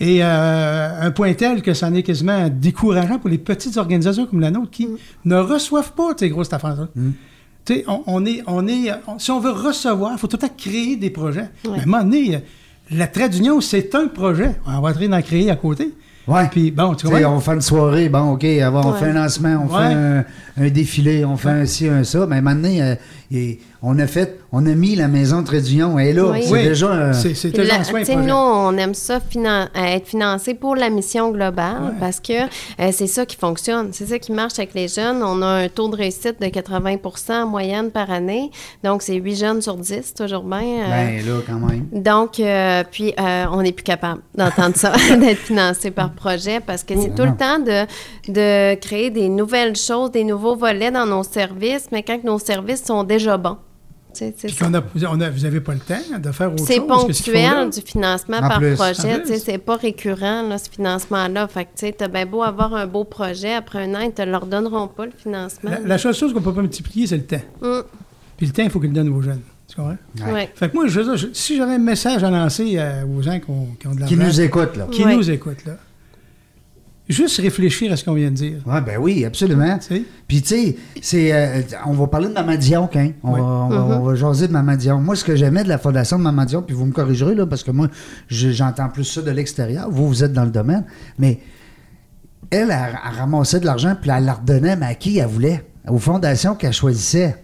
Et 0.02 0.24
euh, 0.24 1.02
un 1.02 1.12
point 1.12 1.34
tel 1.34 1.62
que 1.62 1.74
ça 1.74 1.88
en 1.88 1.94
est 1.94 2.04
quasiment 2.04 2.48
décourageant 2.50 3.20
pour 3.20 3.30
les 3.30 3.38
petites 3.38 3.76
organisations 3.78 4.26
comme 4.28 4.40
la 4.40 4.52
nôtre 4.52 4.72
qui 4.72 4.88
ne 5.26 5.36
reçoivent 5.36 5.94
pas 5.94 6.12
ces 6.18 6.30
grosses 6.30 6.52
affaires-là. 6.54 6.88
Tu 7.66 7.74
sais, 7.76 7.86
on, 7.88 8.02
on 8.08 8.26
est, 8.26 8.42
on 8.48 8.68
est, 8.68 8.92
on- 9.08 9.20
si 9.20 9.32
on 9.32 9.40
veut 9.40 9.52
recevoir, 9.52 10.12
il 10.14 10.18
faut 10.18 10.28
tout 10.28 10.38
temps 10.38 10.50
créer 10.58 10.96
des 10.96 11.10
projets. 11.10 11.50
Ouais. 11.66 11.72
Mais 11.74 11.80
à 11.80 11.82
un 11.84 11.86
moment 11.86 12.04
donné, 12.04 12.40
la 12.92 13.08
trait 13.08 13.30
d'union, 13.30 13.62
c'est 13.62 13.94
un 13.96 14.08
projet. 14.08 14.56
On 14.66 14.82
va 14.82 14.92
en 15.14 15.22
créer 15.22 15.50
à 15.52 15.56
côté. 15.56 15.94
Ouais. 16.28 16.48
Puis 16.52 16.72
bon, 16.72 16.94
tu 16.96 17.08
on 17.26 17.40
fait 17.40 17.54
une 17.54 17.62
soirée, 17.62 18.08
bon, 18.10 18.32
OK, 18.34 18.44
avant, 18.46 18.86
on 18.86 18.92
Ouais. 18.94 19.00
fait 19.00 19.06
un 19.10 19.14
lancement, 19.14 19.66
on 19.68 19.74
Ouais. 19.76 19.88
fait 19.90 19.94
un, 19.94 20.26
un 20.58 20.70
défilé, 20.70 21.26
on 21.26 21.38
fait 21.38 21.50
un 21.50 21.66
ci, 21.66 21.88
un 21.88 22.04
ça. 22.04 22.26
Mais 22.28 22.42
maintenant, 22.42 22.70
euh, 22.70 22.96
et 23.32 23.60
on 23.84 23.98
a 24.00 24.08
fait, 24.08 24.40
on 24.52 24.66
a 24.66 24.74
mis 24.74 24.96
la 24.96 25.08
maison 25.08 25.42
de 25.42 25.46
Trédillon. 25.46 26.00
Et 26.00 26.14
là, 26.14 26.32
Oui. 26.32 26.40
c'est 26.44 26.52
Oui. 26.52 26.64
déjà. 26.64 26.88
euh, 26.92 27.14
C'est 27.14 27.52
déjà 27.52 27.80
projet. 27.80 28.16
nous, 28.16 28.34
on 28.34 28.76
aime 28.78 28.94
ça 28.96 29.20
finan- 29.20 29.68
euh, 29.78 29.84
être 29.96 30.08
financé 30.08 30.54
pour 30.56 30.76
la 30.76 30.90
mission 30.90 31.32
globale 31.32 31.78
Ouais. 31.84 31.92
parce 32.00 32.20
que 32.20 32.34
euh, 32.44 32.90
c'est 32.92 33.08
ça 33.08 33.26
qui 33.26 33.36
fonctionne. 33.36 33.90
C'est 33.92 34.08
ça 34.08 34.18
qui 34.18 34.32
marche 34.32 34.58
avec 34.58 34.74
les 34.74 34.88
jeunes. 34.88 35.22
On 35.24 35.42
a 35.44 35.46
un 35.48 35.68
taux 35.70 35.88
de 35.90 35.96
réussite 35.96 36.42
de 36.42 36.48
80% 36.48 37.44
en 37.44 37.48
moyenne 37.48 37.92
par 37.92 38.10
année. 38.10 38.50
Donc, 38.84 39.04
c'est 39.04 39.14
8 39.16 39.36
jeunes 39.36 39.62
sur 39.62 39.76
10, 39.78 40.14
toujours 40.16 40.44
bien. 40.44 40.60
euh, 40.62 40.90
ben 40.90 41.26
là, 41.26 41.34
quand 41.46 41.60
même. 41.68 41.86
donc, 41.92 42.40
euh, 42.40 42.84
puis, 42.92 43.14
euh, 43.20 43.46
on 43.52 43.62
n'est 43.62 43.72
plus 43.74 43.84
capable 43.84 44.22
d'entendre 44.36 44.76
ça, 44.76 44.92
d'être 45.20 45.38
financé 45.40 45.92
par 45.92 46.12
projet, 46.14 46.60
parce 46.62 46.84
que 46.84 46.96
c'est 47.00 47.14
tout 47.16 47.24
non. 47.26 47.32
le 47.32 47.38
temps 47.38 47.60
de, 47.60 47.86
de 48.32 48.76
créer 48.80 49.10
des 49.12 49.30
nouvelles 49.30 49.76
choses, 49.76 50.10
des 50.12 50.24
nouveaux 50.24 50.56
volets 50.56 50.90
dans 50.92 51.06
nos 51.06 51.24
services, 51.24 51.88
mais 51.92 52.02
quand 52.02 52.24
nos 52.24 52.40
services 52.40 52.84
sont 52.84 53.04
déjà 53.04 53.19
c'est 54.14 54.50
ça. 54.50 54.66
qu'on 54.66 54.74
a- 54.74 54.82
on 55.12 55.22
a- 55.22 55.30
vous 55.30 55.40
n'avez 55.42 55.62
pas 55.62 55.74
le 55.74 55.80
temps 55.80 56.18
de 56.20 56.32
faire 56.32 56.52
autre 56.52 56.64
C'est 56.66 56.78
chose 56.78 56.88
ponctuel 56.88 57.70
du 57.70 57.82
financement 57.82 58.38
En 58.38 58.48
par 58.48 58.58
plus. 58.60 58.74
projet. 58.76 59.24
C'est 59.38 59.58
pas 59.60 59.76
récurrent, 59.76 60.42
là, 60.48 60.58
ce 60.58 60.70
financement-là. 60.70 61.48
Fait 61.48 61.66
que, 61.66 61.70
tu 61.78 61.94
t'as 61.94 62.08
bien 62.08 62.26
beau 62.26 62.42
avoir 62.44 62.74
un 62.74 62.88
beau 62.88 63.04
projet, 63.04 63.54
après 63.54 63.84
un 63.84 63.94
an, 63.96 64.00
ils 64.02 64.12
te 64.12 64.22
leur 64.24 64.46
donneront 64.48 64.88
pas, 64.88 65.06
le 65.06 65.12
financement. 65.16 65.70
La, 65.72 65.80
la 65.80 65.98
seule 65.98 66.14
chose 66.16 66.34
qu'on 66.34 66.42
peut 66.42 66.54
pas 66.54 66.62
multiplier, 66.62 67.06
c'est 67.08 67.18
le 67.18 67.26
temps. 67.26 67.42
Hum, 67.62 67.84
Puis 68.38 68.48
le 68.48 68.54
temps, 68.54 68.64
il 68.64 68.70
faut 68.70 68.80
qu'ils 68.80 68.90
le 68.90 68.96
donnent 68.96 69.10
aux 69.14 69.22
jeunes. 69.22 69.42
Tu 69.68 69.76
comprends? 69.76 69.98
Ouais. 70.26 70.32
ouais. 70.34 70.52
Fait 70.56 70.70
que 70.70 70.76
moi, 70.76 70.88
je 70.88 71.00
veux 71.00 71.06
dire, 71.06 71.18
je- 71.18 71.34
si 71.34 71.56
j'avais 71.56 71.74
un 71.74 71.78
message 71.78 72.24
à 72.24 72.32
lancer 72.32 72.76
euh, 72.80 73.04
aux 73.06 73.22
gens 73.22 73.40
qui 73.40 73.50
ont, 73.52 73.68
qui 73.80 73.86
ont 73.88 73.92
de 73.94 74.04
Qui 74.06 74.16
l'argent, 74.16 74.26
nous 74.26 74.42
écoute, 74.42 74.76
là. 74.76 74.88
qui 74.92 75.06
Ouais. 75.06 75.16
nous 75.16 75.30
écoutent, 75.30 75.66
là, 75.66 75.78
juste 77.10 77.42
réfléchir 77.42 77.92
à 77.92 77.98
ce 77.98 78.06
qu'on 78.06 78.14
vient 78.14 78.30
de 78.30 78.36
dire. 78.36 78.58
Ouais, 78.66 78.80
ben 78.82 78.98
oui, 79.00 79.26
absolument. 79.26 79.78
Puis, 80.28 80.42
tu 80.42 80.48
sais, 80.48 80.76
c'est, 81.02 81.34
euh, 81.34 81.62
on 81.86 81.94
va 81.94 82.08
parler 82.08 82.28
de 82.30 82.34
Maman 82.34 82.56
Dion, 82.56 82.88
hein? 82.96 83.12
On, 83.24 83.34
Oui. 83.34 83.40
va, 83.40 83.46
on, 83.46 83.70
va, 83.70 83.80
Mhm. 83.80 83.92
on 83.92 84.00
va 84.04 84.16
jaser 84.16 84.48
de 84.48 84.54
Maman 84.54 84.76
Dion. 84.76 85.00
Moi, 85.02 85.16
ce 85.16 85.24
que 85.24 85.36
j'aimais 85.36 85.64
de 85.64 85.70
la 85.70 85.78
fondation 85.80 86.18
de 86.20 86.24
Maman 86.24 86.46
Dion, 86.46 86.62
puis 86.62 86.76
vous 86.76 86.86
me 86.86 86.92
corrigerez, 86.92 87.36
là, 87.36 87.46
parce 87.46 87.64
que 87.64 87.72
moi, 87.72 87.88
je- 88.28 88.52
j'entends 88.52 88.90
plus 88.90 89.04
ça 89.06 89.22
de 89.22 89.32
l'extérieur. 89.32 89.90
Vous, 89.90 90.08
vous 90.08 90.24
êtes 90.24 90.34
dans 90.34 90.46
le 90.46 90.52
domaine. 90.52 90.86
Mais 91.18 91.40
elle, 92.52 92.70
elle, 92.72 92.72
elle 92.72 93.18
ramassait 93.20 93.60
de 93.60 93.66
l'argent, 93.66 93.96
puis 94.00 94.12
elle 94.16 94.26
la 94.26 94.34
redonnait, 94.34 94.76
mais 94.76 94.86
à 94.88 94.94
qui 94.96 95.18
elle 95.18 95.28
voulait? 95.28 95.66
Aux 95.88 95.98
fondations 96.00 96.56
qu'elle 96.56 96.74
choisissait. 96.74 97.36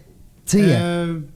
Tu 0.45 0.59
sais, 0.59 0.63
Euh, 0.79 1.17
on 1.19 1.34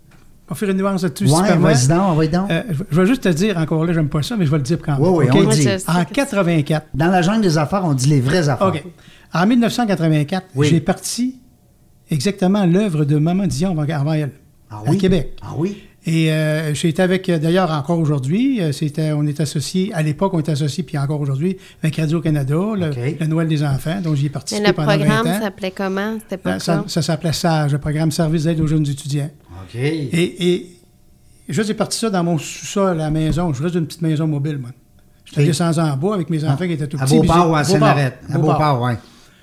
va 0.49 0.55
faire 0.55 0.69
une 0.69 0.77
nuance 0.77 1.03
là-dessus, 1.03 1.27
si 1.27 1.33
ouais, 1.33 1.47
permets. 1.47 1.73
vas-y 1.73 1.88
donc, 1.88 2.17
vas-y 2.17 2.29
donc. 2.29 2.51
Euh, 2.51 2.63
je 2.69 2.83
je 2.91 3.01
vais 3.01 3.07
juste 3.07 3.23
te 3.23 3.29
dire, 3.29 3.57
encore 3.57 3.85
là, 3.85 3.93
j'aime 3.93 4.09
pas 4.09 4.21
ça, 4.23 4.35
mais 4.38 4.45
je 4.45 4.51
vais 4.51 4.57
le 4.57 4.63
dire 4.63 4.77
quand 4.83 4.93
même. 4.93 5.01
Oui, 5.01 5.25
oui, 5.25 5.25
on 5.31 5.49
le 5.49 5.55
dit. 5.55 5.67
En 5.88 6.03
que- 6.05 6.13
84, 6.13 6.88
Dans 6.93 7.07
la 7.07 7.21
jungle 7.21 7.41
des 7.41 7.57
affaires, 7.57 7.83
on 7.85 7.93
dit 7.93 8.09
les 8.09 8.21
vraies 8.21 8.49
affaires. 8.49 8.67
OK. 8.67 8.83
En 9.33 9.45
1984, 9.45 10.47
Oui. 10.55 10.67
j'ai 10.67 10.79
parti 10.81 11.35
exactement 12.09 12.65
l'œuvre 12.65 13.05
de 13.05 13.17
Maman 13.17 13.47
Dion 13.47 13.77
avant, 13.77 14.13
elle, 14.13 14.31
Ah 14.71 14.81
à 14.85 14.89
oui? 14.89 14.97
Québec. 14.97 15.33
Ah 15.41 15.53
oui? 15.57 15.77
Et 16.05 16.31
euh, 16.31 16.73
j'ai 16.73 16.88
été 16.89 17.01
avec, 17.01 17.27
euh, 17.29 17.38
d'ailleurs, 17.38 17.69
encore 17.71 17.99
aujourd'hui, 17.99 18.62
euh, 18.62 18.71
c'était, 18.71 19.12
on 19.12 19.27
est 19.27 19.39
associé, 19.41 19.91
à 19.93 20.01
l'époque, 20.01 20.33
on 20.33 20.39
était 20.39 20.53
associé, 20.53 20.81
puis 20.83 20.97
encore 20.97 21.19
aujourd'hui, 21.19 21.57
avec 21.83 21.97
Radio-Canada, 21.97 22.55
le, 22.55 22.89
le 23.19 23.27
Noël 23.27 23.47
des 23.47 23.63
enfants, 23.63 23.99
dont 24.01 24.15
j'y 24.15 24.25
ai 24.25 24.29
Mais 24.29 24.33
participé 24.33 24.67
le 24.67 24.73
pendant 24.73 24.88
programme 24.97 25.25
20 25.25 25.31
ans. 25.38 25.41
s'appelait 25.41 25.71
comment? 25.71 26.17
C'était 26.21 26.38
pas 26.38 26.59
ça, 26.59 26.83
ça 26.88 27.01
s'appelait 27.01 27.33
SAGE, 27.33 27.73
le 27.73 27.77
programme 27.79 28.12
Service 28.12 28.45
d'aide 28.45 28.62
aux 28.62 28.67
jeunes 28.67 28.88
étudiants. 28.88 29.29
OK. 29.63 29.76
Et, 29.76 30.54
et 30.54 30.76
je 31.48 31.62
j'ai 31.62 31.74
parti 31.74 31.98
ça 31.98 32.10
dans 32.10 32.24
mon 32.24 32.38
sous-sol 32.38 32.91
à 32.91 33.04
la 33.06 33.12
maison. 33.12 33.54
Je 33.54 33.62
reste 33.63 33.76
d'une 33.76 33.86
petite 33.88 34.02
maison 34.02 34.28
mobile, 34.28 34.58
moi. 34.60 34.69
J'étais 35.26 35.45
descendu 35.45 35.80
en 35.80 35.95
bois 35.98 36.15
avec 36.15 36.30
mes 36.30 36.43
enfants 36.43 36.65
qui 36.65 36.74
étaient 36.74 36.88
tout 36.88 36.98
à 37.00 37.06
petits. 37.06 37.17
Beauport 37.17 37.43
j'ai- 37.45 37.50
ou 37.52 37.56
à 37.56 37.63
Saint-Marette? 37.63 38.19
À 38.30 38.38
Beauport. 38.38 38.54
Beauport, 38.54 38.82
oui. 38.82 38.93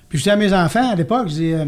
Puis 0.09 0.19
je 0.19 0.23
dis 0.25 0.31
à 0.31 0.37
mes 0.37 0.53
enfants, 0.53 0.91
à 0.91 0.95
l'époque, 0.97 1.29
je 1.29 1.35
dis, 1.35 1.53
euh, 1.53 1.65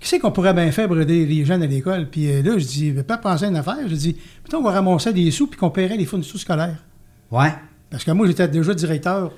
qu'est-ce 0.00 0.16
qu'on 0.20 0.30
pourrait 0.32 0.54
bien 0.54 0.70
faire 0.72 0.88
pour 0.88 0.98
aider 0.98 1.26
les 1.26 1.44
jeunes 1.44 1.62
à 1.62 1.66
l'école? 1.66 2.08
Puis 2.10 2.30
euh, 2.30 2.42
là, 2.42 2.56
je 2.58 2.64
dis, 2.66 2.88
je 2.88 2.94
vais 2.94 3.02
pas 3.02 3.18
penser 3.18 3.44
à 3.44 3.48
une 3.48 3.56
affaire. 3.56 3.76
Je 3.86 3.94
dis, 3.94 4.16
plutôt 4.42 4.58
on 4.58 4.62
va 4.62 4.70
ramasser 4.72 5.12
des 5.12 5.30
sous 5.30 5.46
puis 5.46 5.58
qu'on 5.58 5.70
paierait 5.70 5.96
les 5.96 6.06
fournitures 6.06 6.38
scolaires. 6.40 6.82
Ouais. 7.30 7.52
Parce 7.90 8.04
que 8.04 8.10
moi, 8.12 8.26
j'étais 8.26 8.48
déjà 8.48 8.72
directeur 8.74 9.32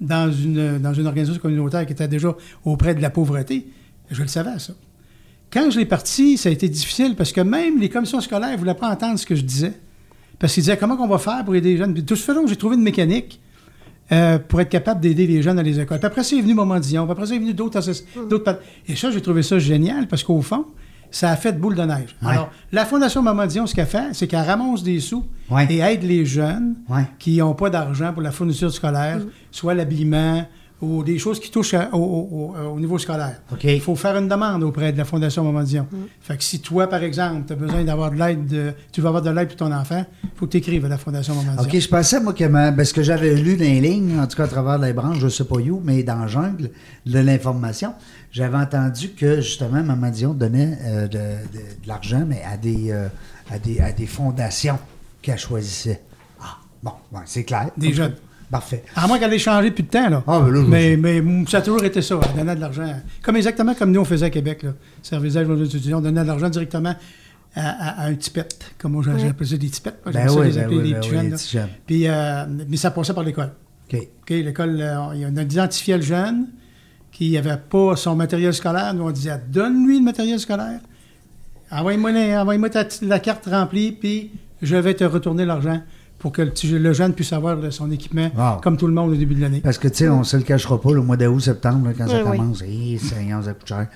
dans 0.00 0.30
une, 0.32 0.78
dans 0.78 0.92
une 0.92 1.06
organisation 1.06 1.40
communautaire 1.40 1.86
qui 1.86 1.92
était 1.92 2.08
déjà 2.08 2.34
auprès 2.64 2.94
de 2.94 3.00
la 3.02 3.10
pauvreté. 3.10 3.68
Je 4.10 4.20
le 4.22 4.28
savais, 4.28 4.58
ça. 4.58 4.72
Quand 5.54 5.70
je 5.70 5.78
l'ai 5.78 5.86
parti, 5.86 6.36
ça 6.36 6.48
a 6.48 6.52
été 6.52 6.68
difficile 6.68 7.14
parce 7.16 7.32
que 7.32 7.40
même 7.40 7.78
les 7.80 7.88
commissions 7.88 8.20
scolaires 8.20 8.50
ne 8.52 8.56
voulaient 8.56 8.74
pas 8.74 8.90
entendre 8.90 9.18
ce 9.18 9.24
que 9.24 9.34
je 9.36 9.42
disais. 9.42 9.72
Parce 10.38 10.52
qu'ils 10.52 10.64
disaient 10.64 10.76
comment 10.76 10.96
on 11.00 11.06
va 11.06 11.18
faire 11.18 11.44
pour 11.44 11.54
aider 11.54 11.70
les 11.72 11.76
jeunes? 11.78 11.94
Puis 11.94 12.04
tout 12.04 12.16
ce 12.16 12.24
fait, 12.24 12.34
donc, 12.34 12.48
j'ai 12.48 12.56
trouvé 12.56 12.74
une 12.76 12.82
mécanique 12.82 13.40
euh, 14.12 14.38
pour 14.38 14.60
être 14.60 14.68
capable 14.68 15.00
d'aider 15.00 15.26
les 15.26 15.40
jeunes 15.42 15.56
dans 15.56 15.62
les 15.62 15.78
écoles. 15.80 15.98
Puis 15.98 16.06
après, 16.06 16.24
c'est 16.24 16.40
venu 16.40 16.54
Moment 16.54 16.80
Dion. 16.80 17.04
Puis 17.04 17.12
après, 17.12 17.26
c'est 17.26 17.38
venu 17.38 17.54
d'autres 17.54 17.78
associ- 17.80 18.04
d'autres 18.28 18.58
Et 18.88 18.96
ça, 18.96 19.10
j'ai 19.12 19.20
trouvé 19.22 19.42
ça 19.42 19.58
génial 19.60 20.08
parce 20.08 20.22
qu'au 20.24 20.42
fond, 20.42 20.66
ça 21.10 21.30
a 21.30 21.36
fait 21.36 21.52
boule 21.52 21.76
de 21.76 21.82
neige. 21.82 22.16
Ouais. 22.20 22.32
Alors, 22.32 22.50
la 22.72 22.84
Fondation 22.84 23.22
Maman 23.22 23.46
Dion, 23.46 23.66
ce 23.68 23.74
qu'elle 23.76 23.86
fait, 23.86 24.08
c'est 24.12 24.26
qu'elle 24.26 24.44
ramasse 24.44 24.82
des 24.82 24.98
sous 24.98 25.24
Ouais. 25.48 25.66
et 25.70 25.78
aide 25.78 26.02
les 26.02 26.26
jeunes 26.26 26.74
Ouais. 26.88 27.04
qui 27.20 27.36
n'ont 27.38 27.54
pas 27.54 27.70
d'argent 27.70 28.12
pour 28.12 28.22
la 28.22 28.32
fourniture 28.32 28.72
scolaire, 28.72 29.20
soit 29.52 29.74
l'habillement 29.74 30.44
ou 30.82 31.02
des 31.04 31.18
choses 31.18 31.40
qui 31.40 31.50
touchent 31.50 31.74
à- 31.74 31.88
au, 31.94 31.98
au- 31.98 32.54
au- 32.56 32.74
au 32.74 32.80
niveau 32.80 32.98
scolaire. 32.98 33.40
Il 33.62 33.80
faut 33.80 33.94
faire 33.96 34.16
une 34.18 34.28
demande 34.28 34.62
auprès 34.64 34.92
de 34.92 34.98
la 34.98 35.04
Fondation 35.04 35.42
Maman 35.44 35.62
Dion. 35.62 35.86
Fait 36.20 36.36
que 36.36 36.44
si 36.44 36.60
toi, 36.60 36.86
par 36.88 37.02
exemple, 37.02 37.44
tu 37.46 37.52
as 37.52 37.56
besoin 37.56 37.84
d'avoir 37.84 38.10
de 38.10 38.16
l'aide, 38.16 38.46
de- 38.46 38.72
tu 38.92 39.00
veux 39.00 39.06
avoir 39.06 39.22
de 39.22 39.30
l'aide 39.30 39.48
pour 39.48 39.56
ton 39.56 39.72
enfant, 39.72 40.04
il 40.24 40.30
faut 40.34 40.46
que 40.46 40.50
tu 40.52 40.56
écrives 40.58 40.84
à 40.84 40.88
la 40.88 40.98
Fondation 40.98 41.34
Maman 41.36 41.52
Dion. 41.56 41.62
OK, 41.64 41.78
je 41.78 41.88
pensais, 41.88 42.20
moi, 42.20 42.32
que 42.34 42.44
ma- 42.44 42.70
ben, 42.70 42.84
ce 42.84 42.92
que 42.92 43.02
j'avais 43.02 43.34
lu 43.34 43.56
dans 43.56 43.64
les 43.64 43.80
lignes, 43.80 44.18
en 44.18 44.26
tout 44.26 44.36
cas 44.36 44.44
à 44.44 44.48
travers 44.48 44.78
les 44.78 44.92
branches, 44.92 45.18
je 45.20 45.28
sais 45.28 45.44
pas 45.44 45.56
où, 45.56 45.80
mais 45.82 46.02
dans 46.02 46.16
la 46.18 46.26
jungle 46.26 46.70
de 47.06 47.18
l'information, 47.18 47.94
j'avais 48.30 48.58
entendu 48.58 49.10
que, 49.10 49.36
justement, 49.40 49.82
Maman 49.82 50.10
Dion 50.10 50.34
donnait 50.34 50.76
euh, 50.84 51.06
de, 51.08 51.18
de- 51.18 51.58
de 51.82 51.88
l'argent, 51.88 52.24
mais 52.26 52.42
à 52.42 52.56
des, 52.56 52.90
euh, 52.90 53.08
à, 53.50 53.58
des, 53.58 53.80
à 53.80 53.92
des 53.92 54.06
fondations 54.06 54.78
qu'elle 55.22 55.38
choisissait. 55.38 56.02
Ah, 56.42 56.58
bon, 56.82 56.92
ouais, 57.12 57.22
c'est 57.24 57.44
clair. 57.44 57.70
Des 57.78 57.92
jeunes. 57.94 58.14
Parfait. 58.54 58.84
À 58.94 59.08
moins 59.08 59.18
qu'elle 59.18 59.32
ait 59.32 59.38
changé 59.40 59.70
depuis 59.70 59.82
de 59.82 59.88
temps, 59.88 60.08
là. 60.08 60.22
Ah, 60.28 60.38
ben 60.38 60.48
là, 60.52 60.62
mais, 60.68 60.96
mais 60.96 61.20
mm, 61.20 61.48
ça 61.48 61.58
a 61.58 61.62
toujours 61.62 61.82
été 61.82 62.00
ça, 62.00 62.20
elle 62.22 62.38
donnait 62.38 62.54
de 62.54 62.60
l'argent. 62.60 62.86
Comme 63.20 63.34
exactement 63.34 63.74
comme 63.74 63.90
nous, 63.90 64.00
on 64.00 64.04
faisait 64.04 64.26
à 64.26 64.30
Québec, 64.30 64.62
là. 64.62 64.74
Service 65.02 65.34
d'aide 65.34 65.50
aux 65.50 65.64
étudiants, 65.64 65.98
on 65.98 66.02
donnait 66.02 66.22
de 66.22 66.26
l'argent 66.28 66.48
directement 66.48 66.94
à, 67.56 67.60
à- 68.02 68.02
à 68.02 68.06
un 68.06 68.14
tipette. 68.14 68.70
Comme 68.78 68.92
moi, 68.92 69.02
j'ai 69.18 69.26
appelé 69.26 69.50
ça 69.50 69.56
des 69.56 69.68
tipettes. 69.68 69.98
Ben 70.06 70.28
ça 70.28 70.34
oui, 70.38 70.46
les 70.46 70.52
ben 70.52 70.60
appeler 70.66 70.76
oui, 70.76 70.92
ben 70.92 71.00
petits 71.00 71.10
oui, 71.10 71.16
jeunes, 71.16 71.30
petits 71.32 71.50
jeunes. 71.50 71.68
Puis, 71.84 72.06
euh, 72.06 72.44
mais 72.68 72.76
ça 72.76 72.92
passait 72.92 73.12
par 73.12 73.24
l'école. 73.24 73.50
OK. 73.92 73.98
OK, 74.22 74.30
l'école, 74.30 74.80
euh, 74.80 75.00
on 75.00 75.36
a 75.36 75.42
identifié 75.42 75.96
le 75.96 76.02
jeune 76.02 76.46
qui 77.10 77.32
n'avait 77.32 77.56
pas 77.56 77.96
son 77.96 78.14
matériel 78.14 78.54
scolaire. 78.54 78.94
Nous, 78.94 79.02
on 79.02 79.10
disait, 79.10 79.40
donne-lui 79.48 79.98
le 79.98 80.04
matériel 80.04 80.38
scolaire. 80.38 80.78
Envoie-moi, 81.72 82.12
la 83.02 83.18
carte 83.18 83.46
remplie, 83.46 83.90
puis 83.90 84.30
je 84.62 84.76
vais 84.76 84.94
te 84.94 85.02
retourner 85.02 85.44
l'argent 85.44 85.80
pour 86.24 86.32
que 86.32 86.40
le, 86.40 86.92
jeune 86.94 87.12
puisse 87.12 87.34
avoir 87.34 87.58
son 87.70 87.90
équipement 87.90 88.30
Wow. 88.34 88.62
comme 88.62 88.78
tout 88.78 88.86
le 88.86 88.94
monde 88.94 89.10
au 89.10 89.14
début 89.14 89.34
de 89.34 89.42
l'année. 89.42 89.60
Parce 89.60 89.76
que, 89.76 89.88
tu 89.88 89.96
sais, 89.98 90.08
on 90.08 90.24
se 90.24 90.38
le 90.38 90.42
cachera 90.42 90.80
pas, 90.80 90.90
le 90.94 91.02
mois 91.02 91.18
d'août, 91.18 91.38
septembre, 91.38 91.88
là, 91.88 91.92
quand 91.98 92.08
ça 92.08 92.22
Oui, 92.24 92.30
oui. 92.30 92.36
commence, 92.38 92.58
Seigneur, 93.10 93.44
ça 93.44 93.52
coûte 93.52 93.68
cher. 93.68 93.88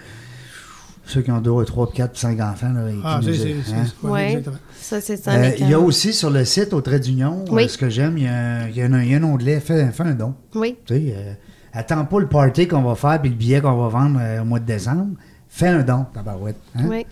Ceux 1.06 1.22
qui 1.22 1.30
ont 1.30 1.40
deux, 1.40 1.64
trois, 1.64 1.90
quatre, 1.90 2.10
puis 2.12 2.20
cinq 2.20 2.38
enfants, 2.38 2.70
là, 2.70 2.82
Ah, 3.02 3.20
c'est, 3.22 3.52
hein? 3.72 3.86
ouais, 4.02 4.42
ça, 4.78 5.00
c'est 5.00 5.16
ça. 5.16 5.30
Euh, 5.32 5.52
il 5.58 5.70
y 5.70 5.72
a 5.72 5.80
aussi 5.80 6.12
sur 6.12 6.28
le 6.28 6.44
site, 6.44 6.74
au 6.74 6.82
trait 6.82 7.00
d'union, 7.00 7.46
euh, 7.50 7.66
ce 7.66 7.78
que 7.78 7.88
j'aime, 7.88 8.18
il 8.18 8.24
y 8.24 8.28
a, 8.28 8.68
il 8.68 8.76
y 8.76 8.82
a 8.82 8.84
un, 8.84 9.00
il 9.02 9.10
y 9.10 9.14
a 9.14 9.16
un 9.16 9.22
onglet, 9.22 9.58
fais, 9.60 9.90
fais 9.90 10.02
un 10.02 10.12
don. 10.14 10.34
Oui, 10.54 10.76
Tu 10.84 10.94
sais, 10.94 11.14
euh, 11.16 11.32
attends 11.72 12.04
pas 12.04 12.20
le 12.20 12.26
party 12.26 12.68
qu'on 12.68 12.82
va 12.82 12.94
faire 12.94 13.18
puis 13.22 13.30
le 13.30 13.36
billet 13.36 13.62
qu'on 13.62 13.74
va 13.74 13.88
vendre 13.88 14.20
euh, 14.20 14.42
au 14.42 14.44
mois 14.44 14.60
de 14.60 14.66
décembre. 14.66 15.14
Fais 15.48 15.68
un 15.68 15.82
don, 15.82 16.04
tabarouette. 16.12 16.60
hein? 16.76 16.84
oui. 16.90 17.06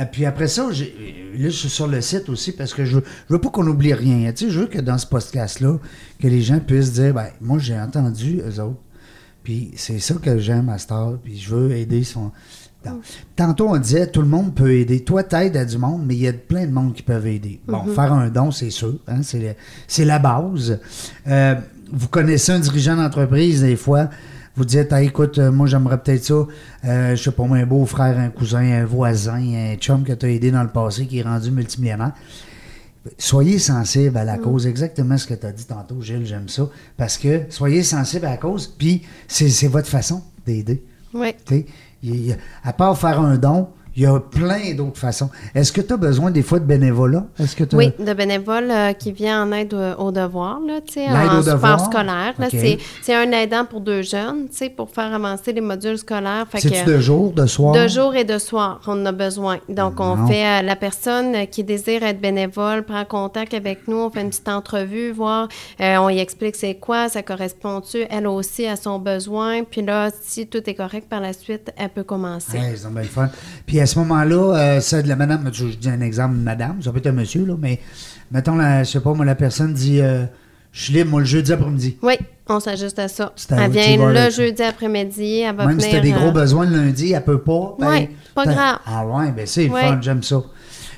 Et 0.00 0.06
puis 0.06 0.24
après 0.24 0.48
ça, 0.48 0.68
là, 0.68 0.72
je 0.72 1.48
suis 1.48 1.68
sur 1.68 1.86
le 1.86 2.00
site 2.00 2.28
aussi 2.30 2.52
parce 2.52 2.72
que 2.72 2.84
je 2.84 2.96
veux, 2.96 3.04
je 3.28 3.34
veux 3.34 3.40
pas 3.40 3.50
qu'on 3.50 3.66
oublie 3.66 3.92
rien. 3.92 4.32
Tu 4.32 4.46
sais, 4.46 4.50
je 4.50 4.60
veux 4.60 4.66
que 4.66 4.78
dans 4.80 4.96
ce 4.96 5.06
podcast-là, 5.06 5.78
que 6.18 6.28
les 6.28 6.40
gens 6.40 6.60
puissent 6.60 6.92
dire, 6.92 7.12
ben, 7.12 7.26
moi, 7.40 7.58
j'ai 7.58 7.78
entendu 7.78 8.40
eux 8.40 8.60
autres. 8.60 8.80
Puis 9.44 9.72
c'est 9.76 9.98
ça 9.98 10.14
que 10.14 10.38
j'aime 10.38 10.68
à 10.70 10.78
Star. 10.78 11.18
Puis 11.22 11.38
je 11.38 11.54
veux 11.54 11.72
aider 11.72 12.04
son. 12.04 12.30
Non. 12.86 13.00
Tantôt, 13.36 13.68
on 13.68 13.76
disait, 13.76 14.06
tout 14.06 14.22
le 14.22 14.28
monde 14.28 14.54
peut 14.54 14.72
aider. 14.72 15.00
Toi, 15.04 15.22
t'aides 15.24 15.56
à 15.56 15.64
du 15.64 15.78
monde, 15.78 16.04
mais 16.06 16.14
il 16.14 16.22
y 16.22 16.28
a 16.28 16.32
plein 16.32 16.66
de 16.66 16.72
monde 16.72 16.94
qui 16.94 17.02
peuvent 17.02 17.26
aider. 17.26 17.60
Bon, 17.66 17.84
faire 17.86 18.12
un 18.12 18.28
don, 18.28 18.50
c'est 18.50 18.70
sûr. 18.70 18.94
hein, 19.06 19.20
c'est 19.22 20.04
la 20.04 20.18
base. 20.18 20.80
Euh, 21.28 21.54
vous 21.92 22.08
connaissez 22.08 22.50
un 22.52 22.58
dirigeant 22.58 22.96
d'entreprise, 22.96 23.60
des 23.60 23.76
fois, 23.76 24.08
vous 24.56 24.64
dites, 24.64 24.92
Ah, 24.92 25.02
écoute, 25.02 25.38
euh, 25.38 25.50
moi, 25.50 25.66
j'aimerais 25.66 26.02
peut-être 26.02 26.24
ça. 26.24 26.46
Euh, 26.84 27.16
je 27.16 27.22
sais 27.22 27.30
pas, 27.30 27.44
moi, 27.44 27.58
un 27.58 27.66
beau-frère, 27.66 28.18
un 28.18 28.28
cousin, 28.28 28.60
un 28.60 28.84
voisin, 28.84 29.40
un 29.40 29.76
chum 29.76 30.04
que 30.04 30.12
tu 30.12 30.26
as 30.26 30.30
aidé 30.30 30.50
dans 30.50 30.62
le 30.62 30.68
passé 30.68 31.06
qui 31.06 31.18
est 31.18 31.22
rendu 31.22 31.50
multimillionnaire. 31.50 32.12
Soyez 33.18 33.58
sensible 33.58 34.16
à 34.16 34.24
la 34.24 34.38
cause, 34.38 34.66
exactement 34.66 35.18
ce 35.18 35.26
que 35.26 35.34
tu 35.34 35.46
as 35.46 35.52
dit 35.52 35.64
tantôt, 35.64 36.00
Gilles, 36.00 36.24
j'aime 36.24 36.48
ça. 36.48 36.68
Parce 36.96 37.18
que 37.18 37.42
soyez 37.48 37.82
sensible 37.82 38.26
à 38.26 38.30
la 38.30 38.36
cause, 38.36 38.68
puis 38.78 39.02
c'est, 39.26 39.66
votre 39.66 39.88
façon 39.88 40.22
d'aider. 40.46 40.84
Oui. 41.12 41.34
À 42.62 42.72
part 42.72 42.96
faire 42.96 43.20
un 43.20 43.38
don, 43.38 43.68
Il 43.94 44.02
y 44.02 44.06
a 44.06 44.18
plein 44.20 44.72
d'autres 44.74 44.98
façons. 44.98 45.28
Est-ce 45.54 45.70
que 45.72 45.80
tu 45.82 45.92
as 45.92 45.96
besoin 45.98 46.30
des 46.30 46.42
fois 46.42 46.58
de 46.58 46.64
bénévolat? 46.64 47.26
Est-ce 47.38 47.54
que 47.54 47.64
Oui, 47.76 47.92
de 47.98 48.12
bénévoles 48.14 48.70
euh, 48.70 48.92
qui 48.94 49.12
vient 49.12 49.42
en 49.42 49.52
aide 49.52 49.74
au- 49.74 50.04
aux 50.06 50.12
devoirs, 50.12 50.60
là, 50.66 50.74
en 50.76 51.38
aux 51.38 51.42
support 51.42 51.80
scolaire. 51.86 52.34
c'est, 52.50 52.78
c'est 53.02 53.14
un 53.14 53.30
aidant 53.32 53.64
pour 53.66 53.80
deux 53.82 54.02
jeunes, 54.02 54.48
pour 54.76 54.88
faire 54.90 55.12
avancer 55.12 55.52
les 55.52 55.60
modules 55.60 55.98
scolaires. 55.98 56.46
C'est-tu 56.56 56.84
de 56.90 56.98
jour, 57.00 57.32
de 57.32 57.46
soir? 57.46 57.74
De 57.74 57.86
jour 57.86 58.14
et 58.14 58.24
de 58.24 58.38
soir, 58.38 58.80
on 58.86 58.92
en 59.02 59.06
a 59.06 59.12
besoin. 59.12 59.58
Donc, 59.68 60.00
on 60.00 60.26
fait 60.26 60.46
euh, 60.46 60.62
la 60.62 60.76
personne 60.76 61.34
euh, 61.34 61.44
qui 61.44 61.62
désire 61.62 62.02
être 62.02 62.20
bénévole 62.20 62.84
prend 62.84 63.04
contact 63.04 63.52
avec 63.52 63.88
nous, 63.88 63.96
on 63.98 64.10
fait 64.10 64.22
une 64.22 64.30
petite 64.30 64.48
entrevue, 64.48 65.10
voir, 65.12 65.48
euh, 65.80 65.96
on 65.98 66.08
y 66.08 66.18
explique 66.18 66.56
c'est 66.56 66.76
quoi, 66.76 67.08
ça 67.10 67.22
correspond-tu, 67.22 68.04
elle 68.08 68.26
aussi 68.26 68.66
à 68.66 68.76
son 68.76 68.98
besoin. 68.98 69.64
Puis 69.64 69.82
là, 69.82 70.08
si 70.22 70.46
tout 70.46 70.62
est 70.68 70.74
correct 70.74 71.08
par 71.10 71.20
la 71.20 71.32
suite, 71.34 71.72
elle 71.76 71.90
peut 71.90 72.04
commencer. 72.04 72.56
Ouais, 72.58 72.74
c'est 72.76 72.90
bien 72.90 73.02
le 73.02 73.08
fun. 73.08 73.28
Puis 73.66 73.81
à 73.82 73.86
ce 73.86 73.98
moment-là, 74.00 74.56
euh, 74.56 74.80
c'est 74.80 75.02
de 75.02 75.08
la 75.08 75.16
madame, 75.16 75.48
je, 75.52 75.66
dis 75.66 75.88
un 75.88 76.00
exemple 76.00 76.36
de 76.36 76.42
madame, 76.42 76.82
ça 76.82 76.90
peut 76.92 76.98
être 76.98 77.06
un 77.08 77.12
monsieur, 77.12 77.44
là, 77.44 77.54
mais 77.58 77.80
mettons, 78.30 78.56
la, 78.56 78.84
je 78.84 78.90
sais 78.90 79.00
pas, 79.00 79.12
moi, 79.14 79.24
la 79.24 79.34
personne 79.34 79.72
dit 79.74 80.00
euh, 80.00 80.24
Je 80.72 80.84
suis 80.84 80.92
libre, 80.94 81.10
moi, 81.10 81.20
le 81.20 81.26
jeudi 81.26 81.52
après-midi. 81.52 81.98
Oui, 82.02 82.14
on 82.48 82.60
s'ajuste 82.60 82.98
à 82.98 83.08
ça. 83.08 83.32
C'est 83.36 83.52
à 83.52 83.64
Elle 83.64 83.70
vient 83.72 84.12
le 84.12 84.30
jeudi 84.30 84.62
après-midi, 84.62 85.40
elle 85.40 85.56
va 85.56 85.66
Même 85.66 85.80
si 85.80 85.88
venir. 85.88 86.02
tu 86.02 86.08
as 86.08 86.12
des 86.12 86.18
gros 86.18 86.28
euh, 86.28 86.40
besoins 86.40 86.66
le 86.66 86.76
lundi, 86.76 87.12
elle 87.12 87.24
peut 87.24 87.40
pas. 87.40 87.76
ben, 87.78 87.88
Ouais, 87.88 88.10
pas 88.34 88.44
grave. 88.46 88.78
Ah 88.86 89.06
ouais, 89.06 89.30
ben 89.32 89.46
c'est 89.46 89.66
le 89.66 89.72
Ouais. 89.72 89.80
fun, 89.82 89.98
j'aime 90.00 90.22
ça. 90.22 90.42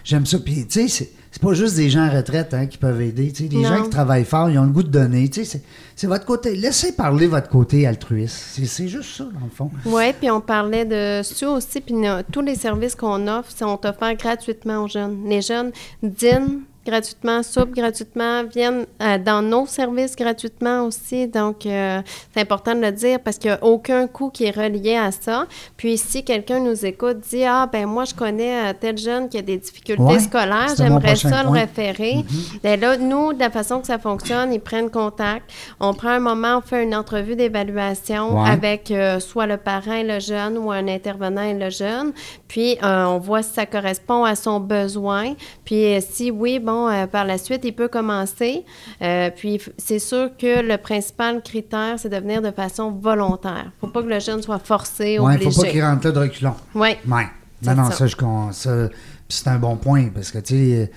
J'aime 0.04 0.26
ça. 0.26 0.38
Puis, 0.38 0.66
tu 0.66 0.88
sais, 0.88 1.10
c'est- 1.34 1.42
pas 1.42 1.52
juste 1.54 1.76
des 1.76 1.90
gens 1.90 2.06
en 2.06 2.10
retraite 2.14 2.54
hein, 2.54 2.66
qui 2.66 2.78
peuvent 2.78 3.00
aider. 3.02 3.32
Tu 3.32 3.44
sais, 3.44 3.48
Non. 3.56 3.68
gens 3.68 3.82
qui 3.84 3.90
travaillent 3.90 4.24
fort, 4.24 4.48
ils 4.50 4.58
ont 4.58 4.64
le 4.64 4.70
goût 4.70 4.82
de 4.82 4.88
donner. 4.88 5.28
Tu 5.28 5.44
sais, 5.44 5.60
c'est- 5.96 6.06
votre 6.06 6.24
côté. 6.24 6.54
Laissez 6.54 6.92
parler 6.92 7.26
votre 7.26 7.48
côté 7.48 7.86
altruiste. 7.86 8.36
C'est- 8.66 8.88
juste 8.88 9.16
ça, 9.16 9.24
dans 9.24 9.44
le 9.44 9.50
fond. 9.54 9.70
Oui, 9.86 10.12
puis 10.18 10.30
on 10.30 10.40
parlait 10.40 10.84
de 10.84 11.22
ça 11.24 11.50
aussi, 11.50 11.80
puis 11.80 11.94
tous 12.30 12.40
les 12.42 12.54
services 12.54 12.94
qu'on 12.94 13.26
offre 13.28 13.50
sont 13.50 13.78
offerts 13.84 14.16
gratuitement 14.16 14.84
aux 14.84 14.88
jeunes. 14.88 15.24
Les 15.26 15.40
jeunes 15.42 15.72
dînent 16.02 16.60
gratuitement, 16.86 17.42
soupent 17.42 17.74
gratuitement, 17.74 18.44
viennent 18.44 18.86
euh, 19.02 19.18
dans 19.18 19.42
nos 19.42 19.66
services 19.66 20.14
gratuitement 20.16 20.82
aussi. 20.82 21.26
Donc, 21.26 21.66
euh, 21.66 22.00
c'est 22.34 22.40
important 22.40 22.74
de 22.74 22.80
le 22.80 22.92
dire 22.92 23.20
parce 23.20 23.38
qu'il 23.38 23.50
n'y 23.50 23.56
a 23.56 23.64
aucun 23.64 24.06
coût 24.06 24.30
qui 24.30 24.44
est 24.44 24.50
relié 24.56 24.96
à 24.96 25.10
ça. 25.10 25.46
Puis, 25.76 25.96
si 25.96 26.24
quelqu'un 26.24 26.60
nous 26.60 26.84
écoute, 26.84 27.20
dit 27.30 27.44
Ah, 27.44 27.68
ben 27.72 27.86
moi, 27.86 28.04
je 28.04 28.14
connais 28.14 28.70
euh, 28.70 28.72
tel 28.78 28.98
jeune 28.98 29.28
qui 29.28 29.38
a 29.38 29.42
des 29.42 29.56
difficultés 29.56 30.02
Ouais, 30.02 30.18
scolaires, 30.18 30.74
j'aimerais 30.76 31.16
ça 31.16 31.42
le 31.42 31.48
référer. 31.48 32.24
Ben 32.62 32.78
là, 32.78 32.96
nous, 32.96 33.32
de 33.32 33.38
la 33.38 33.50
façon 33.50 33.80
que 33.80 33.86
ça 33.86 33.98
fonctionne, 33.98 34.52
ils 34.52 34.60
prennent 34.60 34.90
contact. 34.90 35.50
On 35.80 35.94
prend 35.94 36.10
un 36.10 36.20
moment, 36.20 36.58
on 36.58 36.60
fait 36.60 36.82
une 36.84 36.94
entrevue 36.94 37.36
d'évaluation 37.36 38.42
Ouais. 38.42 38.50
avec 38.50 38.92
soit 39.20 39.46
le 39.46 39.56
parent 39.56 39.92
et 39.92 40.04
le 40.04 40.18
jeune 40.20 40.58
ou 40.58 40.70
un 40.70 40.88
intervenant 40.88 41.42
et 41.42 41.54
le 41.54 41.70
jeune. 41.70 42.12
Puis, 42.48 42.76
on 42.82 43.18
voit 43.18 43.42
si 43.42 43.52
ça 43.54 43.66
correspond 43.66 44.24
à 44.24 44.34
son 44.34 44.60
besoin. 44.60 45.34
Puis, 45.64 45.96
si 46.02 46.30
oui, 46.30 46.58
bon, 46.58 46.73
euh, 46.88 47.06
par 47.06 47.24
la 47.24 47.38
suite, 47.38 47.62
il 47.64 47.72
peut 47.74 47.88
commencer. 47.88 48.64
Euh, 49.02 49.30
puis, 49.34 49.60
c'est 49.78 49.98
sûr 49.98 50.30
que 50.36 50.62
le 50.62 50.76
principal 50.76 51.42
critère, 51.42 51.94
c'est 51.98 52.08
de 52.08 52.16
venir 52.16 52.42
de 52.42 52.50
façon 52.50 52.90
volontaire. 52.90 53.70
faut 53.80 53.86
pas 53.88 54.02
que 54.02 54.08
le 54.08 54.20
jeune 54.20 54.42
soit 54.42 54.58
forcé, 54.58 55.18
Ouais, 55.18 55.34
obligé. 55.34 55.50
faut 55.50 55.62
pas 55.62 55.68
qu'ils 55.68 55.82
rentrent 55.84 56.06
là 56.06 56.12
de 56.12 56.18
reculons. 56.20 56.54
Oui. 56.74 56.90
Ouais. 57.08 57.26
Non, 57.62 57.74
non, 57.74 57.90
ça. 57.90 58.06
ça, 58.06 58.06
je 58.06 58.88
c'est 59.28 59.48
un 59.48 59.58
bon 59.58 59.76
point 59.76 60.08
parce 60.14 60.30
que, 60.30 60.38
tu 60.38 60.54
sais, 60.54 60.90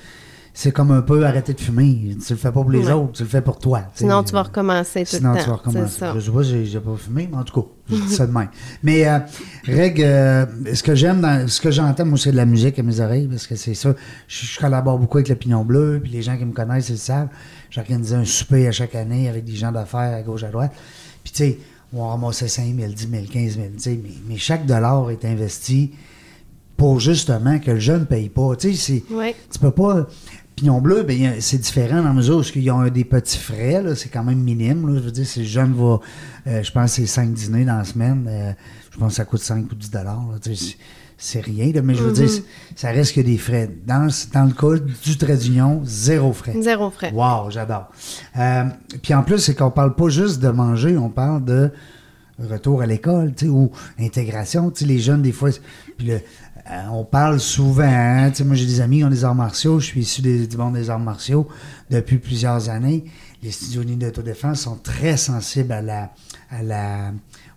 c'est 0.59 0.71
comme 0.71 0.89
un 0.89 1.03
peu 1.03 1.23
arrêter 1.23 1.53
de 1.53 1.61
fumer. 1.61 2.17
Tu 2.25 2.33
le 2.33 2.39
fais 2.39 2.47
pas 2.51 2.61
pour 2.63 2.71
les 2.71 2.87
Ouais. 2.87 2.91
autres, 2.91 3.11
tu 3.11 3.21
le 3.21 3.29
fais 3.29 3.41
pour 3.41 3.59
toi. 3.59 3.83
Sinon, 3.93 4.23
tu 4.23 4.33
vas 4.33 4.41
recommencer 4.41 5.01
tout 5.03 5.17
Sinon, 5.17 5.33
le 5.33 5.37
temps. 5.37 5.43
tu 5.43 5.49
vas 5.51 5.55
recommencer. 5.57 6.05
Je 6.15 6.19
sais 6.19 6.31
pas, 6.31 6.41
j'ai 6.41 6.65
j'ai 6.65 6.79
pas 6.79 6.95
fumé, 6.97 7.29
mais 7.31 7.37
en 7.37 7.43
tout 7.43 7.61
cas, 7.61 7.67
je 7.91 7.95
dis 7.95 8.09
ça 8.15 8.25
de 8.25 8.31
même. 8.31 8.49
Mais, 8.81 9.07
euh, 9.07 9.19
Reg, 9.67 10.01
euh, 10.01 10.47
ce 10.73 10.81
que 10.81 10.95
j'aime, 10.95 11.21
dans, 11.21 11.47
ce 11.47 11.61
que 11.61 11.69
j'entends, 11.69 12.07
moi, 12.07 12.17
c'est 12.17 12.31
de 12.31 12.37
la 12.37 12.47
musique 12.47 12.79
à 12.79 12.81
mes 12.81 12.99
oreilles, 12.99 13.27
parce 13.27 13.45
que 13.45 13.55
c'est 13.55 13.75
ça. 13.75 13.93
Je, 14.27 14.45
je 14.47 14.59
collabore 14.59 14.97
beaucoup 14.97 15.17
avec 15.17 15.29
le 15.29 15.35
Pignon 15.35 15.63
Bleu, 15.63 15.99
puis 16.01 16.11
les 16.11 16.23
gens 16.23 16.35
qui 16.35 16.45
me 16.45 16.53
connaissent, 16.53 16.89
ils 16.89 16.93
le 16.93 16.97
savent. 16.97 17.29
J'organise 17.69 18.15
un 18.15 18.25
souper 18.25 18.67
à 18.67 18.71
chaque 18.71 18.95
année 18.95 19.29
avec 19.29 19.43
des 19.45 19.55
gens 19.55 19.71
d'affaires 19.71 20.15
à 20.17 20.23
gauche, 20.23 20.41
à 20.41 20.49
droite. 20.49 20.71
Puis, 21.23 21.33
tu 21.33 21.37
sais, 21.37 21.59
on 21.93 22.01
va 22.03 22.09
ramasser 22.13 22.47
5 22.47 22.65
000, 22.75 22.93
10 22.93 23.07
000, 23.11 23.23
15 23.31 23.55
000, 23.57 23.67
tu 23.75 23.79
sais, 23.83 23.99
mais, 24.03 24.09
mais 24.27 24.37
chaque 24.37 24.65
dollar 24.65 25.11
est 25.11 25.23
investi 25.23 25.91
pour 26.77 26.99
justement 26.99 27.57
que 27.59 27.71
le 27.71 27.79
jeune 27.79 28.01
ne 28.01 28.05
paye 28.05 28.29
pas. 28.29 28.55
Tu 28.55 28.75
sais, 28.75 29.01
c'est. 29.09 29.13
Oui. 29.13 29.33
Tu 29.51 29.59
peux 29.59 29.71
pas. 29.71 30.07
Pignon 30.57 30.81
bleu, 30.81 31.03
ben, 31.03 31.35
c'est 31.39 31.59
différent 31.59 31.97
dans 32.01 32.07
la 32.07 32.13
mesure 32.13 32.37
où 32.39 32.43
ils 32.55 32.71
ont 32.71 32.87
des 32.87 33.05
petits 33.05 33.37
frais, 33.37 33.79
là, 33.83 33.93
c'est 33.95 34.09
quand 34.09 34.23
même 34.23 34.39
minime. 34.39 34.87
Là, 34.91 34.95
je 34.99 35.03
veux 35.05 35.11
dire, 35.11 35.27
si 35.27 35.41
le 35.41 35.45
jeune 35.45 35.71
va, 35.73 35.99
euh, 36.47 36.63
je 36.63 36.71
pense 36.71 36.89
que 36.95 37.01
c'est 37.01 37.05
5 37.05 37.31
dîners 37.31 37.63
dans 37.63 37.77
la 37.77 37.83
semaine, 37.83 38.25
euh, 38.27 38.51
je 38.91 38.97
pense 38.97 39.09
que 39.09 39.15
ça 39.17 39.25
coûte 39.25 39.39
5 39.41 39.71
ou 39.71 39.75
10 39.75 39.91
dollars. 39.91 40.25
C'est, 41.19 41.41
rien, 41.41 41.71
là, 41.73 41.83
mais 41.83 41.93
je 41.93 42.01
veux 42.01 42.11
dire, 42.11 42.27
c'est- 42.27 42.43
ça 42.75 42.89
reste 42.89 43.13
que 43.13 43.21
des 43.21 43.37
frais. 43.37 43.69
Dans, 43.85 44.07
dans 44.33 44.45
le 44.45 44.51
cas 44.53 44.83
du 45.03 45.17
trait 45.17 45.37
d'union, 45.37 45.81
zéro 45.85 46.33
frais. 46.33 46.55
Zéro 46.59 46.89
frais. 46.89 47.11
Wow, 47.13 47.51
j'adore. 47.51 47.91
Euh, 48.37 48.63
puis 49.03 49.13
en 49.13 49.21
plus, 49.21 49.37
c'est 49.37 49.53
qu'on 49.53 49.69
parle 49.71 49.93
pas 49.95 50.09
juste 50.09 50.39
de 50.41 50.49
manger, 50.49 50.97
on 50.97 51.09
parle 51.09 51.45
de 51.45 51.71
retour 52.39 52.81
à 52.81 52.87
l'école, 52.87 53.33
tu 53.35 53.45
sais, 53.45 53.51
ou 53.51 53.71
intégration. 53.99 54.73
Les 54.81 54.97
jeunes, 54.99 55.21
des 55.21 55.31
fois, 55.31 55.49
puis 55.97 56.07
le- 56.07 56.19
euh, 56.71 56.87
on 56.91 57.03
parle 57.05 57.39
souvent, 57.39 57.83
hein, 57.83 58.29
tu 58.29 58.37
sais, 58.37 58.43
moi 58.43 58.55
j'ai 58.55 58.65
des 58.65 58.81
amis 58.81 58.97
qui 58.97 59.03
ont 59.03 59.09
des 59.09 59.23
arts 59.23 59.35
martiaux, 59.35 59.79
je 59.79 59.85
suis 59.85 60.01
issu 60.01 60.21
des, 60.21 60.47
du 60.47 60.57
monde 60.57 60.73
des 60.75 60.89
arts 60.89 60.99
martiaux 60.99 61.47
depuis 61.89 62.17
plusieurs 62.17 62.69
années. 62.69 63.05
Les 63.43 63.51
studios 63.51 63.83
d'autodéfense 63.83 64.61
sont 64.61 64.75
très 64.77 65.15
sensibles 65.15 65.71
à 65.71 65.81
la, 65.81 66.11
à 66.49 66.63
la, 66.63 67.11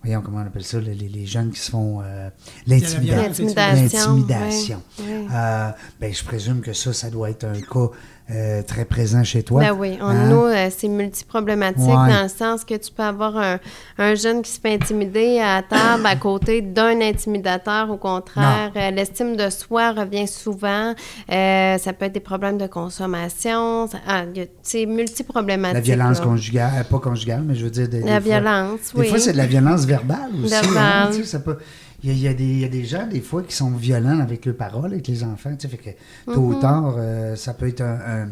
voyons 0.04 0.20
comment 0.20 0.38
on 0.38 0.46
appelle 0.46 0.62
ça, 0.64 0.78
les, 0.78 0.94
les- 0.94 1.26
jeunes 1.26 1.50
qui 1.50 1.58
se 1.60 1.70
font 1.70 2.00
euh, 2.04 2.28
l'intimidation. 2.66 3.16
L'intimidation. 3.46 4.14
L'intimidation. 4.16 4.82
oui, 4.98 5.04
oui. 5.08 5.26
Euh, 5.32 5.70
ben, 6.00 6.12
je 6.14 6.22
présume 6.24 6.60
que 6.60 6.72
ça, 6.74 6.92
ça 6.92 7.08
doit 7.10 7.30
être 7.30 7.44
un 7.44 7.60
cas 7.60 7.88
euh, 8.32 8.62
très 8.62 8.84
présent 8.84 9.24
chez 9.24 9.42
toi. 9.42 9.60
Ben 9.60 9.72
oui, 9.72 9.98
on, 10.00 10.06
Hein? 10.06 10.28
nous, 10.28 10.44
euh, 10.44 10.68
c'est 10.76 10.88
multiproblématique 10.88 11.80
Ouais. 11.80 11.94
dans 12.12 12.22
le 12.22 12.28
sens 12.28 12.64
que 12.64 12.74
tu 12.74 12.92
peux 12.92 13.02
avoir 13.02 13.36
un, 13.36 13.58
un 13.98 14.14
jeune 14.14 14.42
qui 14.42 14.50
se 14.50 14.60
fait 14.60 14.74
intimider 14.74 15.40
à 15.40 15.62
table 15.62 16.04
à 16.06 16.16
côté 16.16 16.60
d'un 16.62 17.00
intimidateur. 17.00 17.90
Au 17.90 17.96
contraire, 17.96 18.70
Euh, 18.76 18.90
l'estime 18.90 19.36
de 19.36 19.50
soi 19.50 19.92
revient 19.92 20.28
souvent. 20.28 20.94
Euh, 21.30 21.78
ça 21.78 21.92
peut 21.92 22.06
être 22.06 22.12
des 22.12 22.20
problèmes 22.20 22.58
de 22.58 22.66
consommation. 22.66 23.88
Ah, 24.06 24.22
c'est 24.62 24.86
multiproblématique. 24.86 25.74
La 25.74 25.80
violence 25.80 26.18
là. 26.18 26.24
conjugale, 26.24 26.84
pas 26.84 26.98
conjugale, 26.98 27.42
mais 27.44 27.54
je 27.54 27.64
veux 27.64 27.70
dire. 27.70 27.88
des- 27.88 28.00
La 28.00 28.20
des 28.20 28.28
fois- 28.28 28.40
violence, 28.40 28.80
Des 28.94 29.00
oui. 29.00 29.08
fois, 29.08 29.18
c'est 29.18 29.32
de 29.32 29.36
la 29.38 29.46
violence 29.46 29.84
verbale 29.84 30.30
aussi. 30.44 30.54
hein, 30.54 30.60
Verbale. 30.62 31.08
tu 31.14 31.20
sais, 31.22 31.24
ça 31.24 31.40
peut- 31.40 31.58
Il 32.02 32.12
y, 32.12 32.20
y 32.20 32.28
a 32.28 32.34
des, 32.34 32.44
il 32.44 32.60
y 32.60 32.64
a 32.64 32.68
des 32.68 32.84
gens, 32.84 33.06
des 33.06 33.20
fois, 33.20 33.42
qui 33.42 33.54
sont 33.54 33.70
violents 33.70 34.20
avec 34.20 34.46
leurs 34.46 34.56
paroles, 34.56 34.92
avec 34.92 35.06
les 35.08 35.22
enfants. 35.22 35.54
tu 35.56 35.68
sais, 35.68 35.76
Fait 35.76 35.96
que 36.26 36.32
tôt 36.32 36.40
ou 36.40 36.54
tard, 36.54 36.94
euh, 36.98 37.36
ça 37.36 37.52
peut 37.54 37.68
être 37.68 37.82
un, 37.82 37.98
un- 38.24 38.28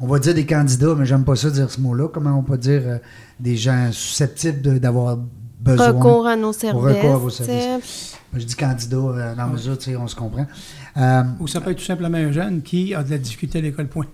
On 0.00 0.06
va 0.06 0.18
dire 0.18 0.34
des 0.34 0.44
candidats, 0.44 0.94
mais 0.94 1.06
j'aime 1.06 1.24
pas 1.24 1.36
ça 1.36 1.50
dire 1.50 1.70
ce 1.70 1.80
mot-là. 1.80 2.08
Comment 2.08 2.38
on 2.38 2.42
peut 2.42 2.58
dire 2.58 2.82
euh, 2.84 2.98
des 3.40 3.56
gens 3.56 3.88
susceptibles 3.92 4.60
de- 4.60 4.78
d'avoir 4.78 5.18
besoin. 5.60 5.92
Recours 5.92 6.26
à 6.26 6.36
nos 6.36 6.52
services. 6.52 6.82
recours 6.84 7.14
à 7.14 7.16
vos 7.16 7.30
tu 7.30 7.36
sais. 7.36 7.44
services. 7.44 8.16
Je 8.34 8.44
dis 8.44 8.54
candidat 8.54 8.96
euh, 8.98 9.34
dans 9.34 9.42
la 9.46 9.48
mesure, 9.48 9.78
tu 9.78 9.84
sais, 9.90 9.96
on 9.96 10.06
se 10.06 10.14
comprend. 10.14 10.46
Euh, 10.98 11.22
Ou 11.40 11.46
ça 11.46 11.62
peut 11.62 11.70
être 11.70 11.78
tout 11.78 11.84
simplement 11.84 12.18
un 12.18 12.30
jeune 12.32 12.60
qui 12.60 12.94
a 12.94 13.02
de 13.02 13.10
la 13.10 13.16
difficulté 13.18 13.58
à 13.58 13.62
l'école, 13.62 13.88
point. 13.88 14.04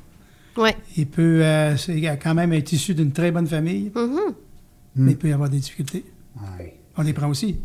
Oui. 0.56 0.70
Il 0.96 1.08
peut 1.08 1.42
euh, 1.42 1.76
c'est- 1.76 1.96
il 1.98 2.06
a 2.06 2.16
quand 2.16 2.34
même 2.34 2.52
être 2.52 2.70
issu 2.72 2.94
d'une 2.94 3.10
très 3.10 3.32
bonne 3.32 3.46
famille, 3.48 3.90
Mhm. 3.96 4.34
mais 4.94 5.12
il 5.12 5.16
peut 5.18 5.28
y 5.28 5.32
avoir 5.32 5.48
des 5.48 5.58
difficultés. 5.58 6.04
ouais. 6.58 6.78
On 6.96 7.02
les 7.02 7.12
prend 7.14 7.28
aussi. 7.28 7.56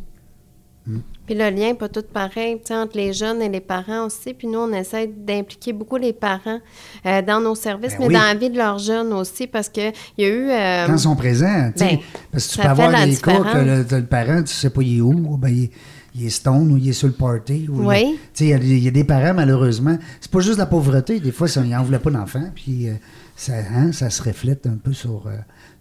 Puis 1.25 1.35
le 1.35 1.49
lien, 1.49 1.75
pas 1.75 1.89
tout 1.89 2.03
pareil, 2.13 2.61
entre 2.71 2.95
les 2.95 3.11
jeunes 3.11 3.41
et 3.41 3.49
les 3.49 3.59
parents 3.59 4.05
aussi. 4.05 4.33
Puis 4.33 4.47
nous, 4.47 4.59
on 4.59 4.71
essaie 4.71 5.07
d'impliquer 5.07 5.73
beaucoup 5.73 5.97
les 5.97 6.13
parents 6.13 6.59
euh, 7.05 7.21
dans 7.21 7.41
nos 7.41 7.55
services, 7.55 7.91
Ben 7.93 7.97
mais 7.99 8.07
oui. 8.07 8.13
dans 8.13 8.21
la 8.21 8.35
vie 8.35 8.49
de 8.49 8.57
leurs 8.57 8.79
jeunes 8.79 9.11
aussi, 9.11 9.45
parce 9.47 9.67
qu'il 9.67 9.91
y 10.17 10.23
a 10.23 10.27
eu... 10.29 10.49
euh, 10.49 10.85
Quand 10.87 10.93
ils 10.93 10.99
sont 10.99 11.15
présents, 11.17 11.71
ben, 11.77 11.97
parce 12.31 12.47
que 12.47 12.53
tu 12.53 12.59
peux 12.61 12.67
avoir 12.67 13.05
des 13.05 13.15
cas 13.17 13.39
que 13.39 13.95
le, 13.97 14.05
parent, 14.05 14.41
tu 14.43 14.53
sais 14.53 14.69
pas 14.69 14.81
il 14.81 14.99
est 14.99 15.01
où, 15.01 15.35
ben, 15.37 15.49
il, 15.49 15.63
est- 15.65 15.71
il 16.15 16.25
est 16.25 16.29
stone 16.29 16.71
ou 16.71 16.77
il 16.77 16.87
est 16.89 16.93
sur 16.93 17.07
le 17.07 17.13
party. 17.13 17.67
Ou 17.69 17.85
Oui. 17.89 18.17
il- 18.39 18.47
y 18.47 18.53
a 18.53 18.57
des- 18.57 18.67
il 18.77 18.83
y, 18.83 18.87
a 18.87 18.91
des 18.91 19.03
parents, 19.03 19.33
malheureusement, 19.33 19.97
c'est 20.21 20.31
pas 20.31 20.39
juste 20.39 20.57
la 20.57 20.65
pauvreté, 20.65 21.19
des 21.19 21.31
fois, 21.33 21.47
ça, 21.49 21.61
ils 21.63 21.69
n'en 21.69 21.83
voulaient 21.83 21.99
pas 21.99 22.09
d'enfants, 22.11 22.49
puis 22.55 22.87
euh, 22.87 22.93
ça, 23.35 23.51
hein, 23.75 23.91
ça 23.91 24.09
se 24.09 24.23
reflète 24.23 24.65
un 24.65 24.77
peu 24.77 24.93
sur, 24.93 25.27
euh, 25.27 25.31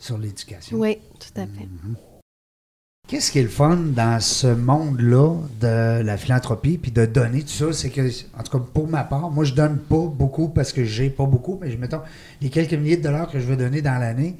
sur 0.00 0.18
l'éducation. 0.18 0.76
Oui, 0.76 0.98
tout 1.20 1.40
à 1.40 1.44
fait. 1.46 1.68
Qu'est-ce 3.06 3.30
qui 3.30 3.38
est 3.38 3.42
le 3.44 3.48
fun 3.48 3.76
dans 3.76 4.18
ce 4.18 4.48
monde-là 4.48 5.36
de 5.60 6.02
la 6.02 6.16
philanthropie 6.16 6.76
puis 6.76 6.90
de 6.90 7.06
donner 7.06 7.42
tout 7.42 7.48
ça, 7.50 7.72
c'est 7.72 7.90
que, 7.90 8.08
en 8.36 8.42
tout 8.42 8.58
cas 8.58 8.64
pour 8.74 8.88
ma 8.88 9.04
part, 9.04 9.30
moi 9.30 9.44
je 9.44 9.54
donne 9.54 9.78
pas 9.78 10.06
beaucoup 10.06 10.48
parce 10.48 10.72
que 10.72 10.82
j'ai 10.84 11.08
pas 11.08 11.24
beaucoup, 11.24 11.56
mais 11.60 11.70
je 11.70 11.76
mettons 11.76 12.00
les 12.42 12.50
quelques 12.50 12.72
milliers 12.72 12.96
de 12.96 13.04
dollars 13.04 13.30
que 13.30 13.38
je 13.38 13.44
veux 13.46 13.56
donner 13.56 13.80
dans 13.80 13.96
l'année, 14.00 14.34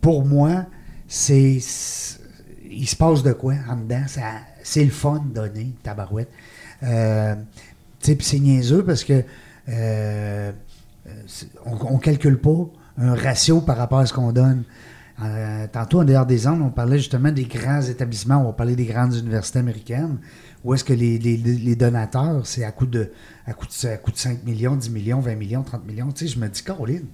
pour 0.00 0.24
moi, 0.24 0.66
c'est 1.06 1.58
il 2.70 2.88
se 2.88 2.96
passe 2.96 3.22
de 3.22 3.32
quoi 3.32 3.54
en 3.70 3.76
dedans, 3.76 4.04
c'est 4.64 4.84
le 4.84 4.90
fun 4.90 5.22
de 5.28 5.34
donner, 5.34 5.70
tabarouette. 5.84 6.30
Euh, 6.82 7.36
tu 8.00 8.06
sais, 8.06 8.16
puis 8.16 8.26
c'est 8.26 8.40
niaiseux 8.40 8.84
parce 8.84 9.04
que 9.04 9.22
euh, 9.68 10.50
on, 11.64 11.94
on 11.94 11.98
calcule 11.98 12.38
pas 12.38 12.66
un 12.98 13.14
ratio 13.14 13.60
par 13.60 13.76
rapport 13.76 14.00
à 14.00 14.06
ce 14.06 14.12
qu'on 14.12 14.32
donne. 14.32 14.64
Euh, 15.22 15.66
tantôt, 15.72 16.00
en 16.00 16.04
dehors 16.04 16.26
des 16.26 16.46
ondes, 16.46 16.62
on 16.62 16.70
parlait 16.70 16.98
justement 16.98 17.32
des 17.32 17.44
grands 17.44 17.82
établissements, 17.82 18.48
on 18.48 18.52
parler 18.52 18.76
des 18.76 18.84
grandes 18.84 19.14
universités 19.16 19.58
américaines, 19.58 20.18
où 20.64 20.74
est-ce 20.74 20.84
que 20.84 20.92
les, 20.92 21.18
les- 21.18 21.36
les 21.36 21.74
donateurs, 21.76 22.46
c'est 22.46 22.62
à 22.64 22.70
coût 22.70 22.86
de 22.86 23.10
à 23.46 23.52
coût 23.52 23.66
de, 23.66 23.88
à 23.88 23.96
coût 23.96 24.12
de 24.12 24.16
5 24.16 24.44
millions, 24.44 24.76
10 24.76 24.90
millions, 24.90 25.18
20 25.20 25.34
millions, 25.34 25.62
30 25.64 25.84
millions? 25.86 26.12
Tu 26.12 26.28
sais, 26.28 26.34
je 26.34 26.38
me 26.38 26.46
dis, 26.48 26.62
Caroline, 26.62 27.06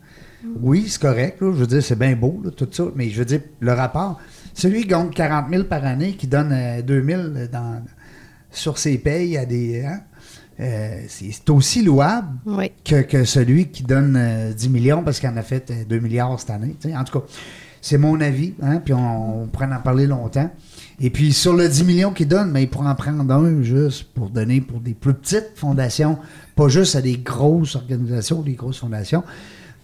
oui, 0.60 0.84
c'est 0.88 1.00
correct, 1.00 1.40
là, 1.40 1.52
je 1.54 1.58
veux 1.60 1.66
dire, 1.66 1.82
c'est 1.82 1.98
bien 1.98 2.14
beau, 2.14 2.42
là, 2.44 2.50
tout 2.50 2.68
ça, 2.70 2.84
mais 2.94 3.08
je 3.08 3.18
veux 3.20 3.24
dire, 3.24 3.40
le 3.60 3.72
rapport, 3.72 4.20
celui 4.52 4.82
qui 4.82 4.88
gagne 4.88 5.08
40 5.08 5.46
000 5.50 5.64
par 5.64 5.84
année, 5.86 6.12
qui 6.14 6.26
donne 6.26 6.52
euh, 6.52 6.82
2 6.82 7.02
000 7.06 7.22
dans, 7.50 7.82
sur 8.50 8.76
ses 8.76 8.98
payes 8.98 9.38
à 9.38 9.46
des... 9.46 9.82
hein, 9.82 10.00
euh, 10.60 11.00
c'est 11.08 11.50
aussi 11.50 11.82
louable 11.82 12.28
Oui. 12.46 12.70
que, 12.84 13.00
que 13.02 13.24
celui 13.24 13.68
qui 13.70 13.82
donne 13.82 14.14
euh, 14.16 14.52
10 14.52 14.68
millions 14.68 15.02
parce 15.02 15.18
qu'il 15.18 15.28
en 15.28 15.36
a 15.36 15.42
fait 15.42 15.70
euh, 15.70 15.84
2 15.88 15.98
milliards 15.98 16.38
cette 16.38 16.50
année. 16.50 16.76
tu 16.80 16.90
sais. 16.90 16.96
En 16.96 17.02
tout 17.02 17.18
cas, 17.18 17.26
c'est 17.86 17.98
mon 17.98 18.18
avis, 18.22 18.54
hein, 18.62 18.78
puis 18.82 18.94
on, 18.94 19.42
on 19.42 19.46
pourrait 19.46 19.66
en 19.66 19.78
parler 19.78 20.06
longtemps. 20.06 20.50
Et 21.00 21.10
puis 21.10 21.34
sur 21.34 21.52
le 21.54 21.68
10 21.68 21.84
millions 21.84 22.12
qu'il 22.12 22.26
donne, 22.28 22.50
mais 22.50 22.62
il 22.62 22.70
pourrait 22.70 22.88
en 22.88 22.94
prendre 22.94 23.30
un 23.30 23.62
juste 23.62 24.04
pour 24.14 24.30
donner 24.30 24.62
pour 24.62 24.80
des 24.80 24.94
plus 24.94 25.12
petites 25.12 25.50
fondations, 25.56 26.16
pas 26.56 26.68
juste 26.68 26.96
à 26.96 27.02
des 27.02 27.18
grosses 27.18 27.76
organisations, 27.76 28.40
des 28.40 28.54
grosses 28.54 28.78
fondations, 28.78 29.22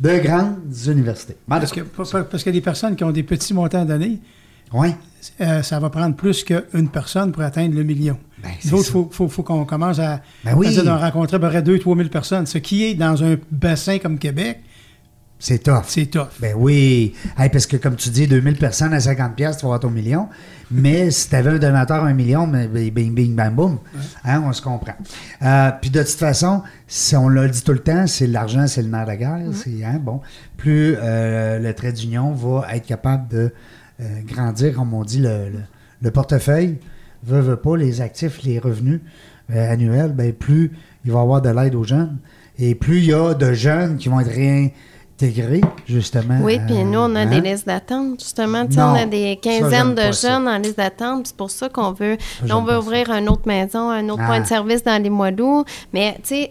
de 0.00 0.16
grandes 0.18 0.56
universités. 0.86 1.36
Parce 1.46 1.72
que, 1.72 1.80
parce 1.82 2.42
qu'il 2.42 2.46
y 2.46 2.56
a 2.56 2.58
des 2.58 2.64
personnes 2.64 2.96
qui 2.96 3.04
ont 3.04 3.10
des 3.12 3.22
petits 3.22 3.52
montants 3.52 3.84
d'années, 3.84 4.18
ouais. 4.72 4.96
euh, 5.42 5.62
ça 5.62 5.78
va 5.78 5.90
prendre 5.90 6.16
plus 6.16 6.42
qu'une 6.42 6.88
personne 6.90 7.32
pour 7.32 7.42
atteindre 7.42 7.74
le 7.74 7.82
million. 7.82 8.16
Ben, 8.42 8.48
Nous 8.64 8.70
c'est 8.70 8.72
autres, 8.72 8.86
il 8.88 8.92
faut, 8.92 9.08
faut- 9.12 9.28
faut 9.28 9.42
qu'on 9.42 9.66
commence 9.66 9.98
à, 9.98 10.22
Ben 10.42 10.54
oui. 10.56 10.68
à 10.68 10.70
dire 10.70 10.84
d'en 10.84 10.98
rencontrer 10.98 11.36
à 11.36 11.40
peu 11.40 11.48
près 11.48 11.60
2-3 11.60 11.96
000 11.98 12.08
personnes. 12.08 12.46
Ce 12.46 12.56
qui 12.56 12.84
est 12.84 12.94
dans 12.94 13.22
un 13.22 13.36
bassin 13.50 13.98
comme 13.98 14.18
Québec, 14.18 14.60
C'est 15.42 15.62
tough. 15.62 15.84
c'est 15.88 16.06
tough. 16.06 16.28
Ben 16.38 16.54
oui. 16.56 17.14
Hey, 17.38 17.48
parce 17.48 17.66
que 17.66 17.76
comme 17.78 17.96
tu 17.96 18.10
dis, 18.10 18.26
2000 18.28 18.56
personnes 18.58 18.92
à 18.92 19.00
50 19.00 19.34
pièces, 19.34 19.56
tu 19.56 19.62
vas 19.62 19.68
avoir 19.68 19.80
ton 19.80 19.90
million. 19.90 20.28
Mais 20.70 21.10
si 21.10 21.28
tu 21.30 21.34
avais 21.34 21.50
un 21.50 21.58
donateur 21.58 22.04
à 22.04 22.08
un 22.08 22.12
million, 22.12 22.46
ben, 22.46 22.68
bing, 22.68 22.92
bing, 22.92 23.14
bing, 23.14 23.34
bam, 23.34 23.54
boum. 23.54 23.78
Hein, 24.24 24.42
on 24.46 24.52
se 24.52 24.60
comprend. 24.62 24.92
Euh, 25.42 25.70
puis 25.80 25.90
de 25.90 26.00
toute 26.02 26.10
façon, 26.18 26.62
si 26.86 27.16
on 27.16 27.28
l'a 27.28 27.48
dit 27.48 27.62
tout 27.62 27.72
le 27.72 27.78
temps, 27.78 28.06
c'est 28.06 28.26
l'argent, 28.26 28.66
c'est 28.66 28.82
le 28.82 28.88
nerf 28.88 29.04
de 29.04 29.08
la 29.08 29.16
guerre. 29.16 29.38
Hein, 29.84 29.98
bon, 30.00 30.20
plus 30.58 30.94
euh, 30.98 31.58
le 31.58 31.72
trait 31.74 31.92
d'union 31.92 32.32
va 32.32 32.66
être 32.74 32.86
capable 32.86 33.26
de 33.28 33.52
euh, 34.00 34.04
grandir, 34.26 34.74
comme 34.74 34.92
on 34.94 35.04
dit, 35.04 35.20
le, 35.20 35.48
le- 35.48 35.60
le 36.02 36.10
portefeuille, 36.10 36.78
veut, 37.24 37.40
veut 37.40 37.56
pas, 37.56 37.76
les 37.76 38.00
actifs, 38.02 38.42
les 38.44 38.58
revenus 38.58 39.00
annuels, 39.52 40.12
ben, 40.12 40.32
plus 40.32 40.70
il 41.04 41.10
va 41.12 41.18
y 41.18 41.22
avoir 41.22 41.42
de 41.42 41.48
l'aide 41.50 41.74
aux 41.74 41.84
jeunes. 41.84 42.18
Et 42.58 42.74
plus 42.74 42.98
il 42.98 43.04
y 43.06 43.12
a 43.14 43.34
de 43.34 43.52
jeunes 43.52 43.96
qui 43.96 44.08
vont 44.10 44.20
être 44.20 44.30
justement. 45.86 46.38
Oui, 46.42 46.58
puis 46.66 46.76
euh, 46.78 46.84
nous, 46.84 46.98
on 46.98 47.14
a 47.14 47.20
hein? 47.20 47.26
des 47.26 47.40
listes 47.40 47.66
d'attente, 47.66 48.20
justement. 48.20 48.64
Non, 48.64 48.92
on 48.92 48.94
a 48.94 49.06
des 49.06 49.38
quinzaines 49.42 49.94
de 49.94 50.12
ça. 50.12 50.28
jeunes 50.36 50.48
en 50.48 50.58
liste 50.58 50.76
d'attente. 50.78 51.26
C'est 51.28 51.36
pour 51.36 51.50
ça 51.50 51.68
qu'on 51.68 51.92
veut. 51.92 52.16
là, 52.46 52.56
on 52.58 52.62
veut 52.62 52.78
ouvrir 52.78 53.10
une 53.10 53.28
autre 53.28 53.46
maison, 53.46 53.90
un 53.90 54.08
autre 54.08 54.22
Ah. 54.24 54.26
point 54.26 54.40
de 54.40 54.46
service 54.46 54.82
dans 54.82 55.02
les 55.02 55.10
mois 55.10 55.30
d'août. 55.30 55.66
Mais, 55.92 56.14
tu 56.22 56.28
sais, 56.34 56.50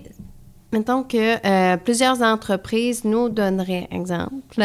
mettons 0.72 1.04
que 1.04 1.46
euh, 1.46 1.78
plusieurs 1.78 2.22
entreprises 2.22 3.04
nous 3.04 3.30
donneraient, 3.30 3.88
exemple, 3.92 4.62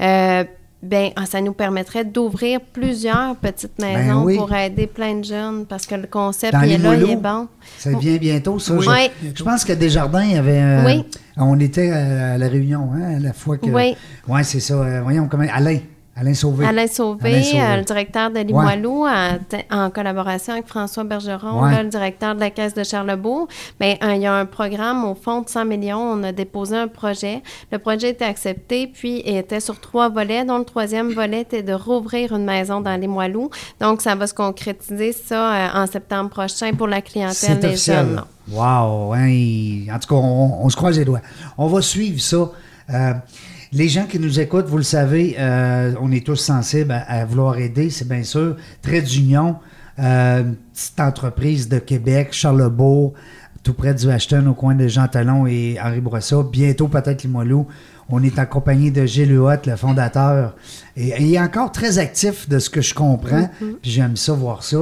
euh, 0.00 0.44
ben, 0.82 1.10
ah, 1.16 1.24
ça 1.26 1.40
nous 1.40 1.54
permettrait 1.54 2.04
d'ouvrir 2.04 2.60
plusieurs 2.72 3.34
petites 3.36 3.78
maisons 3.80 4.20
Ben 4.20 4.24
oui. 4.24 4.36
pour 4.36 4.52
aider 4.54 4.86
plein 4.86 5.14
de 5.16 5.24
jeunes 5.24 5.64
parce 5.66 5.86
que 5.86 5.94
le 5.94 6.06
concept, 6.06 6.54
il 6.64 6.72
est 6.72 6.78
là, 6.78 6.94
il 6.94 7.10
est 7.10 7.16
bon. 7.16 7.48
Ça 7.78 7.90
vient 7.98 8.16
bientôt, 8.18 8.58
ça. 8.58 8.74
Oui. 8.74 8.84
Je, 9.24 9.30
je 9.34 9.42
pense 9.42 9.64
que 9.64 9.72
Desjardins, 9.72 10.36
avait. 10.36 10.60
euh, 10.62 10.84
Oui. 10.84 11.04
On 11.36 11.60
était 11.60 11.90
à, 11.90 12.38
la 12.38 12.48
réunion, 12.48 12.90
hein, 12.94 13.16
à 13.16 13.18
la 13.18 13.32
fois 13.32 13.58
que. 13.58 13.66
Oui. 13.66 13.96
Oui, 14.26 14.44
c'est 14.44 14.60
ça. 14.60 14.74
euh, 14.74 15.02
voyons, 15.02 15.28
comment. 15.28 15.46
Alain. 15.52 15.78
Alain 16.18 16.32
Sauvé. 16.32 16.64
Alain 16.66 16.86
Sauvé, 16.86 17.28
Alain 17.34 17.42
Sauvé. 17.42 17.60
euh, 17.60 17.76
le 17.76 17.84
directeur 17.84 18.30
de 18.30 18.38
Limoilou, 18.38 19.04
en, 19.06 19.36
en 19.70 19.90
collaboration 19.90 20.54
avec 20.54 20.66
François 20.66 21.04
Bergeron, 21.04 21.62
Ouais. 21.62 21.72
là, 21.72 21.82
le 21.82 21.90
directeur 21.90 22.34
de 22.34 22.40
la 22.40 22.48
Caisse 22.50 22.72
de 22.72 22.82
Charlebourg. 22.84 23.48
Bien, 23.78 23.96
euh, 24.02 24.14
il 24.14 24.22
y 24.22 24.26
a 24.26 24.32
un 24.34 24.46
programme 24.46 25.04
au 25.04 25.14
fond 25.14 25.42
de 25.42 25.48
100 25.50 25.66
millions. 25.66 26.00
On 26.00 26.22
a 26.22 26.32
déposé 26.32 26.74
un 26.76 26.88
projet. 26.88 27.42
Le 27.70 27.78
projet 27.78 28.10
était 28.10 28.24
accepté, 28.24 28.86
puis 28.86 29.22
il 29.26 29.36
était 29.36 29.60
sur 29.60 29.78
trois 29.78 30.08
volets, 30.08 30.44
dont 30.46 30.56
le 30.56 30.64
troisième 30.64 31.12
volet 31.12 31.42
était 31.42 31.62
de 31.62 31.74
rouvrir 31.74 32.34
une 32.34 32.44
maison 32.46 32.80
dans 32.80 32.98
Limoilou. 32.98 33.50
Donc, 33.78 34.00
ça 34.00 34.14
va 34.14 34.26
se 34.26 34.32
concrétiser, 34.34 35.12
ça, 35.12 35.52
euh, 35.52 35.82
en 35.82 35.86
septembre 35.86 36.30
prochain 36.30 36.72
pour 36.72 36.86
la 36.88 37.02
clientèle 37.02 37.60
des 37.60 37.76
jeunes. 37.76 38.22
Wow! 38.50 39.12
hein, 39.12 39.28
en 39.92 39.98
tout 39.98 40.08
cas, 40.08 40.14
on, 40.14 40.60
on 40.64 40.68
se 40.70 40.76
croise 40.76 40.98
les 40.98 41.04
doigts. 41.04 41.20
On 41.58 41.66
va 41.66 41.82
suivre 41.82 42.20
ça. 42.20 42.48
Les 43.76 43.90
gens 43.90 44.06
qui 44.06 44.18
nous 44.18 44.40
écoutent, 44.40 44.68
vous 44.68 44.78
le 44.78 44.82
savez, 44.82 45.36
euh, 45.38 45.92
on 46.00 46.10
est 46.10 46.24
tous 46.24 46.36
sensibles 46.36 46.92
à, 46.92 47.02
à 47.20 47.26
vouloir 47.26 47.58
aider, 47.58 47.90
c'est 47.90 48.08
bien 48.08 48.22
sûr. 48.22 48.56
Trait 48.80 49.02
d'Union, 49.02 49.56
euh, 49.98 50.44
petite 50.72 50.98
entreprise 50.98 51.68
de 51.68 51.78
Québec, 51.78 52.28
Charlebourg, 52.30 53.12
tout 53.62 53.74
près 53.74 53.92
du 53.92 54.08
Ashton, 54.08 54.46
au 54.46 54.54
coin 54.54 54.74
de 54.74 54.88
Jean 54.88 55.08
Talon 55.08 55.46
et 55.46 55.76
Henri 55.78 56.00
Bourassa. 56.00 56.42
Bientôt, 56.50 56.88
peut-être 56.88 57.24
Limoilou. 57.24 57.66
On 58.08 58.22
est 58.22 58.38
en 58.38 58.46
compagnie 58.46 58.90
de 58.90 59.04
Gilles 59.04 59.34
Huot, 59.34 59.66
le 59.66 59.76
fondateur. 59.76 60.56
Et, 60.96 61.08
et 61.08 61.22
il 61.22 61.34
est 61.34 61.40
encore 61.40 61.70
très 61.70 61.98
actif 61.98 62.48
de 62.48 62.58
ce 62.58 62.70
que 62.70 62.80
je 62.80 62.94
comprends. 62.94 63.50
Puis 63.58 63.90
j'aime 63.90 64.16
ça, 64.16 64.32
voir 64.32 64.62
ça. 64.62 64.76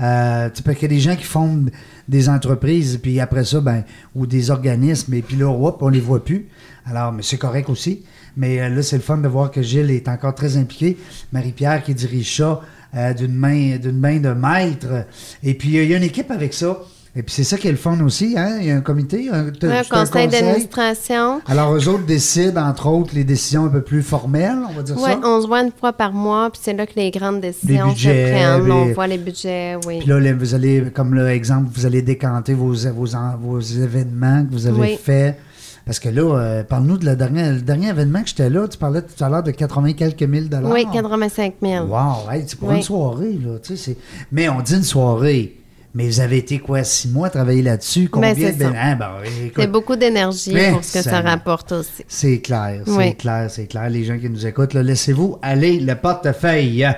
Euh, 0.00 0.48
parce 0.64 0.78
qu'il 0.78 0.90
y 0.90 0.92
a 0.92 0.96
des 0.96 1.00
gens 1.00 1.14
qui 1.14 1.26
fondent 1.26 1.70
des 2.08 2.28
entreprises, 2.28 2.98
puis 3.00 3.20
après 3.20 3.44
ça, 3.44 3.60
ben, 3.60 3.84
ou 4.16 4.26
des 4.26 4.50
organismes, 4.50 5.14
et 5.14 5.22
puis 5.22 5.36
là, 5.36 5.48
hop, 5.48 5.78
on 5.80 5.88
les 5.90 6.00
voit 6.00 6.24
plus. 6.24 6.48
Alors, 6.84 7.12
mais 7.12 7.22
c'est 7.22 7.38
correct 7.38 7.70
aussi. 7.70 8.02
Mais 8.36 8.60
euh, 8.60 8.68
là, 8.68 8.82
c'est 8.82 8.96
le 8.96 9.02
fun 9.02 9.18
de 9.18 9.28
voir 9.28 9.50
que 9.50 9.62
Gilles 9.62 9.90
est 9.90 10.08
encore 10.08 10.34
très 10.34 10.56
impliqué. 10.56 10.96
Marie-Pierre 11.32 11.82
qui 11.82 11.94
dirige 11.94 12.36
ça 12.36 12.60
euh, 12.96 13.12
d'une 13.14 13.34
main, 13.34 13.76
d'une 13.76 13.98
main 13.98 14.18
de 14.18 14.30
maître. 14.30 15.06
Et 15.42 15.54
puis, 15.54 15.78
euh, 15.78 15.82
il 15.84 15.90
y 15.90 15.94
a 15.94 15.96
une 15.96 16.02
équipe 16.02 16.30
avec 16.30 16.54
ça. 16.54 16.78
Et 17.14 17.22
puis, 17.22 17.34
c'est 17.34 17.44
ça 17.44 17.58
qui 17.58 17.68
est 17.68 17.72
le 17.72 17.76
fun 17.76 18.00
aussi. 18.00 18.36
Hein? 18.38 18.56
Il 18.60 18.66
y 18.68 18.70
a 18.70 18.76
un 18.76 18.80
comité. 18.80 19.28
Un, 19.30 19.50
conseil 19.90 20.28
d'administration. 20.28 21.42
Alors, 21.46 21.74
eux 21.74 21.86
autres 21.88 22.06
décident, 22.06 22.62
entre 22.66 22.86
autres, 22.86 23.14
les 23.14 23.24
décisions 23.24 23.66
un 23.66 23.68
peu 23.68 23.82
plus 23.82 24.02
formelles, 24.02 24.56
on 24.66 24.72
va 24.72 24.82
dire 24.82 24.96
Oui, 24.96 25.10
ça. 25.10 25.20
on 25.22 25.42
se 25.42 25.46
voit 25.46 25.60
une 25.62 25.72
fois 25.78 25.92
par 25.92 26.12
mois, 26.14 26.48
puis 26.50 26.60
c'est 26.64 26.72
là 26.72 26.86
que 26.86 26.94
les 26.96 27.10
grandes 27.10 27.42
décisions 27.42 27.88
budgets, 27.90 28.26
se 28.28 28.32
prennent. 28.32 28.72
On 28.72 28.84
les- 28.86 28.92
voit 28.94 29.06
les 29.06 29.18
budgets, 29.18 29.76
oui. 29.86 29.98
Puis 29.98 30.08
là, 30.08 30.18
les- 30.20 30.32
vous 30.32 30.54
allez, 30.54 30.84
comme 30.94 31.14
l'exemple, 31.14 31.68
vous 31.74 31.84
allez 31.84 32.00
décanter 32.00 32.54
vos, 32.54 32.72
vos, 32.94 33.14
en- 33.14 33.36
vos 33.36 33.60
événements 33.60 34.44
que 34.46 34.52
vous 34.52 34.66
avez 34.66 34.80
Oui. 34.80 34.98
faits. 35.02 35.38
Parce 35.84 35.98
que 35.98 36.08
là, 36.08 36.22
euh, 36.38 36.62
parle-nous 36.64 36.96
de 36.98 37.04
la 37.04 37.16
dernière, 37.16 37.52
le 37.52 37.60
dernier 37.60 37.88
événement 37.88 38.22
que 38.22 38.28
j'étais 38.28 38.48
là. 38.50 38.68
Tu 38.68 38.78
parlais 38.78 39.02
tout 39.02 39.22
à 39.24 39.28
l'heure 39.28 39.42
de 39.42 39.50
80 39.50 39.92
quelques 39.94 40.22
mille 40.22 40.48
dollars. 40.48 40.70
Oui, 40.70 40.86
85 40.92 41.54
000. 41.60 41.86
Wow, 41.86 42.30
hey, 42.30 42.44
c'est 42.46 42.58
pour 42.58 42.68
Oui. 42.68 42.76
une 42.76 42.82
soirée, 42.82 43.32
là. 43.44 43.58
tu 43.62 43.76
sais, 43.76 43.76
c'est- 43.76 43.96
Mais 44.30 44.48
on 44.48 44.60
dit 44.60 44.74
une 44.76 44.82
soirée. 44.84 45.56
Mais 45.94 46.06
vous 46.08 46.20
avez 46.20 46.38
été 46.38 46.58
quoi, 46.58 46.84
six 46.84 47.08
mois 47.08 47.26
à 47.26 47.30
travailler 47.30 47.60
là-dessus? 47.60 48.08
Combien 48.08 48.32
Ben, 48.32 48.40
c'est 48.50 48.56
de. 48.56 48.62
ça. 48.62 48.72
hein, 48.74 48.96
ben, 48.96 49.10
écoute, 49.44 49.54
C'est 49.58 49.70
beaucoup 49.70 49.94
d'énergie 49.94 50.52
Mais 50.54 50.70
pour 50.70 50.82
ce 50.82 50.94
que 50.94 51.02
ça 51.02 51.10
ça- 51.10 51.20
rapporte 51.20 51.72
aussi. 51.72 52.02
C'est 52.08 52.40
clair, 52.40 52.80
c'est 52.86 52.92
Oui. 52.96 53.14
clair, 53.14 53.50
c'est 53.50 53.66
clair. 53.66 53.90
Les 53.90 54.02
gens 54.04 54.18
qui 54.18 54.30
nous 54.30 54.46
écoutent, 54.46 54.72
là, 54.72 54.82
laissez-vous 54.82 55.36
aller 55.42 55.80
le 55.80 55.94
portefeuille. 55.94 56.86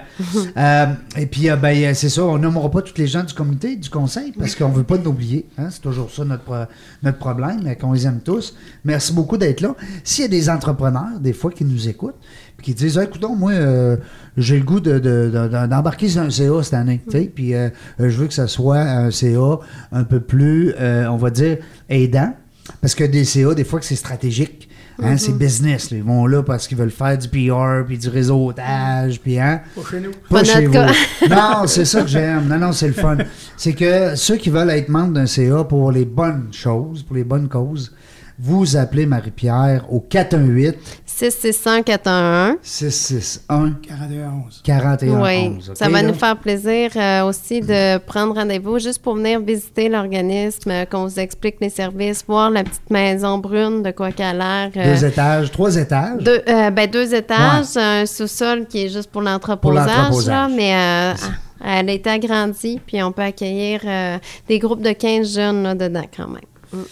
Euh, 0.57 0.86
et 1.16 1.26
puis, 1.26 1.51
euh, 1.51 1.57
ben, 1.57 1.92
c'est 1.95 2.09
ça, 2.09 2.22
on 2.24 2.38
nommera 2.38 2.70
pas 2.70 2.82
tous 2.82 2.97
les 2.97 3.09
gens 3.09 3.24
du 3.24 3.34
comité, 3.34 3.74
du 3.76 3.90
conseil, 3.90 4.32
parce 4.38 4.55
qu'on 4.55 4.68
veut 4.68 4.84
pas 4.84 4.97
l'oublier. 4.97 5.47
Hein, 5.59 5.68
c'est 5.70 5.80
toujours 5.80 6.11
ça 6.11 6.24
notre, 6.24 6.45
pro- 6.45 6.55
notre 7.03 7.18
problème, 7.18 7.61
qu'on 7.80 7.92
les 7.92 8.07
aime 8.07 8.20
tous. 8.24 8.55
Merci 8.84 9.12
beaucoup 9.12 9.36
d'être 9.36 9.61
là. 9.61 9.74
S'il 10.05 10.22
y 10.22 10.26
a 10.26 10.28
des 10.28 10.49
entrepreneurs, 10.49 11.18
des 11.20 11.32
fois, 11.32 11.51
qui 11.51 11.64
nous 11.64 11.88
écoutent, 11.88 12.14
puis 12.57 12.66
qui 12.66 12.74
disent, 12.74 12.98
écoute, 12.98 13.24
moi, 13.36 13.52
euh, 13.52 13.96
j'ai 14.36 14.59
le 14.59 14.64
goût 14.64 14.80
de, 14.80 14.98
de- 14.98 15.30
de- 15.30 15.66
d'embarquer 15.66 16.09
sur 16.09 16.22
un 16.22 16.30
CA 16.30 16.62
cette 16.62 16.74
année, 16.74 17.00
tu 17.11 17.24
puis 17.26 17.55
euh, 17.55 17.68
euh, 18.00 18.09
je 18.11 18.16
veux 18.18 18.26
que 18.26 18.34
ça 18.34 18.46
soit 18.48 18.78
un 18.80 19.11
CA 19.11 19.59
un 19.92 20.05
peu 20.05 20.20
plus, 20.20 20.72
euh, 20.78 21.07
on 21.09 21.16
va 21.16 21.30
dire, 21.30 21.59
aidant. 21.88 22.34
Parce 22.80 22.94
que 22.94 23.05
des 23.05 23.24
CA, 23.24 23.55
des 23.55 23.64
fois, 23.64 23.78
que 23.80 23.86
c'est 23.86 23.94
stratégique. 23.96 24.68
Hein, 25.02 25.16
C'est 25.16 25.36
business. 25.36 25.90
là. 25.90 25.96
Ils 25.96 26.05
vont 26.05 26.24
là 26.24 26.44
parce 26.44 26.68
qu'ils 26.68 26.78
veulent 26.78 26.88
faire 26.92 27.18
du 27.18 27.26
PR, 27.28 27.84
puis 27.84 27.98
du 27.98 28.09
réseautage, 28.09 29.20
puis 29.20 29.40
hein. 29.40 29.61
Pas 29.74 29.82
chez 29.90 29.98
nous. 30.00 30.11
Pas 30.12 30.38
Pas 30.38 30.44
chez 30.44 30.68
notre 30.68 30.92
vous. 31.20 31.28
non, 31.28 31.66
c'est 31.66 31.84
ça 31.84 32.02
que 32.02 32.07
j'aime. 32.07 32.46
Non, 32.46 32.59
non, 32.59 32.70
c'est 32.72 32.86
le 32.86 32.92
fun. 32.92 33.16
C'est 33.57 33.72
que 33.72 34.14
ceux 34.14 34.36
qui 34.36 34.50
veulent 34.50 34.70
être 34.70 34.88
membres 34.88 35.12
d'un 35.14 35.26
CA 35.26 35.64
pour 35.64 35.90
les 35.90 36.05
bonnes 36.05 36.46
choses, 36.52 37.02
pour 37.02 37.16
les 37.16 37.24
bonnes 37.24 37.48
causes, 37.48 37.92
vous 38.38 38.76
appelez 38.76 39.05
Marie-Pierre 39.07 39.84
au 39.92 39.98
418 39.98 40.76
661 41.17 41.83
411 41.85 42.57
661 42.62 43.77
41 43.87 44.33
41 44.65 45.21
Oui, 45.23 45.57
11. 45.59 45.73
ça 45.75 45.89
va 45.89 46.03
là? 46.03 46.09
nous 46.09 46.15
faire 46.15 46.37
plaisir 46.37 46.91
euh, 46.97 47.23
aussi 47.25 47.61
de 47.61 47.99
prendre 47.99 48.35
rendez-vous 48.35 48.81
juste 48.81 49.01
pour 49.01 49.15
venir 49.15 49.39
visiter 49.41 49.89
l'organisme, 49.89 50.71
euh, 50.73 50.85
qu'on 50.87 51.07
vous 51.07 51.21
explique 51.21 51.57
les 51.61 51.71
services, 51.71 52.25
voir 52.27 52.51
la 52.51 52.65
petite 52.65 52.91
maison 52.91 53.39
brune, 53.39 53.83
de 53.85 53.93
quoi 53.93 54.11
qu'elle 54.11 54.41
a 54.41 54.69
l'air. 54.69 54.71
euh, 54.77 54.93
Deux 54.95 55.05
étages, 55.05 55.53
trois 55.53 55.77
étages? 55.77 56.21
deux, 56.23 56.43
euh, 56.49 56.71
ben, 56.71 56.91
deux 56.91 57.15
étages, 57.15 57.77
un 57.77 58.07
sous-sol 58.07 58.67
qui 58.67 58.87
est 58.87 58.89
juste 58.89 59.11
pour 59.12 59.23
l'entreposage, 59.23 60.27
là, 60.27 60.49
mais 60.49 60.75
euh, 60.75 61.15
ça. 61.15 61.27
elle 61.65 61.91
a 61.91 61.93
été 61.93 62.11
agrandie, 62.11 62.81
puis 62.85 63.01
on 63.05 63.12
peut 63.12 63.23
accueillir 63.23 63.81
euh, 63.85 64.19
des 64.49 64.59
groupes 64.59 64.83
de 64.83 64.91
15 64.93 65.33
jeunes 65.33 65.62
là, 65.62 65.75
dedans 65.77 66.07
quand 66.17 66.27
même. 66.27 66.83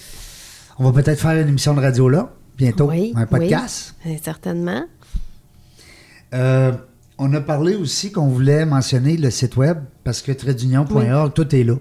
On 0.79 0.89
va 0.91 1.03
peut-être 1.03 1.21
faire 1.21 1.33
une 1.33 1.49
émission 1.49 1.75
de 1.75 1.81
radio 1.81 2.09
là, 2.09 2.31
bientôt. 2.57 2.89
Oui, 2.91 3.13
un 3.17 3.27
podcast? 3.27 3.95
oui, 4.05 4.15
euh, 4.15 4.19
certainement. 4.23 4.85
Euh, 6.35 6.73
on 7.19 7.33
a 7.35 7.41
parlé 7.41 7.75
aussi 7.75 8.11
qu'on 8.11 8.29
voulait 8.29 8.65
mentionner 8.65 9.17
le 9.17 9.31
site 9.31 9.57
web 9.57 9.79
parce 10.05 10.23
que 10.23 10.33
tradeunion.org, 10.33 11.33
tout 11.35 11.55
est 11.55 11.65
là. 11.65 11.77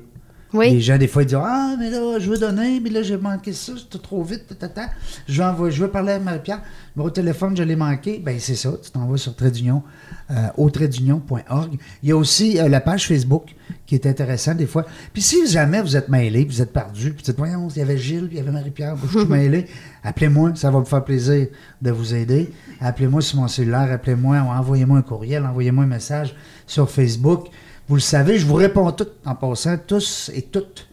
Oui. 0.53 0.71
Les 0.71 0.81
gens, 0.81 0.97
des 0.97 1.07
fois, 1.07 1.23
ils 1.23 1.27
disent 1.27 1.37
Ah, 1.41 1.75
mais 1.79 1.89
là, 1.89 2.19
je 2.19 2.29
veux 2.29 2.37
donner, 2.37 2.79
mais 2.81 2.89
là, 2.89 3.01
j'ai 3.03 3.17
manqué 3.17 3.53
ça, 3.53 3.73
c'était 3.77 3.97
trop 4.03 4.21
vite, 4.23 4.57
tata. 4.59 4.87
Je 5.27 5.41
veux, 5.41 5.47
envoyer- 5.47 5.73
je 5.75 5.81
veux 5.83 5.89
parler 5.89 6.13
à 6.13 6.19
Marie-Pierre. 6.19 6.61
De 6.97 7.09
téléphone, 7.09 7.55
je 7.55 7.63
l'ai 7.63 7.75
manqué. 7.77 8.21
Ben, 8.23 8.37
c'est 8.39 8.55
ça, 8.55 8.71
tu 8.83 8.91
t'envoies 8.91 9.17
sur 9.17 9.33
Trait 9.35 9.49
d'Union, 9.51 9.81
euh, 10.29 10.47
au 10.57 10.69
tradeunion.org. 10.69 11.77
Il 12.03 12.09
y 12.09 12.11
a 12.11 12.17
aussi 12.17 12.59
euh, 12.59 12.67
la 12.67 12.81
page 12.81 13.07
Facebook 13.07 13.55
qui 13.85 13.95
est 13.95 14.05
intéressante 14.05 14.57
des 14.57 14.65
fois. 14.67 14.85
Puis 15.13 15.21
si 15.21 15.47
jamais 15.47 15.81
vous 15.81 15.95
êtes 15.95 16.09
mêlé, 16.09 16.43
vous 16.45 16.61
êtes 16.61 16.73
perdu, 16.73 17.11
puis 17.11 17.19
vous 17.19 17.31
dites 17.31 17.37
Voyons, 17.37 17.69
il 17.69 17.77
y 17.79 17.81
avait 17.81 17.97
Gilles, 17.97 18.27
puis 18.27 18.35
il 18.35 18.37
y 18.37 18.41
avait 18.41 18.51
Marie-Pierre, 18.51 18.95
je 19.09 19.19
suis 19.19 19.27
mêlé, 19.29 19.67
appelez-moi, 20.03 20.51
ça 20.55 20.69
va 20.69 20.79
me 20.79 20.85
faire 20.85 21.03
plaisir 21.03 21.47
de 21.81 21.91
vous 21.91 22.13
aider. 22.13 22.51
Appelez-moi 22.81 23.21
sur 23.21 23.39
mon 23.39 23.47
cellulaire, 23.47 23.89
appelez-moi, 23.91 24.37
envoyez-moi 24.39 24.97
un 24.97 25.01
courriel, 25.01 25.45
envoyez-moi 25.45 25.85
un 25.85 25.87
message 25.87 26.35
sur 26.67 26.89
Facebook. 26.91 27.47
Vous 27.91 27.97
le 27.97 28.01
savez, 28.01 28.39
je 28.39 28.45
vous 28.45 28.53
réponds 28.55 28.89
toutes 28.93 29.17
en 29.25 29.35
passant, 29.35 29.77
tous 29.77 30.31
et 30.33 30.43
toutes. 30.43 30.87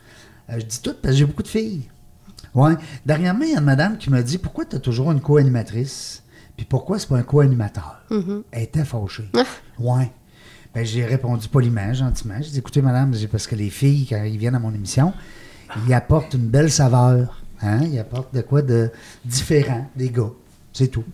Euh, 0.50 0.58
je 0.58 0.64
dis 0.64 0.82
toutes 0.82 1.00
parce 1.00 1.14
que 1.14 1.18
j'ai 1.20 1.26
beaucoup 1.26 1.44
de 1.44 1.48
filles. 1.48 1.82
Ouais. 2.56 2.72
Dernièrement, 3.06 3.44
il 3.44 3.52
y 3.52 3.54
a 3.54 3.60
une 3.60 3.64
madame 3.64 3.98
qui 3.98 4.10
m'a 4.10 4.20
dit 4.20 4.36
Pourquoi 4.36 4.64
tu 4.64 4.74
as 4.74 4.80
toujours 4.80 5.12
une 5.12 5.20
co-animatrice 5.20 6.24
Puis 6.56 6.66
pourquoi 6.66 6.98
c'est 6.98 7.06
pas 7.08 7.18
un 7.18 7.22
co-animateur? 7.22 8.00
Elle 8.50 8.64
était 8.64 8.84
fâchée. 8.84 9.30
ouais. 9.78 10.10
Ben, 10.74 10.84
j'ai 10.84 11.04
répondu 11.04 11.46
poliment, 11.46 11.94
gentiment. 11.94 12.34
J'ai 12.40 12.50
dit 12.50 12.58
Écoutez, 12.58 12.82
madame, 12.82 13.14
parce 13.30 13.46
que 13.46 13.54
les 13.54 13.70
filles, 13.70 14.04
quand 14.08 14.24
ils 14.24 14.36
viennent 14.36 14.56
à 14.56 14.58
mon 14.58 14.74
émission, 14.74 15.12
ils 15.86 15.94
apportent 15.94 16.34
une 16.34 16.48
belle 16.48 16.72
saveur. 16.72 17.44
Hein? 17.62 17.78
Ils 17.84 18.00
apportent 18.00 18.34
de 18.34 18.40
quoi 18.40 18.60
de 18.60 18.90
différent 19.24 19.88
des 19.94 20.10
gars. 20.10 20.32
C'est 20.72 20.88
tout. 20.88 21.04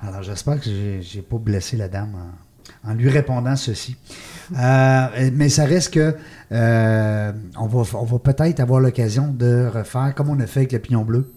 Alors, 0.00 0.22
j'espère 0.22 0.58
que 0.62 0.70
j'ai 1.02 1.20
pas 1.20 1.36
blessé 1.36 1.76
la 1.76 1.88
dame 1.88 2.14
en, 2.14 2.45
en 2.88 2.94
lui 2.94 3.08
répondant 3.08 3.56
ceci. 3.56 3.96
Euh, 4.56 5.30
mais 5.34 5.48
ça 5.48 5.64
reste 5.64 5.92
que 5.94 6.14
euh, 6.52 7.32
on 7.58 7.66
va, 7.66 7.82
on 7.98 8.04
va 8.04 8.18
peut-être 8.18 8.60
avoir 8.60 8.80
l'occasion 8.80 9.28
de 9.36 9.68
refaire 9.72 10.14
comme 10.14 10.30
on 10.30 10.38
a 10.40 10.46
fait 10.46 10.60
avec 10.60 10.72
le 10.72 10.78
pignon 10.78 11.02
bleu. 11.04 11.32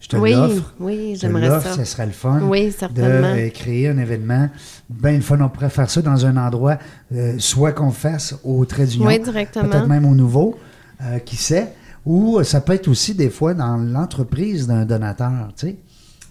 Je 0.00 0.08
te 0.08 0.16
Oui, 0.16 0.32
l'offre. 0.32 0.74
oui, 0.80 1.16
j'aimerais 1.20 1.48
ça. 1.60 1.74
Ce 1.76 1.84
serait 1.84 2.06
le 2.06 2.12
fun. 2.12 2.40
Oui, 2.44 2.66
De 2.66 2.70
certainement. 2.70 3.34
euh, 3.36 3.48
créer 3.50 3.88
un 3.88 3.98
événement. 3.98 4.48
Ben, 4.88 5.14
le 5.16 5.20
fun, 5.20 5.38
on 5.42 5.48
pourrait 5.50 5.68
faire 5.70 5.90
ça 5.90 6.00
dans 6.02 6.24
un 6.26 6.36
endroit, 6.38 6.78
euh, 7.14 7.34
soit 7.38 7.72
qu'on 7.72 7.90
fasse 7.90 8.34
au 8.42 8.64
Trait 8.64 8.86
d'Union. 8.86 9.06
Oui, 9.06 9.20
directement. 9.20 9.68
Peut-être 9.68 9.86
même 9.88 10.06
au 10.06 10.14
Nouveau, 10.14 10.58
qui 11.24 11.36
sait. 11.36 11.68
Ou 12.06 12.42
ça 12.44 12.60
peut 12.62 12.72
être 12.72 12.88
aussi 12.88 13.14
des 13.14 13.28
fois 13.30 13.52
dans 13.54 13.76
l'entreprise 13.76 14.66
d'un 14.66 14.86
donateur, 14.86 15.48
tu 15.56 15.66
sais. 15.68 15.76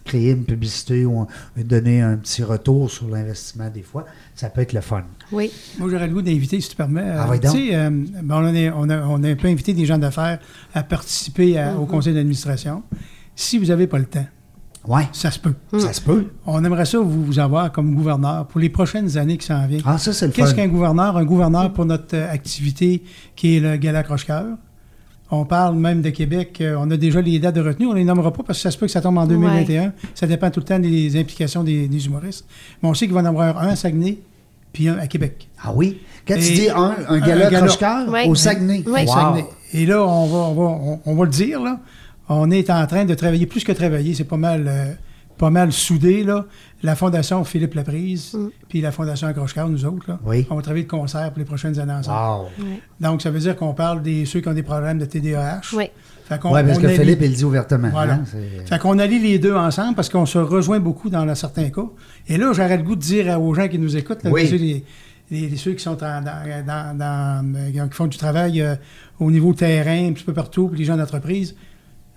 Créer 0.10 0.32
une 0.32 0.44
publicité 0.44 1.06
ou 1.06 1.22
un- 1.22 1.28
donner 1.58 2.02
un 2.02 2.18
petit 2.18 2.44
retour 2.44 2.90
sur 2.92 3.08
l'investissement 3.08 3.70
des 3.70 3.82
fois. 3.84 4.06
Ça 4.36 4.50
peut 4.50 4.62
être 4.62 4.74
le 4.74 4.82
fun. 4.82 5.04
Oui. 5.32 5.52
Moi, 5.78 5.90
j'aurais 5.90 6.08
le 6.08 6.14
goût 6.14 6.22
d'inviter, 6.22 6.60
si 6.62 6.70
tu 6.70 6.76
permets. 6.76 7.04
Ah, 7.06 7.26
euh, 7.26 7.32
oui, 7.32 7.40
tu 7.40 7.46
donc. 7.48 7.56
sais, 7.56 7.76
euh, 7.76 7.90
ben, 8.24 8.36
on, 8.36 8.46
a, 8.46 8.72
on, 8.76 8.90
a, 8.90 9.06
on 9.08 9.24
a 9.24 9.30
un 9.30 9.36
peu 9.36 9.48
invité 9.48 9.74
des 9.74 9.86
gens 9.86 9.98
d'affaires 9.98 10.40
à 10.74 10.84
participer 10.84 11.58
à- 11.58 11.74
Mm-hmm. 11.74 11.78
au 11.78 11.86
conseil 11.86 12.14
d'administration. 12.14 12.84
Si 13.36 13.58
vous 13.58 13.66
n'avez 13.66 13.88
pas 13.88 14.00
le 14.00 14.06
temps, 14.06 14.26
Ouais, 14.88 15.04
ça 15.12 15.30
se 15.30 15.38
peut. 15.40 15.54
ça 15.78 15.92
se 15.94 16.00
peut. 16.02 16.28
On 16.46 16.64
aimerait 16.64 16.86
ça 16.86 17.00
vous, 17.00 17.26
vous 17.26 17.38
avoir 17.40 17.70
comme 17.72 17.94
gouverneur 17.96 18.48
pour 18.48 18.62
les 18.62 18.70
prochaines 18.70 19.18
années 19.18 19.38
qui 19.38 19.46
s'en 19.46 19.68
viennent. 19.68 19.82
Ah, 19.86 19.98
ça, 19.98 20.14
c'est 20.14 20.26
le 20.28 20.32
Qu'est-ce 20.32 20.56
qu'un 20.56 20.70
gouverneur? 20.70 21.18
Un 21.18 21.26
gouverneur 21.26 21.72
pour 21.74 21.86
notre 21.86 22.16
euh, 22.16 22.32
activité 22.32 23.04
qui 23.36 23.58
est 23.58 23.60
le 23.60 23.76
Gala 23.76 24.04
Croche-Cœur. 24.04 24.58
On 25.32 25.46
parle 25.46 25.76
même 25.76 26.02
de 26.02 26.10
Québec. 26.10 26.58
euh, 26.62 26.76
on 26.80 26.90
a 26.90 26.98
déjà 26.98 27.22
les 27.22 27.38
dates 27.40 27.56
de 27.56 27.62
retenue. 27.62 27.86
On 27.88 27.94
ne 27.94 27.98
les 28.00 28.04
nommera 28.04 28.34
pas 28.34 28.44
parce 28.44 28.60
que 28.60 28.64
ça 28.64 28.72
se 28.72 28.78
peut 28.78 28.88
que 28.88 28.92
ça 28.92 29.02
tombe 29.02 29.18
en 29.18 29.28
2021. 29.28 29.94
Ça 30.16 30.26
dépend 30.28 30.50
tout 30.50 30.60
le 30.60 30.66
temps 30.66 30.80
des 30.80 31.20
implications 31.20 31.64
des, 31.64 31.88
des 31.88 32.06
humoristes. 32.08 32.46
Mais 32.82 32.90
on 32.90 32.94
sait 32.94 33.06
qu'il 33.06 33.14
va 33.14 33.22
y 33.22 33.24
en 33.24 33.28
avoir 33.28 33.58
un 33.60 33.68
à 33.68 33.76
Saguenay 33.76 34.18
puis 34.74 34.88
un 34.88 34.98
à 34.98 35.08
Québec. 35.08 35.48
Ah 35.64 35.72
oui? 35.76 36.00
Quand 36.28 36.36
tu 36.36 36.42
dis 36.54 36.70
un, 36.70 36.96
un 37.08 37.14
un 37.16 37.20
gala 37.20 37.64
au 38.28 38.36
Saguenay. 38.36 38.84
Oui. 38.88 39.02
Wow. 39.02 39.08
Saguenay. 39.08 39.46
Et 39.74 39.86
là, 39.86 40.04
on 40.04 40.26
va, 40.28 40.38
on, 40.38 40.54
va, 40.54 40.62
on, 40.64 41.00
on 41.06 41.16
va 41.16 41.26
le 41.26 41.32
dire, 41.32 41.62
là. 41.62 41.80
On 42.28 42.52
est 42.52 42.70
en 42.70 42.86
train 42.86 43.06
de 43.06 43.14
travailler, 43.16 43.48
plus 43.48 43.64
que 43.64 43.72
travailler, 43.72 44.14
c'est 44.14 44.24
pas 44.24 44.38
mal, 44.38 44.66
euh, 44.68 44.94
pas 45.40 45.50
mal 45.50 45.72
soudé, 45.72 46.24
là. 46.24 46.46
La 46.84 46.96
Fondation 46.96 47.44
Philippe 47.44 47.74
Laprise, 47.74 48.38
puis 48.68 48.82
la 48.82 48.92
Fondation 48.92 49.28
Accroche-Cœur, 49.28 49.68
nous 49.70 49.84
autres, 49.86 50.06
là. 50.08 50.20
Oui. 50.26 50.46
On 50.50 50.56
va 50.56 50.62
travailler 50.62 50.84
de 50.84 50.90
concert 50.90 51.30
pour 51.32 51.40
les 51.40 51.46
prochaines 51.46 51.80
années 51.80 51.94
ensemble. 51.94 52.46
Wow. 52.60 52.66
Donc, 53.00 53.22
ça 53.22 53.32
veut 53.32 53.40
dire 53.40 53.56
qu'on 53.56 53.74
parle 53.74 54.02
des 54.04 54.26
ceux 54.26 54.42
qui 54.42 54.48
ont 54.50 54.54
des 54.54 54.64
problèmes 54.64 55.00
de 55.00 55.06
TDAH. 55.06 55.62
Oui. 55.76 55.86
Fait 56.26 56.40
qu'on- 56.40 56.54
Oui, 56.54 56.62
parce 56.64 56.78
on 56.78 56.82
que 56.82 56.88
allie- 56.88 56.98
Philippe, 56.98 57.20
il 57.22 57.30
le 57.32 57.36
dit 57.38 57.44
ouvertement. 57.44 57.90
Voilà. 57.90 58.14
hein, 58.16 58.24
c'est- 58.26 58.68
Fait 58.68 58.80
qu'on 58.80 59.00
allie 59.00 59.18
les 59.20 59.40
deux 59.40 59.56
ensemble 59.56 59.96
parce 59.96 60.10
qu'on 60.10 60.26
se 60.28 60.38
rejoint 60.38 60.80
beaucoup 60.80 61.10
dans 61.10 61.34
certains 61.34 61.70
cas. 61.70 61.86
Et 62.28 62.38
là, 62.38 62.52
j'aurais 62.54 62.78
le 62.78 62.84
goût 62.84 62.96
de 62.96 63.02
dire 63.02 63.42
aux 63.42 63.54
gens 63.56 63.68
qui 63.68 63.80
nous 63.80 63.98
écoutent, 63.98 64.24
là, 64.24 64.30
les, 64.58 64.84
les- 65.32 65.50
les- 65.50 65.58
ceux 65.58 65.74
qui 65.74 65.84
sont 65.84 66.02
en- 66.04 66.22
dans, 66.22 66.66
dans- 66.68 66.98
dans- 66.98 67.54
euh, 67.56 67.88
qui 67.88 67.96
font 67.96 68.08
du 68.08 68.18
travail 68.18 68.62
euh, 68.62 68.76
au 69.20 69.32
niveau 69.32 69.54
terrain, 69.54 70.08
un 70.10 70.14
petit 70.14 70.24
peu 70.24 70.34
partout, 70.34 70.68
puis 70.70 70.80
les 70.80 70.86
gens 70.86 70.98
d'entreprise, 70.98 71.56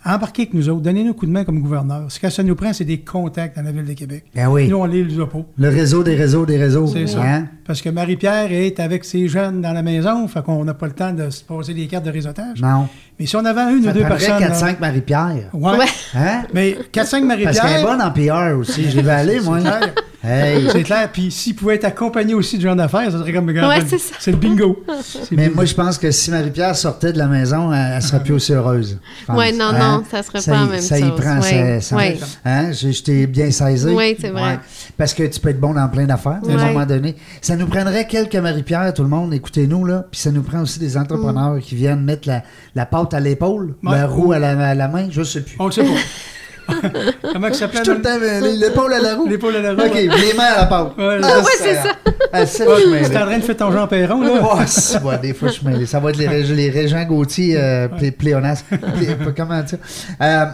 embarquez 0.05 0.43
avec 0.43 0.55
nous 0.55 0.69
autres, 0.69 0.81
donnez-nous 0.83 1.11
un 1.11 1.15
coup 1.15 1.27
de 1.27 1.31
main 1.31 1.45
comme 1.45 1.61
gouverneur. 1.61 2.05
Ce 2.11 2.19
que 2.19 2.29
ça 2.31 2.43
nous 2.43 2.55
prend, 2.55 2.73
c'est 2.73 2.85
des 2.85 2.99
contacts 3.01 3.57
dans 3.57 3.63
la 3.63 3.73
ville 3.73 3.85
de 3.85 3.93
Québec. 3.93 4.25
Ben 4.35 4.49
oui. 4.49 4.69
Nous, 4.69 4.77
on 4.77 4.85
les 4.87 5.05
les 5.05 5.17
pas. 5.27 5.39
Le 5.59 5.69
réseau 5.69 6.03
des 6.03 6.15
réseaux 6.15 6.45
des 6.47 6.57
réseaux. 6.59 6.87
C'est 6.87 7.07
ça. 7.07 7.23
hein? 7.23 7.47
Parce 7.65 7.81
que 7.81 7.89
Marie-Pierre 7.89 8.53
est 8.53 8.81
avec 8.81 9.05
ses 9.05 9.29
jeunes 9.29 9.61
dans 9.61 9.73
la 9.73 9.83
maison, 9.83 10.27
fait 10.29 10.43
qu'on 10.43 10.65
n'a 10.65 10.75
pas 10.75 10.87
le 10.87 10.93
temps 10.93 11.13
de 11.13 11.31
se 11.31 11.43
poser 11.45 11.75
des 11.75 11.87
cartes 11.87 12.05
de 12.05 12.11
réseautage. 12.11 12.61
Non. 12.61 12.89
Mais 13.19 13.27
si 13.27 13.37
on 13.37 13.45
avait 13.45 13.73
une 13.77 13.85
Ça 13.85 13.91
ou 13.91 13.93
deux 13.95 14.01
personnes... 14.01 14.41
là- 14.41 14.51
4-5 14.51 14.81
Marie-Pierre. 14.81 15.51
Ouais. 15.53 15.79
Ouais. 15.79 15.85
Hein? 16.17 16.43
Mais 16.53 16.73
4-5 16.73 16.79
Parce 16.93 17.11
qu'elle 17.11 17.23
est 17.23 17.27
Marie-Pierre... 17.27 17.83
bonne 17.83 18.03
en 18.03 18.11
PR 18.11 18.59
aussi. 18.59 18.91
J'y 18.91 19.01
vais 19.03 19.11
aller, 19.11 19.41
moi. 19.41 19.59
C'est 20.23 20.29
clair. 20.29 20.45
Hey. 20.57 20.69
C'est 20.73 20.83
clair. 20.83 21.09
Puis 21.13 21.31
s'il 21.31 21.55
pouvait 21.57 21.75
être 21.75 21.85
accompagné 21.85 22.35
aussi 22.35 22.57
de 22.57 22.63
gens 22.63 22.77
d'affaires, 22.77 23.11
ça 23.11 23.19
serait 23.19 23.33
comme 23.33 23.49
Ouais, 23.49 23.81
c'est 23.87 23.99
ça. 23.99 24.15
C'est 24.21 24.31
le 24.31 24.37
bingo. 24.37 24.85
C'est 25.03 25.33
Mais 25.33 25.49
moi, 25.49 25.65
je 25.65 25.75
pense 25.75 25.99
que 25.99 26.11
si 26.11 26.31
Marie-Pierre 26.31 26.77
sortait 26.77 27.13
de 27.13 27.19
la 27.19 27.27
maison, 27.27 27.73
elle, 27.73 27.95
elle 27.97 28.03
serait 28.03 28.23
plus 28.23 28.35
aussi 28.35 28.53
heureuse. 28.53 28.99
Ouais, 29.29 29.53
non, 29.53 29.67
Hein? 29.67 29.99
non, 29.99 30.05
ça 30.11 30.23
serait 30.23 30.41
Ça 30.41 30.53
pas 30.53 30.59
y- 30.59 30.61
la 30.67 30.73
même 30.73 30.81
Ça 30.81 30.99
y 30.99 31.11
prend, 31.11 31.41
Ouais. 31.41 31.81
ça- 31.81 31.81
ça- 31.81 31.97
Ouais. 31.97 32.19
Hein? 32.45 32.73
Je, 32.73 32.91
je 32.93 33.03
t'ai 33.03 33.27
bien 33.27 33.51
saisi. 33.51 33.89
Oui, 33.89 34.17
c'est 34.21 34.31
vrai. 34.31 34.61
Parce 34.97 35.13
que 35.15 35.25
tu 35.25 35.41
peux 35.41 35.49
être 35.51 35.61
bon 35.61 35.75
dans 35.75 35.89
plein 35.89 36.05
d'affaires, 36.07 36.41
à 36.49 36.53
un 36.53 36.67
moment 36.73 36.87
donné. 36.87 37.17
Ça 37.41 37.57
nous 37.57 37.67
prendrait 37.67 38.07
quelques 38.07 38.37
Marie-Pierre, 38.37 38.95
tout 38.95 39.03
le 39.03 39.09
monde, 39.09 39.35
écoutez-nous, 39.35 39.85
là. 39.85 40.07
Puis 40.11 40.21
ça 40.21 40.31
nous 40.31 40.43
prend 40.43 40.61
aussi 40.63 40.79
des 40.79 40.97
entrepreneurs 40.97 41.59
qui 41.61 41.75
viennent 41.75 42.03
mettre 42.03 42.29
la, 42.29 42.43
la 42.75 42.87
pâte 42.87 43.13
à 43.15 43.21
l'épaule, 43.21 43.75
Ouais. 43.83 43.97
la 43.97 44.07
roue 44.07 44.33
à 44.33 44.39
la, 44.39 44.51
à 44.69 44.75
la 44.75 44.89
main, 44.89 45.09
je 45.11 45.23
sais 45.23 45.41
plus. 45.43 45.57
On 45.59 45.67
le 45.67 45.73
sait 45.73 45.83
pas. 45.83 45.89
Comment 47.33 47.49
que 47.49 47.55
ça 47.55 47.67
Je 47.67 47.73
s'appelle? 47.73 47.85
suis 47.85 47.85
tout 47.85 47.91
le 47.99 48.03
temps 48.03 48.19
euh, 48.23 48.57
l'épaule 48.59 48.93
à 48.93 49.01
la 49.01 49.15
roue. 49.17 49.27
L'épaule 49.29 49.57
à 49.57 49.61
la 49.61 49.75
roue. 49.75 49.81
OK, 49.89 49.95
les 49.95 50.35
mains 50.35 50.45
à 50.45 50.61
la 50.61 50.67
pâte. 50.67 50.97
Ouais, 50.99 51.19
Ah, 51.23 51.39
ouais, 51.39 51.45
c'est 51.59 51.75
ça. 51.75 51.89
Ah, 52.33 52.47
c'est 52.47 52.67
Ah, 52.67 52.75
je 52.79 52.83
Tu 52.85 52.91
mêle. 52.91 53.03
es 53.05 53.17
en 53.17 53.27
train 53.27 53.39
de 53.39 53.43
faire 53.43 53.57
ton 53.57 53.73
Jean 53.73 53.87
Perron, 53.87 54.21
là? 54.23 54.31
Oh, 54.43 54.59
si, 54.67 54.97
ouais, 54.99 55.19
des 55.19 55.35
fois, 55.35 55.49
je 55.49 55.55
suis 55.55 55.67
mêlé. 55.67 55.87
Ça 55.87 56.01
va 56.01 56.11
être 56.11 56.17
les, 56.17 56.43
les 56.45 56.71
Régent 56.71 57.05
Gauthier 57.07 57.57
euh, 57.59 57.89
plé- 57.89 58.11
pléonasmes. 58.13 58.67
Plé- 58.97 59.17
comment 59.37 59.63
dire? 59.63 59.79
Euh, 60.21 60.45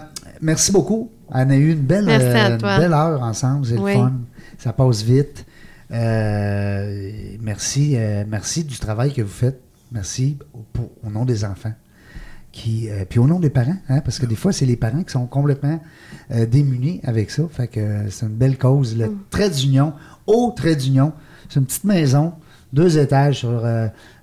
merci 0.41 0.73
beaucoup. 0.73 1.11
On 1.31 1.51
a 1.51 1.55
eu 1.57 1.73
une 1.73 1.81
belle, 1.81 2.07
euh, 2.09 2.51
une 2.51 2.57
belle 2.59 2.93
heure 2.93 3.23
ensemble. 3.23 3.67
C'est 3.67 3.77
Oui. 3.79 3.93
le 3.93 3.99
fun. 3.99 4.13
Ça 4.59 4.73
passe 4.73 5.03
vite. 5.03 5.45
Euh, 5.93 7.11
merci, 7.41 7.95
euh, 7.97 8.25
merci 8.29 8.65
du 8.65 8.79
travail 8.79 9.13
que 9.13 9.23
vous 9.23 9.29
faites. 9.29 9.61
Merci 9.93 10.37
pour- 10.73 10.91
au 11.07 11.11
nom 11.11 11.25
des 11.25 11.45
enfants. 11.45 11.73
Qui, 12.59 12.91
euh, 12.91 13.05
puis 13.09 13.21
au 13.21 13.29
nom 13.29 13.39
des 13.39 13.51
parents, 13.51 13.77
hein, 13.89 14.01
parce 14.01 14.19
que 14.19 14.27
des 14.27 14.35
fois, 14.35 14.53
c'est 14.53 14.67
les 14.67 14.75
parents 14.75 15.05
qui 15.05 15.13
sont 15.13 15.27
complètement 15.27 15.81
euh, 16.33 16.45
démunis 16.45 17.01
avec 17.05 17.31
ça. 17.31 17.45
Fait 17.49 17.69
que 17.69 17.79
euh, 17.79 18.11
c'est 18.11 18.27
une 18.27 18.35
belle 18.35 18.59
cause. 18.59 18.99
Le 18.99 19.15
trait 19.31 19.49
d'union, 19.49 19.93
au 20.27 20.53
trait 20.57 20.75
d'union, 20.75 21.13
c'est 21.49 21.61
une 21.61 21.67
petite 21.67 21.85
maison, 21.85 22.33
deux 22.73 22.99
étages 22.99 23.39
sur 23.39 23.63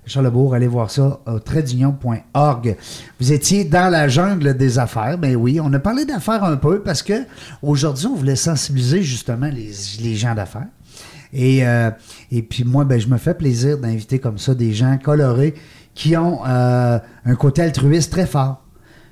Charlebourg. 0.04 0.54
Allez 0.54 0.66
voir 0.66 0.90
ça 0.90 1.18
au 1.26 1.38
traitdunion.org. 1.38 2.76
Vous 3.18 3.32
étiez 3.32 3.64
dans 3.64 3.90
la 3.90 4.06
jungle 4.06 4.54
des 4.54 4.78
affaires. 4.78 5.16
Ben 5.16 5.34
oui, 5.34 5.58
on 5.58 5.72
a 5.72 5.78
parlé 5.78 6.04
d'affaires 6.04 6.44
un 6.44 6.58
peu 6.58 6.82
parce 6.82 7.02
que 7.02 7.24
aujourd'hui, 7.62 8.06
on 8.06 8.16
voulait 8.16 8.36
sensibiliser 8.36 9.02
justement 9.02 9.48
les, 9.48 9.72
les 10.02 10.14
gens 10.14 10.34
d'affaires. 10.34 10.68
Et, 11.32 11.62
et 12.30 12.42
puis 12.42 12.64
moi, 12.64 12.84
ben, 12.84 13.00
je 13.00 13.08
me 13.08 13.16
fais 13.16 13.34
plaisir 13.34 13.78
d'inviter 13.78 14.18
comme 14.18 14.38
ça 14.38 14.54
des 14.54 14.72
gens 14.72 14.96
colorés 15.02 15.54
qui 15.96 16.16
ont 16.16 16.46
euh, 16.46 16.98
un 17.24 17.34
côté 17.34 17.62
altruiste 17.62 18.12
très 18.12 18.26
fort. 18.26 18.62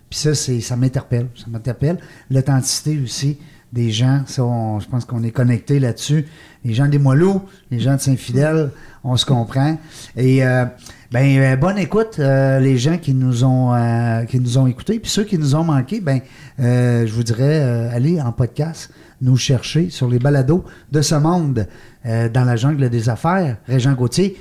Puis 0.08 0.20
ça, 0.20 0.34
c'est, 0.36 0.60
ça 0.60 0.76
m'interpelle. 0.76 1.26
Ça 1.34 1.46
m'interpelle. 1.48 1.98
L'authenticité 2.30 3.00
aussi 3.02 3.38
des 3.72 3.90
gens, 3.90 4.22
ça, 4.26 4.44
on- 4.44 4.78
je 4.78 4.86
pense 4.88 5.04
qu'on 5.04 5.24
est 5.24 5.32
connecté 5.32 5.80
là-dessus. 5.80 6.26
Les 6.64 6.74
gens 6.74 6.86
des 6.86 6.98
Moiloux, 6.98 7.42
les 7.72 7.80
gens 7.80 7.96
de 7.96 8.00
Saint-Fidèle, 8.00 8.70
on 9.02 9.16
se 9.16 9.26
comprend. 9.26 9.76
Et 10.16 10.44
euh, 10.46 10.64
ben, 11.10 11.26
euh, 11.38 11.56
bonne 11.56 11.78
écoute, 11.78 12.16
euh, 12.20 12.60
les 12.60 12.76
gens 12.78 12.98
qui 12.98 13.14
nous 13.14 13.42
ont 13.44 13.74
euh, 13.74 14.24
qui 14.24 14.38
nous 14.38 14.58
ont 14.58 14.66
écoutés. 14.68 15.00
Puis 15.00 15.10
ceux 15.10 15.24
qui 15.24 15.38
nous 15.38 15.56
ont 15.56 15.64
manqué, 15.64 16.00
ben, 16.00 16.20
euh, 16.60 17.06
je 17.06 17.12
vous 17.12 17.24
dirais, 17.24 17.60
euh, 17.62 17.90
allez 17.96 18.20
en 18.20 18.30
podcast 18.30 18.90
nous 19.20 19.36
chercher 19.36 19.90
sur 19.90 20.08
les 20.08 20.18
balados 20.18 20.64
de 20.92 21.00
ce 21.00 21.14
monde 21.14 21.66
dans 22.04 22.44
la 22.44 22.56
jungle 22.56 22.90
des 22.90 23.08
affaires. 23.08 23.56
Régent 23.66 23.94
Gauthier. 23.94 24.36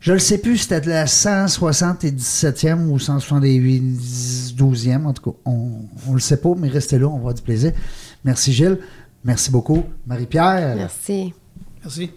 Je 0.00 0.12
ne 0.12 0.18
sais 0.18 0.38
plus 0.38 0.58
si 0.58 0.68
c'était 0.68 0.88
la 0.88 1.06
177e 1.06 2.86
ou 2.86 2.98
178e, 2.98 5.04
en 5.04 5.12
tout 5.12 5.30
cas. 5.30 5.36
On 5.44 5.80
ne 6.08 6.14
le 6.14 6.20
sait 6.20 6.36
pas, 6.36 6.54
mais 6.56 6.68
restez 6.68 6.98
là, 6.98 7.06
on 7.06 7.12
va 7.12 7.16
avoir 7.16 7.34
du 7.34 7.42
plaisir. 7.42 7.72
Merci 8.24 8.52
Gilles. 8.52 8.78
Merci 9.24 9.50
beaucoup. 9.50 9.84
Marie-Pierre. 10.06 10.76
Merci. 10.76 11.34
Merci. 11.82 12.10